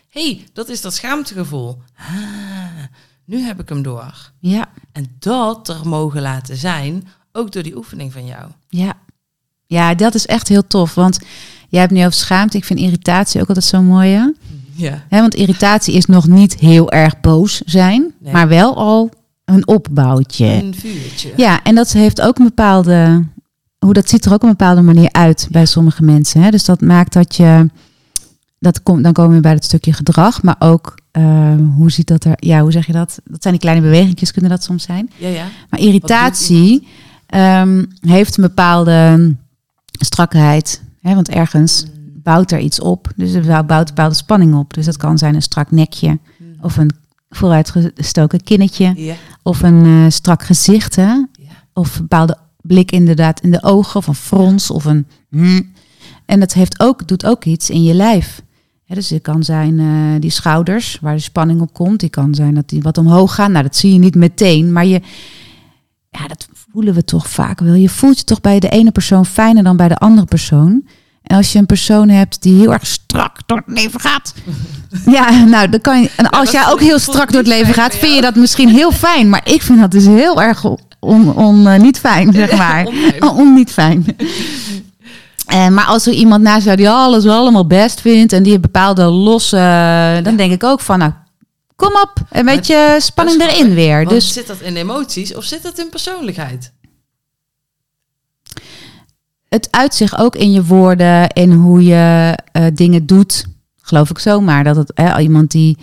[0.08, 1.82] hey, dat is dat schaamtegevoel.
[1.96, 2.14] Ah,
[3.24, 4.30] nu heb ik hem door.
[4.40, 8.50] ja, En dat er mogen laten zijn, ook door die oefening van jou.
[8.68, 8.92] ja.
[9.68, 11.18] Ja, dat is echt heel tof, want
[11.68, 12.56] jij hebt nu over schaamte.
[12.56, 14.32] Ik vind irritatie ook altijd zo mooi?
[14.72, 15.04] Ja.
[15.08, 18.32] Want irritatie is nog niet heel erg boos zijn, Nee.
[18.32, 19.10] maar wel al
[19.46, 20.46] een opbouwtje.
[20.46, 21.32] Een vuurtje.
[21.36, 23.24] Ja, en dat heeft ook een bepaalde.
[23.78, 26.42] Hoe dat ziet er ook op een bepaalde manier uit bij sommige mensen.
[26.42, 26.50] Hè?
[26.50, 27.70] Dus dat maakt dat je.
[28.58, 32.24] Dat komt, dan komen we bij het stukje gedrag, maar ook eh, hoe ziet dat
[32.24, 32.34] er.
[32.36, 33.20] Ja, hoe zeg je dat?
[33.24, 35.10] Dat zijn die kleine bewegingjes, kunnen dat soms zijn.
[35.16, 35.44] Ja, ja.
[35.70, 36.86] Maar irritatie
[37.26, 39.34] ehm, heeft een bepaalde
[39.90, 40.82] strakheid.
[41.00, 41.14] Hè?
[41.14, 41.86] Want ergens
[42.22, 43.12] bouwt er iets op.
[43.16, 44.74] Dus er bouwt een bepaalde spanning op.
[44.74, 46.18] Dus dat kan zijn een strak nekje
[46.60, 46.90] of een
[47.36, 49.14] vooruitgestoken kinnetje Ja.
[49.42, 50.96] of een eh, strak gezicht.
[50.96, 51.12] Hè?
[51.12, 51.26] ja.
[51.72, 55.06] Of een bepaalde blik inderdaad in de ogen, of een frons, of een...
[55.30, 55.74] hmm.
[56.26, 58.42] En dat heeft ook, doet ook iets in je lijf.
[58.86, 62.00] Dus het kan zijn eh, die schouders, waar de spanning op komt.
[62.00, 63.52] Die kan zijn dat die wat omhoog gaan.
[63.52, 65.00] Nou, dat zie je niet meteen, maar je...
[66.10, 67.74] Ja, dat voelen we toch vaak wel.
[67.74, 70.86] Je voelt je toch bij de ene persoon fijner dan bij de andere persoon.
[71.26, 74.34] En als je een persoon hebt die heel erg strak door het leven gaat.
[75.06, 76.10] Ja, nou, dan kan je.
[76.16, 78.92] En als jij ook heel strak door het leven gaat, vind je dat misschien heel
[78.92, 79.28] fijn.
[79.28, 80.64] Maar ik vind dat dus heel erg
[81.00, 82.86] on, on, eh, niet fijn, zeg maar.
[83.20, 84.04] On, on- niet fijn.
[85.46, 88.54] Eh, maar als er iemand naast jou die alles wel allemaal best vindt en die
[88.54, 91.12] een bepaalde losse, dan denk ik ook van, nou,
[91.76, 94.06] kom op, een beetje spanning erin weer.
[94.06, 96.72] Dus zit dat in emoties of zit dat in persoonlijkheid?
[99.56, 103.46] Het uit zich ook in je woorden en hoe je eh, dingen doet.
[103.82, 105.76] Geloof ik zomaar dat het hè, iemand die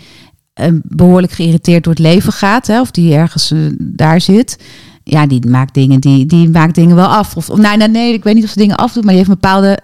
[0.52, 4.58] eh, behoorlijk geïrriteerd door het leven gaat, hè, of die ergens eh, daar zit.
[5.04, 7.36] Ja, die maakt dingen, die, die maakt dingen wel af.
[7.36, 9.34] Of, of nee, nee, nee, ik weet niet of ze dingen afdoet, maar die heeft
[9.34, 9.78] een bepaalde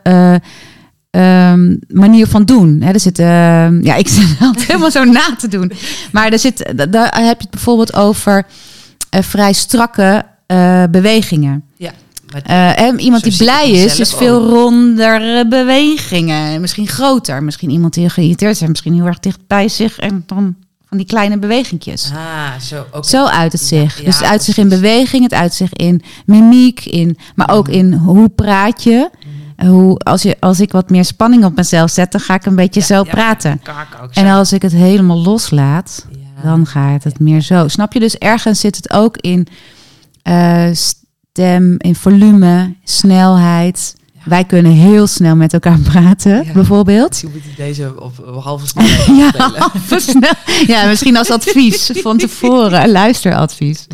[1.10, 2.80] ehm, manier van doen.
[2.80, 5.72] Hè, er zit, ehm, ja, ik zit altijd helemaal zo na te doen.
[6.12, 8.46] Maar er zit, da- daar heb je het bijvoorbeeld over
[9.10, 10.24] vrij strakke
[10.90, 11.64] bewegingen.
[11.76, 11.90] Ja.
[12.30, 14.50] Eh, hè, iemand die blij is, is veel ook.
[14.50, 16.60] rondere bewegingen.
[16.60, 17.42] Misschien groter.
[17.42, 19.98] Misschien iemand die geïrriteerd is, misschien heel erg dicht bij zich.
[19.98, 20.54] En dan
[20.88, 22.10] van die kleine bewegingjes.
[22.14, 22.86] Ah, zo.
[23.00, 23.98] Zo uit het zich.
[23.98, 27.50] Ja, dus het ja, uit zich in beweging, het uit zich in mimiek, in, maar
[27.50, 27.76] ook Mhm.
[27.76, 29.10] in hoe praat je.
[29.66, 32.54] hoe, als, je, als ik wat meer spanning op mezelf zet, dan ga ik een
[32.54, 33.60] beetje Ja, zo praten.
[34.12, 36.06] En als ik het helemaal loslaat,
[36.42, 37.68] dan gaat het meer zo.
[37.68, 38.00] Snap je?
[38.00, 39.46] Dus ergens zit het ook in
[40.22, 40.68] eh,
[41.32, 43.94] stem, in volume, snelheid.
[44.12, 44.20] Ja.
[44.24, 46.52] Wij kunnen heel snel met elkaar praten, Ja.
[46.52, 47.08] bijvoorbeeld.
[47.08, 49.70] Misschien moet deze op, op halve snelheid Ja, afspelen.
[49.82, 50.32] versnel-
[50.66, 53.86] ja, misschien als advies van tevoren, luisteradvies.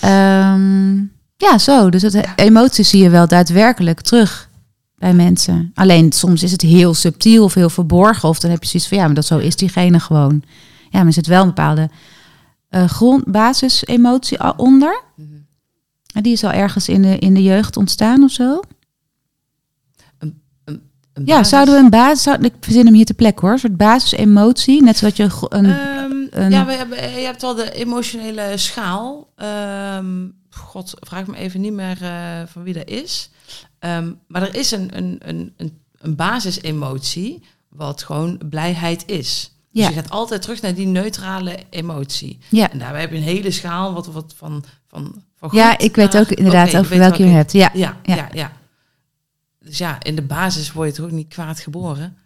[0.00, 0.96] Ehm,
[1.36, 1.90] ja, zo.
[1.90, 4.48] Dus het, emoties zie je wel daadwerkelijk terug
[4.96, 5.70] bij mensen.
[5.74, 8.28] Alleen soms is het heel subtiel of heel verborgen.
[8.28, 10.42] Of dan heb je zoiets van, ja, maar dat zo is diegene gewoon.
[10.90, 11.90] Ja, maar er zit wel een bepaalde
[12.68, 15.02] eh basisemotie onder.
[16.14, 18.60] En die is al ergens in de, in de jeugd ontstaan of zo.
[21.12, 22.22] Een Ja, basis- zouden we een basis...
[22.22, 23.52] zou- ik verzin hem hier te plek hoor.
[23.52, 24.82] Een soort basisemotie.
[24.82, 25.64] Net zoals je een...
[25.64, 29.32] Ehm, een- Ja, we hebben, je hebt wel de emotionele schaal.
[29.36, 33.30] Ehm, God, vraag me even niet meer eh, van wie dat is.
[33.78, 39.52] Ehm, maar er is een, een, een, een, een basisemotie wat gewoon blijheid is.
[39.72, 39.88] Dus Ja.
[39.88, 42.38] je gaat altijd terug naar die neutrale emotie.
[42.50, 42.70] ja.
[42.70, 45.96] En daarbij heb je een hele schaal wat, wat van, van, van Ja, goed ik
[45.96, 47.52] weet ook inderdaad over welke je hebt.
[47.52, 47.70] Ja.
[47.74, 48.28] Ja, Ja.
[48.32, 48.52] ja,
[49.64, 52.16] Dus ja, in de basis word je toch ook niet kwaad geboren.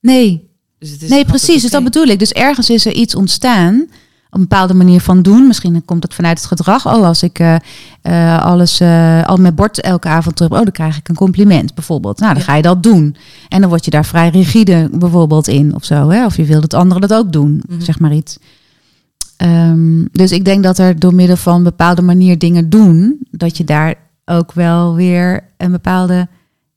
[0.00, 1.62] Nee, Dus het is nee precies.
[1.62, 2.18] Dus dat bedoel ik.
[2.18, 3.86] Dus ergens is er iets ontstaan.
[4.30, 5.46] Een bepaalde manier van doen.
[5.46, 6.86] Misschien komt het vanuit het gedrag.
[6.86, 7.54] Oh, als ik eh,
[8.02, 10.52] eh, alles, eh, al mijn bord elke avond terug.
[10.52, 12.18] Oh, dan krijg ik een compliment bijvoorbeeld.
[12.18, 12.48] Nou, dan Ja.
[12.48, 13.16] ga je dat doen.
[13.48, 16.08] En dan word je daar vrij rigide bijvoorbeeld in of zo.
[16.08, 16.24] Hè?
[16.24, 17.62] Of je wil dat anderen dat ook doen.
[17.68, 17.80] Mhm.
[17.80, 18.38] Zeg maar iets.
[19.38, 23.26] Ehm, dus ik denk dat er door middel van een bepaalde manier dingen doen.
[23.30, 26.28] Dat je daar ook wel weer een bepaalde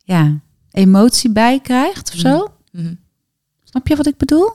[0.03, 0.39] ja,
[0.71, 2.47] emotie bij krijgt of zo.
[2.71, 2.93] Mhm.
[3.63, 4.53] Snap je wat ik bedoel?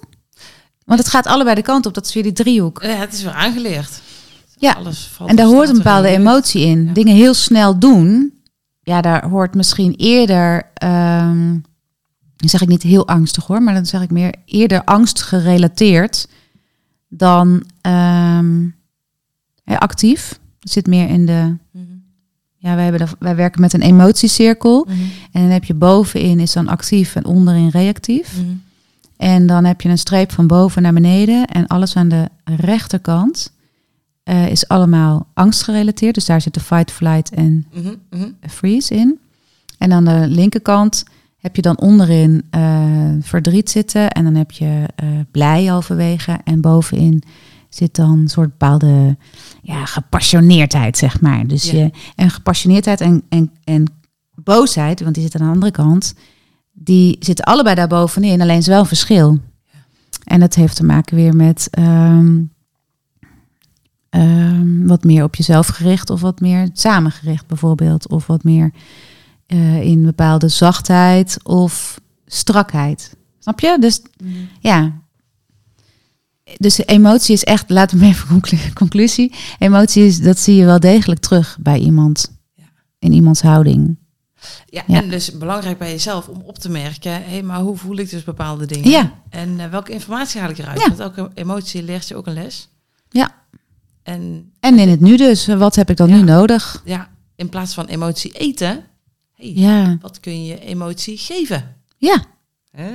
[0.84, 1.94] Want het gaat allebei de kant op.
[1.94, 2.82] Dat is weer die driehoek.
[2.82, 4.00] Ja, het is weer aangeleerd.
[4.58, 4.72] Ja.
[4.72, 6.84] Alles valt En daar hoort een bepaalde emotie in.
[6.84, 6.92] Ja.
[6.92, 8.34] Dingen heel snel doen.
[8.82, 10.70] Ja, daar hoort misschien eerder...
[10.74, 11.58] ehm,
[12.36, 13.62] dan zeg ik niet heel angstig hoor.
[13.62, 16.26] Maar dan zeg ik meer eerder angst gerelateerd
[17.08, 18.68] dan ehm,
[19.64, 20.40] actief.
[20.60, 21.56] Het zit meer in de...
[21.70, 21.84] Mhm.
[22.56, 24.86] Ja, wij, hebben de, wij werken met een emotiecirkel.
[24.88, 24.98] Mhm.
[25.32, 28.36] En dan heb je bovenin is dan actief en onderin reactief.
[28.36, 28.54] Mhm.
[29.16, 31.46] En dan heb je een streep van boven naar beneden.
[31.46, 33.52] En alles aan de rechterkant
[34.22, 36.14] eh, is allemaal angstgerelateerd.
[36.14, 37.66] Dus daar zit de fight, flight en.
[38.10, 38.30] Mhm.
[38.40, 39.18] freeze in.
[39.78, 41.04] En aan de linkerkant
[41.36, 44.10] heb je dan onderin eh, verdriet zitten.
[44.10, 46.38] En dan heb je eh, blij halverwege.
[46.44, 47.22] En bovenin
[47.68, 49.16] zit dan een soort bepaalde
[49.62, 51.46] ja, gepassioneerdheid, zeg maar.
[51.46, 51.78] Dus Ja.
[51.78, 53.84] je, en gepassioneerdheid en, en, en
[54.34, 56.14] boosheid, want die zit aan de andere kant,
[56.72, 59.38] die zitten allebei daar bovenin, alleen is wel verschil.
[60.24, 62.42] En dat heeft te maken weer met ehm,
[64.10, 68.08] ehm, wat meer op jezelf gericht of wat meer samengericht bijvoorbeeld.
[68.08, 68.72] Of wat meer
[69.46, 73.16] eh, in bepaalde zachtheid of strakheid.
[73.38, 73.76] Snap je?
[73.80, 74.34] Dus Mhm.
[74.60, 74.92] ja.
[76.56, 79.34] Dus emotie is echt, laten we even conclu- conclusie.
[79.58, 82.36] Emotie is, dat zie je wel degelijk terug bij iemand.
[82.54, 82.64] Ja.
[82.98, 83.96] In iemands houding.
[84.66, 85.02] Ja, Ja.
[85.02, 88.10] en dus belangrijk bij jezelf om op te merken, hé, hey, maar hoe voel ik
[88.10, 88.90] dus bepaalde dingen?
[88.90, 89.12] Ja.
[89.30, 90.80] En eh, welke informatie haal ik eruit?
[90.80, 90.86] Ja.
[90.88, 92.68] Want elke emotie leert je ook een les.
[93.10, 93.34] Ja.
[94.02, 96.82] En En in het nu dus, wat heb ik dan nu nodig?
[96.84, 98.84] ja, in plaats van emotie eten,
[99.36, 99.98] hey, Ja.
[100.00, 101.76] wat kun je emotie geven?
[101.98, 102.24] Ja.
[102.70, 102.92] Hè?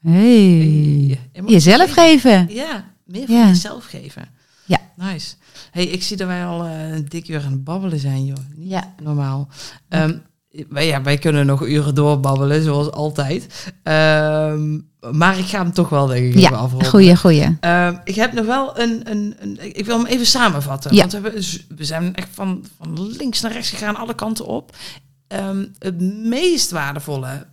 [0.00, 1.18] Hey.
[1.46, 2.46] Jezelf geven.
[2.50, 3.46] Ja, meer van Ja.
[3.46, 4.28] jezelf geven.
[4.64, 4.78] Ja.
[4.96, 5.34] Nice.
[5.70, 8.36] hey, ik zie dat wij al eh, een dik uur aan het babbelen zijn, joh.
[8.56, 8.94] Niet Ja.
[9.02, 9.48] normaal.
[9.88, 10.16] Ehm,
[10.68, 13.72] wij, ja, wij kunnen nog uren doorbabbelen, zoals altijd.
[13.82, 14.78] Ehm,
[15.10, 16.88] maar ik ga hem toch wel, denk ik, Ja, afronden.
[16.88, 17.56] goeie, goeie.
[17.60, 19.76] Ehm, ik heb nog wel een, een, een...
[19.76, 20.94] Ik wil hem even samenvatten.
[20.94, 20.98] Ja.
[21.00, 21.42] Want we, hebben,
[21.76, 24.76] we zijn echt van, van links naar rechts gegaan, alle kanten op.
[25.32, 27.46] Ehm, het meest waardevolle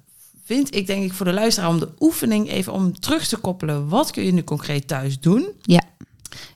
[0.43, 1.69] vind ik, denk ik, voor de luisteraar...
[1.69, 3.87] om de oefening even om terug te koppelen.
[3.87, 5.49] Wat kun je nu concreet thuis doen?
[5.61, 5.81] Ja.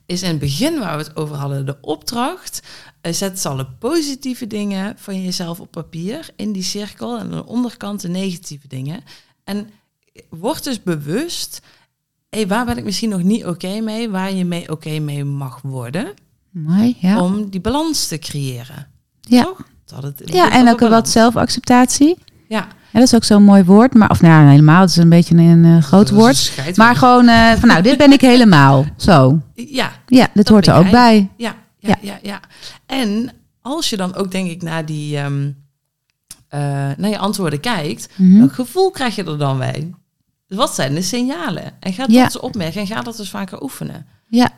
[0.06, 2.62] Is in het begin waar we het over hadden, de opdracht.
[3.00, 7.14] Eh, Zet alle positieve dingen van jezelf op papier in die cirkel.
[7.18, 9.00] En aan de onderkant de negatieve dingen.
[9.44, 9.70] En
[10.28, 11.60] word dus bewust
[12.34, 15.60] hey, waar ben ik misschien nog niet oké mee, waar je mee oké mee mag
[15.62, 16.14] worden,
[16.50, 17.22] Mooi, ja.
[17.22, 18.90] om die balans te creëren.
[19.20, 19.42] Ja.
[19.42, 19.66] Toch?
[19.86, 22.18] Dat het, het Ja, en ook een wat zelfacceptatie.
[22.48, 23.94] Ja, Ja, dat is ook zo'n mooi woord.
[23.94, 26.52] Maar, of nou, helemaal, het is een beetje een eh, groot woord.
[26.66, 26.72] een.
[26.76, 28.84] Maar gewoon eh, van, nou, dit ben ik helemaal.
[28.96, 29.40] Zo.
[29.54, 31.30] ja, Ja, dit Dat hoort er ook bij.
[31.36, 31.96] ja, ja, Ja.
[32.00, 32.40] ja, ja,
[32.86, 33.30] En
[33.62, 35.50] als je dan ook, denk ik, naar die ehm,
[36.48, 36.60] eh,
[36.96, 38.38] naar je antwoorden kijkt, Mhm.
[38.38, 39.94] welk gevoel krijg je er dan bij?
[40.48, 41.72] Wat zijn de signalen?
[41.80, 42.24] En ga dat Ja.
[42.24, 44.06] eens opmerken en ga dat dus vaker oefenen.
[44.28, 44.48] Ja,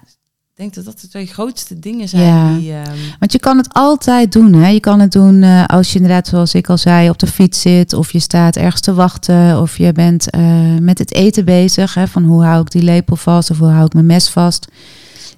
[0.56, 2.56] denk dat dat de twee grootste dingen zijn Ja.
[2.56, 2.72] die...
[2.72, 4.52] ehm, Want je kan het altijd doen.
[4.52, 4.68] Hè?
[4.68, 7.60] Je kan het doen eh, als je inderdaad, zoals ik al zei, op de fiets
[7.60, 7.92] zit.
[7.92, 9.60] Of je staat ergens te wachten.
[9.60, 11.94] Of je bent eh, met het eten bezig.
[11.94, 12.08] Hè?
[12.08, 14.68] Van hoe hou ik die lepel vast of hoe hou ik mijn mes vast.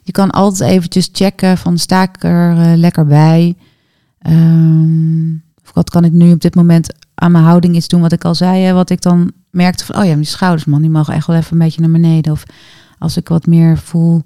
[0.03, 3.57] Je kan altijd eventjes checken van sta ik er eh, lekker bij.
[4.19, 5.32] Ehm,
[5.65, 8.24] of wat kan ik nu op dit moment aan mijn houding iets doen wat ik
[8.24, 8.62] al zei.
[8.62, 8.73] Hè?
[8.73, 11.53] Wat ik dan merkte van, oh ja, mijn schouders man, die mogen echt wel even
[11.53, 12.32] een beetje naar beneden.
[12.32, 12.43] Of
[12.99, 14.23] als ik wat meer voel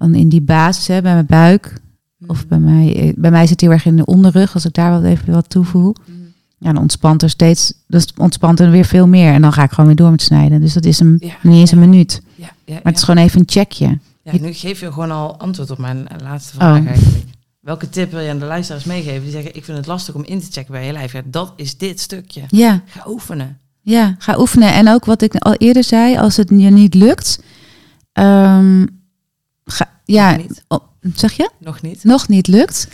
[0.00, 1.80] van in die basis hè, bij mijn buik.
[2.26, 4.54] Of bij mij, eh, bij mij zit heel erg in de onderrug.
[4.54, 5.96] Als ik daar wat even wat toevoeg.
[6.06, 6.18] Mhm.
[6.58, 7.72] Ja, dan ontspant er steeds.
[7.86, 9.32] Dus ontspant er weer veel meer.
[9.32, 10.60] En dan ga ik gewoon weer door met snijden.
[10.60, 11.76] Dus dat is een, Ja, niet eens ja.
[11.76, 12.22] een minuut.
[12.34, 13.98] Ja, Maar het is gewoon even een checkje.
[14.22, 16.86] Ja, nu geef je gewoon al antwoord op mijn eh, laatste vraag Oh.
[16.86, 17.24] eigenlijk.
[17.60, 19.22] Welke tip wil je aan de luisteraars meegeven?
[19.22, 21.12] Die zeggen, ik vind het lastig om in te checken bij je lijf.
[21.12, 22.42] Ja, dat is dit stukje.
[22.48, 23.58] Ja, Ga oefenen.
[23.80, 24.72] ja, ga oefenen.
[24.72, 27.42] En ook wat ik al eerder zei, als het je niet lukt.
[28.12, 28.86] ehm,
[29.70, 30.36] ga, ja,
[30.68, 30.78] oh,
[31.14, 31.50] zeg je?
[31.58, 32.04] Nog niet.
[32.04, 32.88] nog niet lukt.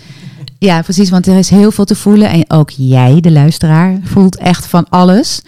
[0.58, 2.28] Ja, precies, want er is heel veel te voelen.
[2.30, 5.42] En ook jij, de luisteraar, voelt echt van alles.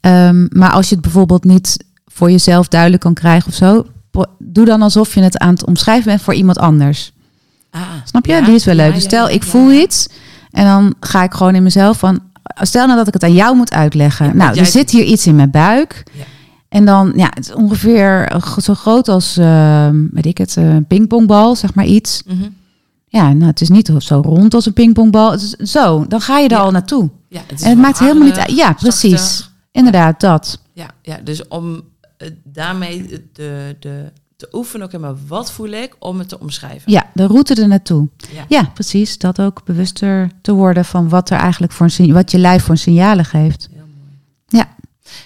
[0.00, 3.86] Ehm, maar als je het bijvoorbeeld niet voor jezelf duidelijk kan krijgen of zo,
[4.38, 7.12] doe dan alsof je het aan het omschrijven bent voor iemand anders.
[7.70, 8.32] Ah, Snap je?
[8.32, 8.94] ja, Die is wel leuk.
[8.94, 10.08] dus stel, ik voel iets
[10.50, 12.20] en dan ga ik gewoon in mezelf van,
[12.60, 14.36] stel nou dat ik het aan jou moet uitleggen.
[14.36, 16.02] Nou, er zit hier iets in mijn buik.
[16.12, 16.24] Ja.
[16.68, 20.74] En dan, ja, het is ongeveer eh, zo groot als, ehm, weet ik het, eh,
[20.74, 22.22] een pingpongbal, zeg maar iets.
[22.26, 22.48] Mhm.
[23.08, 25.30] Ja, nou, het is niet zo rond als een pingpongbal.
[25.30, 26.62] Het is zo, dan ga je er Ja.
[26.62, 27.10] al naartoe.
[27.28, 28.56] Ja, het En het maakt helemaal niet uit.
[28.56, 29.10] Ja, precies.
[29.36, 29.54] zachter.
[29.72, 30.60] Inderdaad, dat.
[30.72, 31.82] Ja, ja, dus om
[32.16, 36.92] eh, daarmee de, de, te oefenen, oké, maar wat voel ik om het te omschrijven?
[36.92, 38.08] Ja, de route er naartoe.
[38.34, 38.44] Ja.
[38.48, 39.18] Ja, precies.
[39.18, 42.76] Dat ook bewuster te worden van wat er eigenlijk voor een wat je lijf voor
[42.76, 43.68] signalen geeft.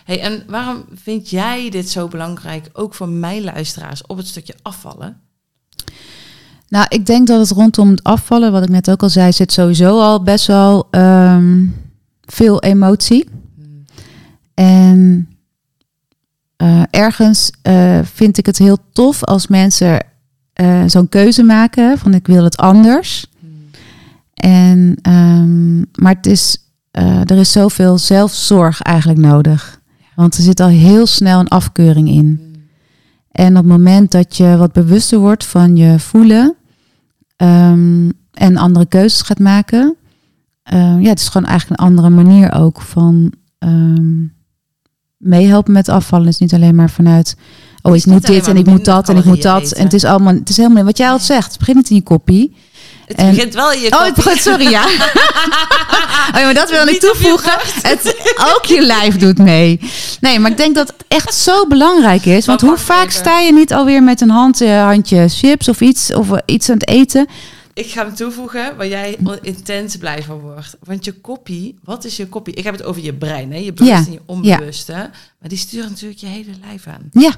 [0.04, 4.54] Hey, en waarom vind jij dit zo belangrijk, ook voor mijn luisteraars, op het stukje
[4.62, 5.20] afvallen?
[6.68, 9.52] Nou, ik denk dat het rondom het afvallen, wat ik net ook al zei, zit
[9.52, 11.66] sowieso al best wel ehm,
[12.20, 13.28] veel emotie.
[13.56, 13.84] Hmm.
[14.54, 15.28] En
[16.60, 20.06] eh, ergens eh, vind ik het heel tof als mensen
[20.52, 23.26] eh, zo'n keuze maken van ik wil het anders.
[24.34, 26.58] En, ehm, maar het is,
[26.90, 29.79] er is zoveel zelfzorg eigenlijk nodig.
[30.20, 32.56] Want er zit al heel snel een afkeuring in.
[33.32, 36.56] En op het moment dat je wat bewuster wordt van je voelen
[37.36, 39.96] ehm, en andere keuzes gaat maken,
[40.62, 44.24] ehm, ja, het is gewoon eigenlijk een andere manier ook van ehm,
[45.16, 46.24] meehelpen met afvallen.
[46.24, 47.36] Het is niet alleen maar vanuit,
[47.82, 49.72] oh ik moet dit en ik moet dat en ik moet dat.
[49.72, 51.96] En het is allemaal, het is helemaal, wat jij al zegt, het begint niet in
[51.96, 52.56] je koppie.
[53.10, 54.84] Het En- begint wel in je Oh, het sorry, ja.
[56.32, 57.52] oh, ja, maar dat wil ik toevoegen.
[57.82, 58.16] Het,
[58.54, 59.80] ook je lijf doet mee.
[60.20, 62.46] Nee, maar ik denk dat het echt zo belangrijk is.
[62.46, 66.14] Want hoe vaak sta je niet alweer met een hand, eh, handje chips of iets,
[66.14, 67.26] of eh, iets aan het eten?
[67.74, 70.76] Ik ga hem toevoegen waar jij intens blij van wordt.
[70.84, 72.54] Want je kopie, wat is je kopie?
[72.54, 73.58] Ik heb het over je brein, hè?
[73.58, 74.92] je bewust Ja, en je onbewuste.
[75.40, 77.08] Maar die sturen natuurlijk je hele lijf aan.
[77.10, 77.30] Ja,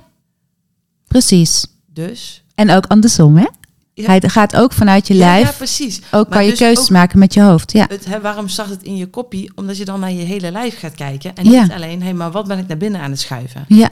[1.08, 1.66] precies.
[1.92, 2.42] Dus...
[2.54, 3.46] En ook andersom, hè?
[3.94, 4.06] Ja.
[4.06, 5.46] Hij gaat ook vanuit je lijf.
[5.50, 5.96] Ja, precies.
[5.98, 7.72] ook Maar kan je dus keuzes maken met je hoofd.
[7.72, 9.52] Ja, Het, hè, waarom start het in je kopie?
[9.54, 11.34] Omdat je dan naar je hele lijf gaat kijken.
[11.36, 11.62] En Ja.
[11.62, 13.64] niet alleen, hé, maar wat ben ik naar binnen aan het schuiven?
[13.68, 13.90] ja,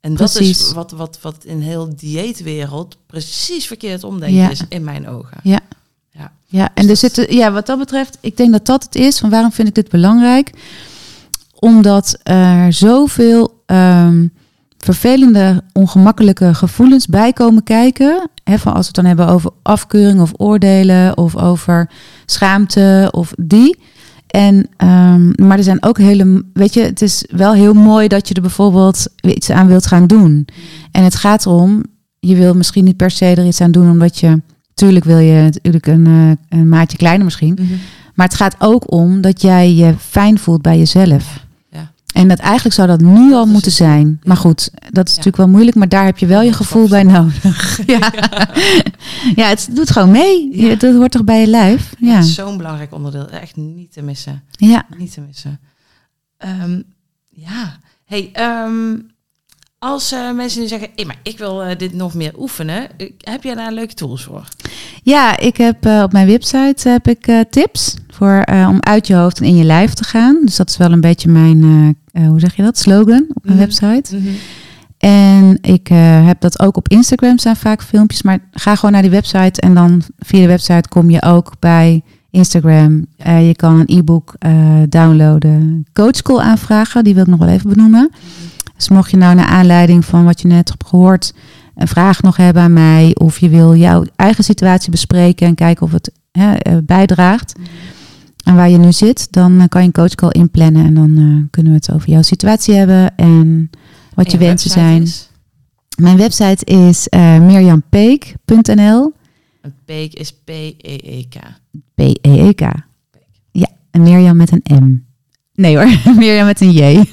[0.00, 4.50] En dat is wat, wat, wat in heel dieetwereld precies verkeerd omdenken Ja.
[4.50, 5.38] is, in mijn ogen.
[5.42, 5.60] ja.
[6.10, 6.32] Ja.
[6.48, 9.18] Ja, en er zitten, ja, wat dat betreft, ik denk dat dat het is.
[9.18, 10.50] Van waarom vind ik dit belangrijk?
[11.54, 14.26] Omdat er zoveel ehm,
[14.78, 18.30] vervelende, ongemakkelijke gevoelens bij komen kijken.
[18.44, 21.90] Hè, van als we het dan hebben over afkeuring of oordelen of over
[22.26, 23.78] schaamte of die.
[24.26, 28.28] En, ehm, maar er zijn ook hele, weet je, het is wel heel mooi dat
[28.28, 30.46] je er bijvoorbeeld iets aan wilt gaan doen.
[30.90, 31.82] En het gaat erom,
[32.20, 34.40] je wil misschien niet per se er iets aan doen, omdat je,
[34.74, 37.58] tuurlijk wil je natuurlijk een, eh, een maatje kleiner misschien.
[38.14, 41.45] Maar het gaat ook om dat jij je fijn voelt bij jezelf.
[42.16, 43.78] En dat eigenlijk zou dat nu al moeten het.
[43.78, 44.20] zijn.
[44.22, 47.02] Maar goed, dat is natuurlijk wel moeilijk, maar daar heb je wel je gevoel bij
[47.02, 47.78] nodig.
[47.86, 48.12] Ja,
[49.34, 50.48] ja het doet gewoon mee.
[50.52, 50.74] Ja.
[50.74, 51.94] Dat hoort toch bij je lijf?
[51.98, 53.28] Ja, zo'n belangrijk onderdeel.
[53.28, 54.42] Echt niet te missen.
[54.50, 54.86] ja.
[54.96, 55.60] Niet te missen.
[56.36, 56.80] Ehm,
[57.28, 57.78] ja.
[58.04, 58.94] Hey, ehm,
[59.78, 62.88] als eh, mensen nu zeggen, hey, maar ik wil eh, dit nog meer oefenen.
[63.18, 64.48] Heb jij daar leuke tools voor?
[65.02, 69.38] ja ik heb eh, op mijn website heb ik tips voor, om uit je hoofd
[69.38, 70.38] en in je lijf te gaan.
[70.44, 73.56] Dus dat is wel een beetje mijn, eh, hoe zeg je dat, slogan op mijn
[73.56, 73.66] Mhm.
[73.66, 74.16] website.
[74.98, 78.22] En ik eh, heb dat ook op Instagram, zijn vaak filmpjes.
[78.22, 82.02] Maar ga gewoon naar die website en dan via de website kom je ook bij
[82.30, 83.06] Instagram.
[83.16, 84.34] Eh, je kan een e-book
[84.88, 85.86] downloaden.
[85.92, 88.10] Coachcall aanvragen, die wil ik nog wel even benoemen.
[88.76, 91.34] Dus mocht je nou naar aanleiding van wat je net hebt gehoord
[91.74, 93.10] een vraag nog hebben aan mij.
[93.14, 97.52] Of je wil jouw eigen situatie bespreken en kijken of het hè, bijdraagt
[98.46, 99.32] aan waar je nu zit.
[99.32, 102.22] Dan eh, kan je een coachcall inplannen en dan eh, kunnen we het over jouw
[102.22, 103.70] situatie hebben en
[104.14, 105.02] wat je En wensen zijn.
[105.02, 105.30] is?
[106.00, 109.12] Mijn website is eh mirjampeek.nl.
[109.84, 111.34] Peek is P-E-E-K.
[111.94, 112.60] P-E-E-K.
[113.50, 114.98] Ja, en Mirjam met een M.
[115.54, 115.86] Nee hoor,
[116.18, 117.04] Mirjam met een J.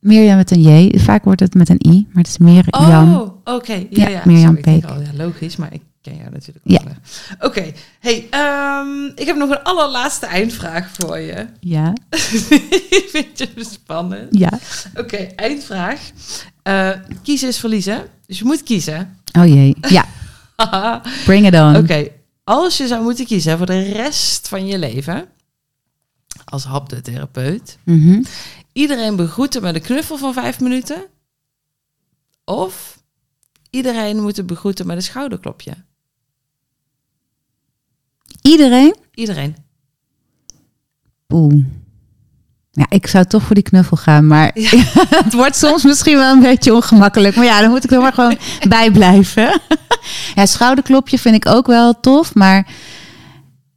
[0.00, 0.98] Mirjam met een J.
[0.98, 3.14] Vaak wordt het met een I, maar het is Mirjam.
[3.14, 3.72] Oh, oké.
[3.72, 4.22] Ja, Ja, ja.
[4.24, 4.84] Mirjam denk Peek.
[4.84, 6.78] al, ja, logisch, maar ik ken jou natuurlijk Ja.
[6.78, 6.84] ook.
[6.84, 7.48] wel.
[7.48, 7.72] Oké.
[8.00, 11.46] Hey, ehm, ik heb nog een allerlaatste eindvraag voor je.
[11.60, 11.92] Ja,
[13.12, 14.38] Vind je het spannend?
[14.38, 14.58] ja.
[14.96, 16.00] Oké, eindvraag.
[16.62, 16.90] Eh,
[17.22, 18.06] kiezen is verliezen.
[18.26, 19.18] Dus je moet kiezen.
[19.38, 19.76] Oh jee.
[19.88, 20.04] Ja,
[21.24, 21.76] bring it on.
[21.76, 22.08] Oké,
[22.44, 25.28] als je zou moeten kiezen voor de rest van je leven
[26.44, 28.22] als haptotherapeut, Mhm.
[28.72, 31.04] iedereen begroeten met een knuffel van vijf minuten,
[32.44, 32.98] of
[33.70, 35.72] iedereen moeten begroeten met een schouderklopje.
[38.50, 38.96] Iedereen?
[39.14, 39.56] Iedereen.
[41.28, 41.64] Oeh.
[42.70, 44.50] Ja, ik zou toch voor die knuffel gaan, maar
[45.24, 47.36] het wordt soms misschien wel een beetje ongemakkelijk.
[47.36, 49.60] Maar ja, dan moet ik er maar gewoon bij blijven.
[50.34, 52.66] ja, schouderklopje vind ik ook wel tof, maar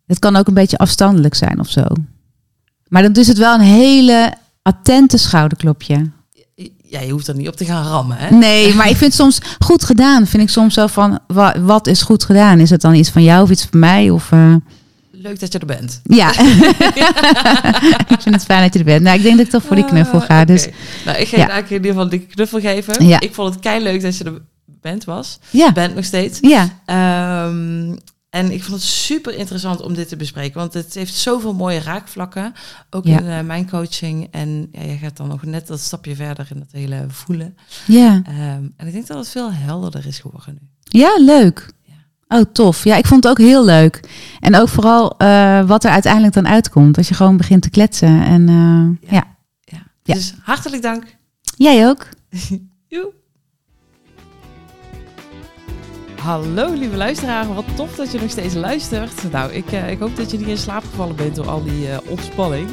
[0.05, 1.83] het kan ook een beetje afstandelijk zijn of zo.
[2.87, 6.11] Maar dan is het wel een hele attente schouderklopje.
[6.94, 8.30] Ja, je hoeft er niet op te gaan rammen, hè?
[8.36, 10.28] Nee, maar ik vind soms goed gedaan.
[10.28, 12.60] Vind ik soms zo van, wa- wat is goed gedaan?
[12.60, 14.10] Is het dan iets van jou of iets van mij?
[14.10, 14.56] Of, eh,
[15.11, 15.99] Leuk dat je er bent.
[16.03, 16.30] ja,
[18.07, 19.02] ik vind het fijn dat je er bent.
[19.03, 20.40] Nou, ik denk dat ik toch voor die knuffel ga.
[20.41, 20.68] Ah, Dus.
[21.06, 21.57] Nou, ik ga Ja.
[21.57, 23.07] in ieder geval dikke knuffel geven.
[23.07, 23.20] Ja.
[23.20, 24.41] Ik vond het kei leuk dat je er
[24.82, 25.40] bent was.
[25.49, 26.38] ja, Bent nog steeds.
[26.41, 27.95] ja, Ehm,
[28.34, 31.80] en ik vond het super interessant om dit te bespreken, want het heeft zoveel mooie
[31.80, 32.53] raakvlakken.
[32.89, 33.19] Ook Ja.
[33.19, 34.27] in eh, mijn coaching.
[34.31, 37.57] En ja, je gaat dan nog net dat stapje verder in dat hele voelen.
[37.88, 38.22] ja.
[38.26, 40.68] Ehm, en ik denk dat het veel helderder is geworden nu.
[40.99, 41.69] Ja, leuk.
[41.84, 42.38] Ja.
[42.38, 42.84] Oh, tof.
[42.84, 43.99] Ja, ik vond het ook heel leuk.
[44.39, 46.97] En ook vooral eh, wat er uiteindelijk dan uitkomt.
[46.97, 48.23] Als je gewoon begint te kletsen.
[48.23, 49.23] En eh, Ja.
[49.64, 50.14] ja.
[50.14, 51.15] Dus hartelijk dank.
[51.57, 52.07] jij ook.
[52.88, 53.11] Joe.
[56.23, 59.31] Hallo lieve luisteraar, wat tof dat je nog steeds luistert.
[59.31, 61.89] Nou, ik, eh, ik hoop dat je niet in slaap gevallen bent door al die
[61.89, 62.69] eh, ontspanning.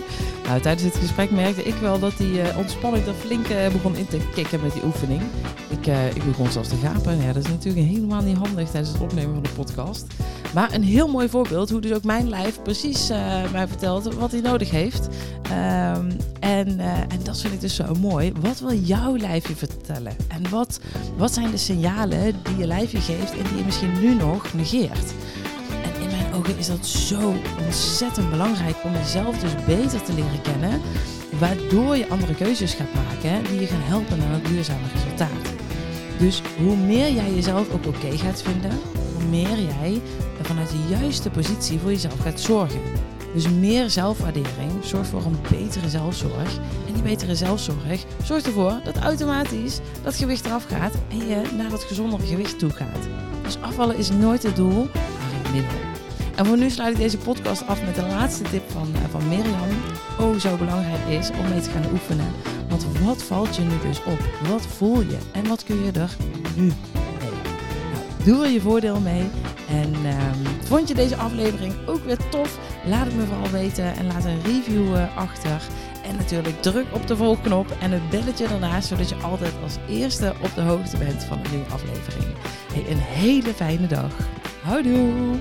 [0.50, 3.96] Nou, tijdens dit gesprek merkte ik wel dat die eh, ontspanning er flink eh, begon
[3.96, 5.22] in te kicken met die oefening.
[5.68, 7.22] Ik, eh, ik begon zelfs te gapen.
[7.22, 10.06] Ja, dat is natuurlijk helemaal niet handig tijdens het opnemen van de podcast.
[10.54, 13.08] Maar een heel mooi voorbeeld hoe dus ook mijn lijf precies
[13.52, 15.08] mij vertelt wat hij nodig heeft.
[15.42, 16.10] Ehm,
[16.40, 18.32] en, en dat vind ik dus zo mooi.
[18.40, 20.16] Wat wil jouw lijf je vertellen?
[20.28, 20.80] En wat,
[21.16, 24.54] wat zijn de signalen die je lijf je geeft en die je misschien nu nog
[24.54, 25.12] negeert?
[26.34, 27.34] Ogen is dat zo
[27.64, 30.80] ontzettend belangrijk om jezelf dus beter te leren kennen.
[31.38, 35.52] Waardoor je andere keuzes gaat maken die je gaan helpen naar een duurzame resultaat.
[36.18, 38.70] Dus hoe meer jij jezelf ook oké gaat vinden,
[39.14, 40.00] hoe meer jij
[40.42, 42.80] vanuit de juiste positie voor jezelf gaat zorgen.
[43.34, 46.56] Dus meer zelfwaardering zorgt voor een betere zelfzorg.
[46.86, 51.70] En die betere zelfzorg zorgt ervoor dat automatisch dat gewicht eraf gaat en je naar
[51.70, 53.08] dat gezondere gewicht toe gaat.
[53.42, 55.89] Dus afvallen is nooit het doel, maar het middel.
[56.40, 59.28] En voor nu sluit ik deze podcast af met de laatste tip van, eh, van
[59.28, 59.68] Mirjam.
[60.18, 62.26] Oh, zo belangrijk is om mee te gaan oefenen.
[62.68, 64.18] Want wat valt je nu dus op?
[64.48, 65.18] Wat voel je?
[65.32, 66.16] En wat kun je er
[66.56, 67.30] nu mee?
[67.92, 69.30] Nou, doe er je voordeel mee.
[69.68, 72.58] En ehm, vond je deze aflevering ook weer tof?
[72.86, 75.62] Laat het me vooral weten en laat een review eh, achter.
[76.04, 80.34] En natuurlijk druk op de volgknop en het belletje ernaast, zodat je altijd als eerste
[80.42, 82.34] op de hoogte bent van een nieuwe aflevering.
[82.72, 84.12] Hey, een hele fijne dag.
[84.62, 85.38] Houdoe!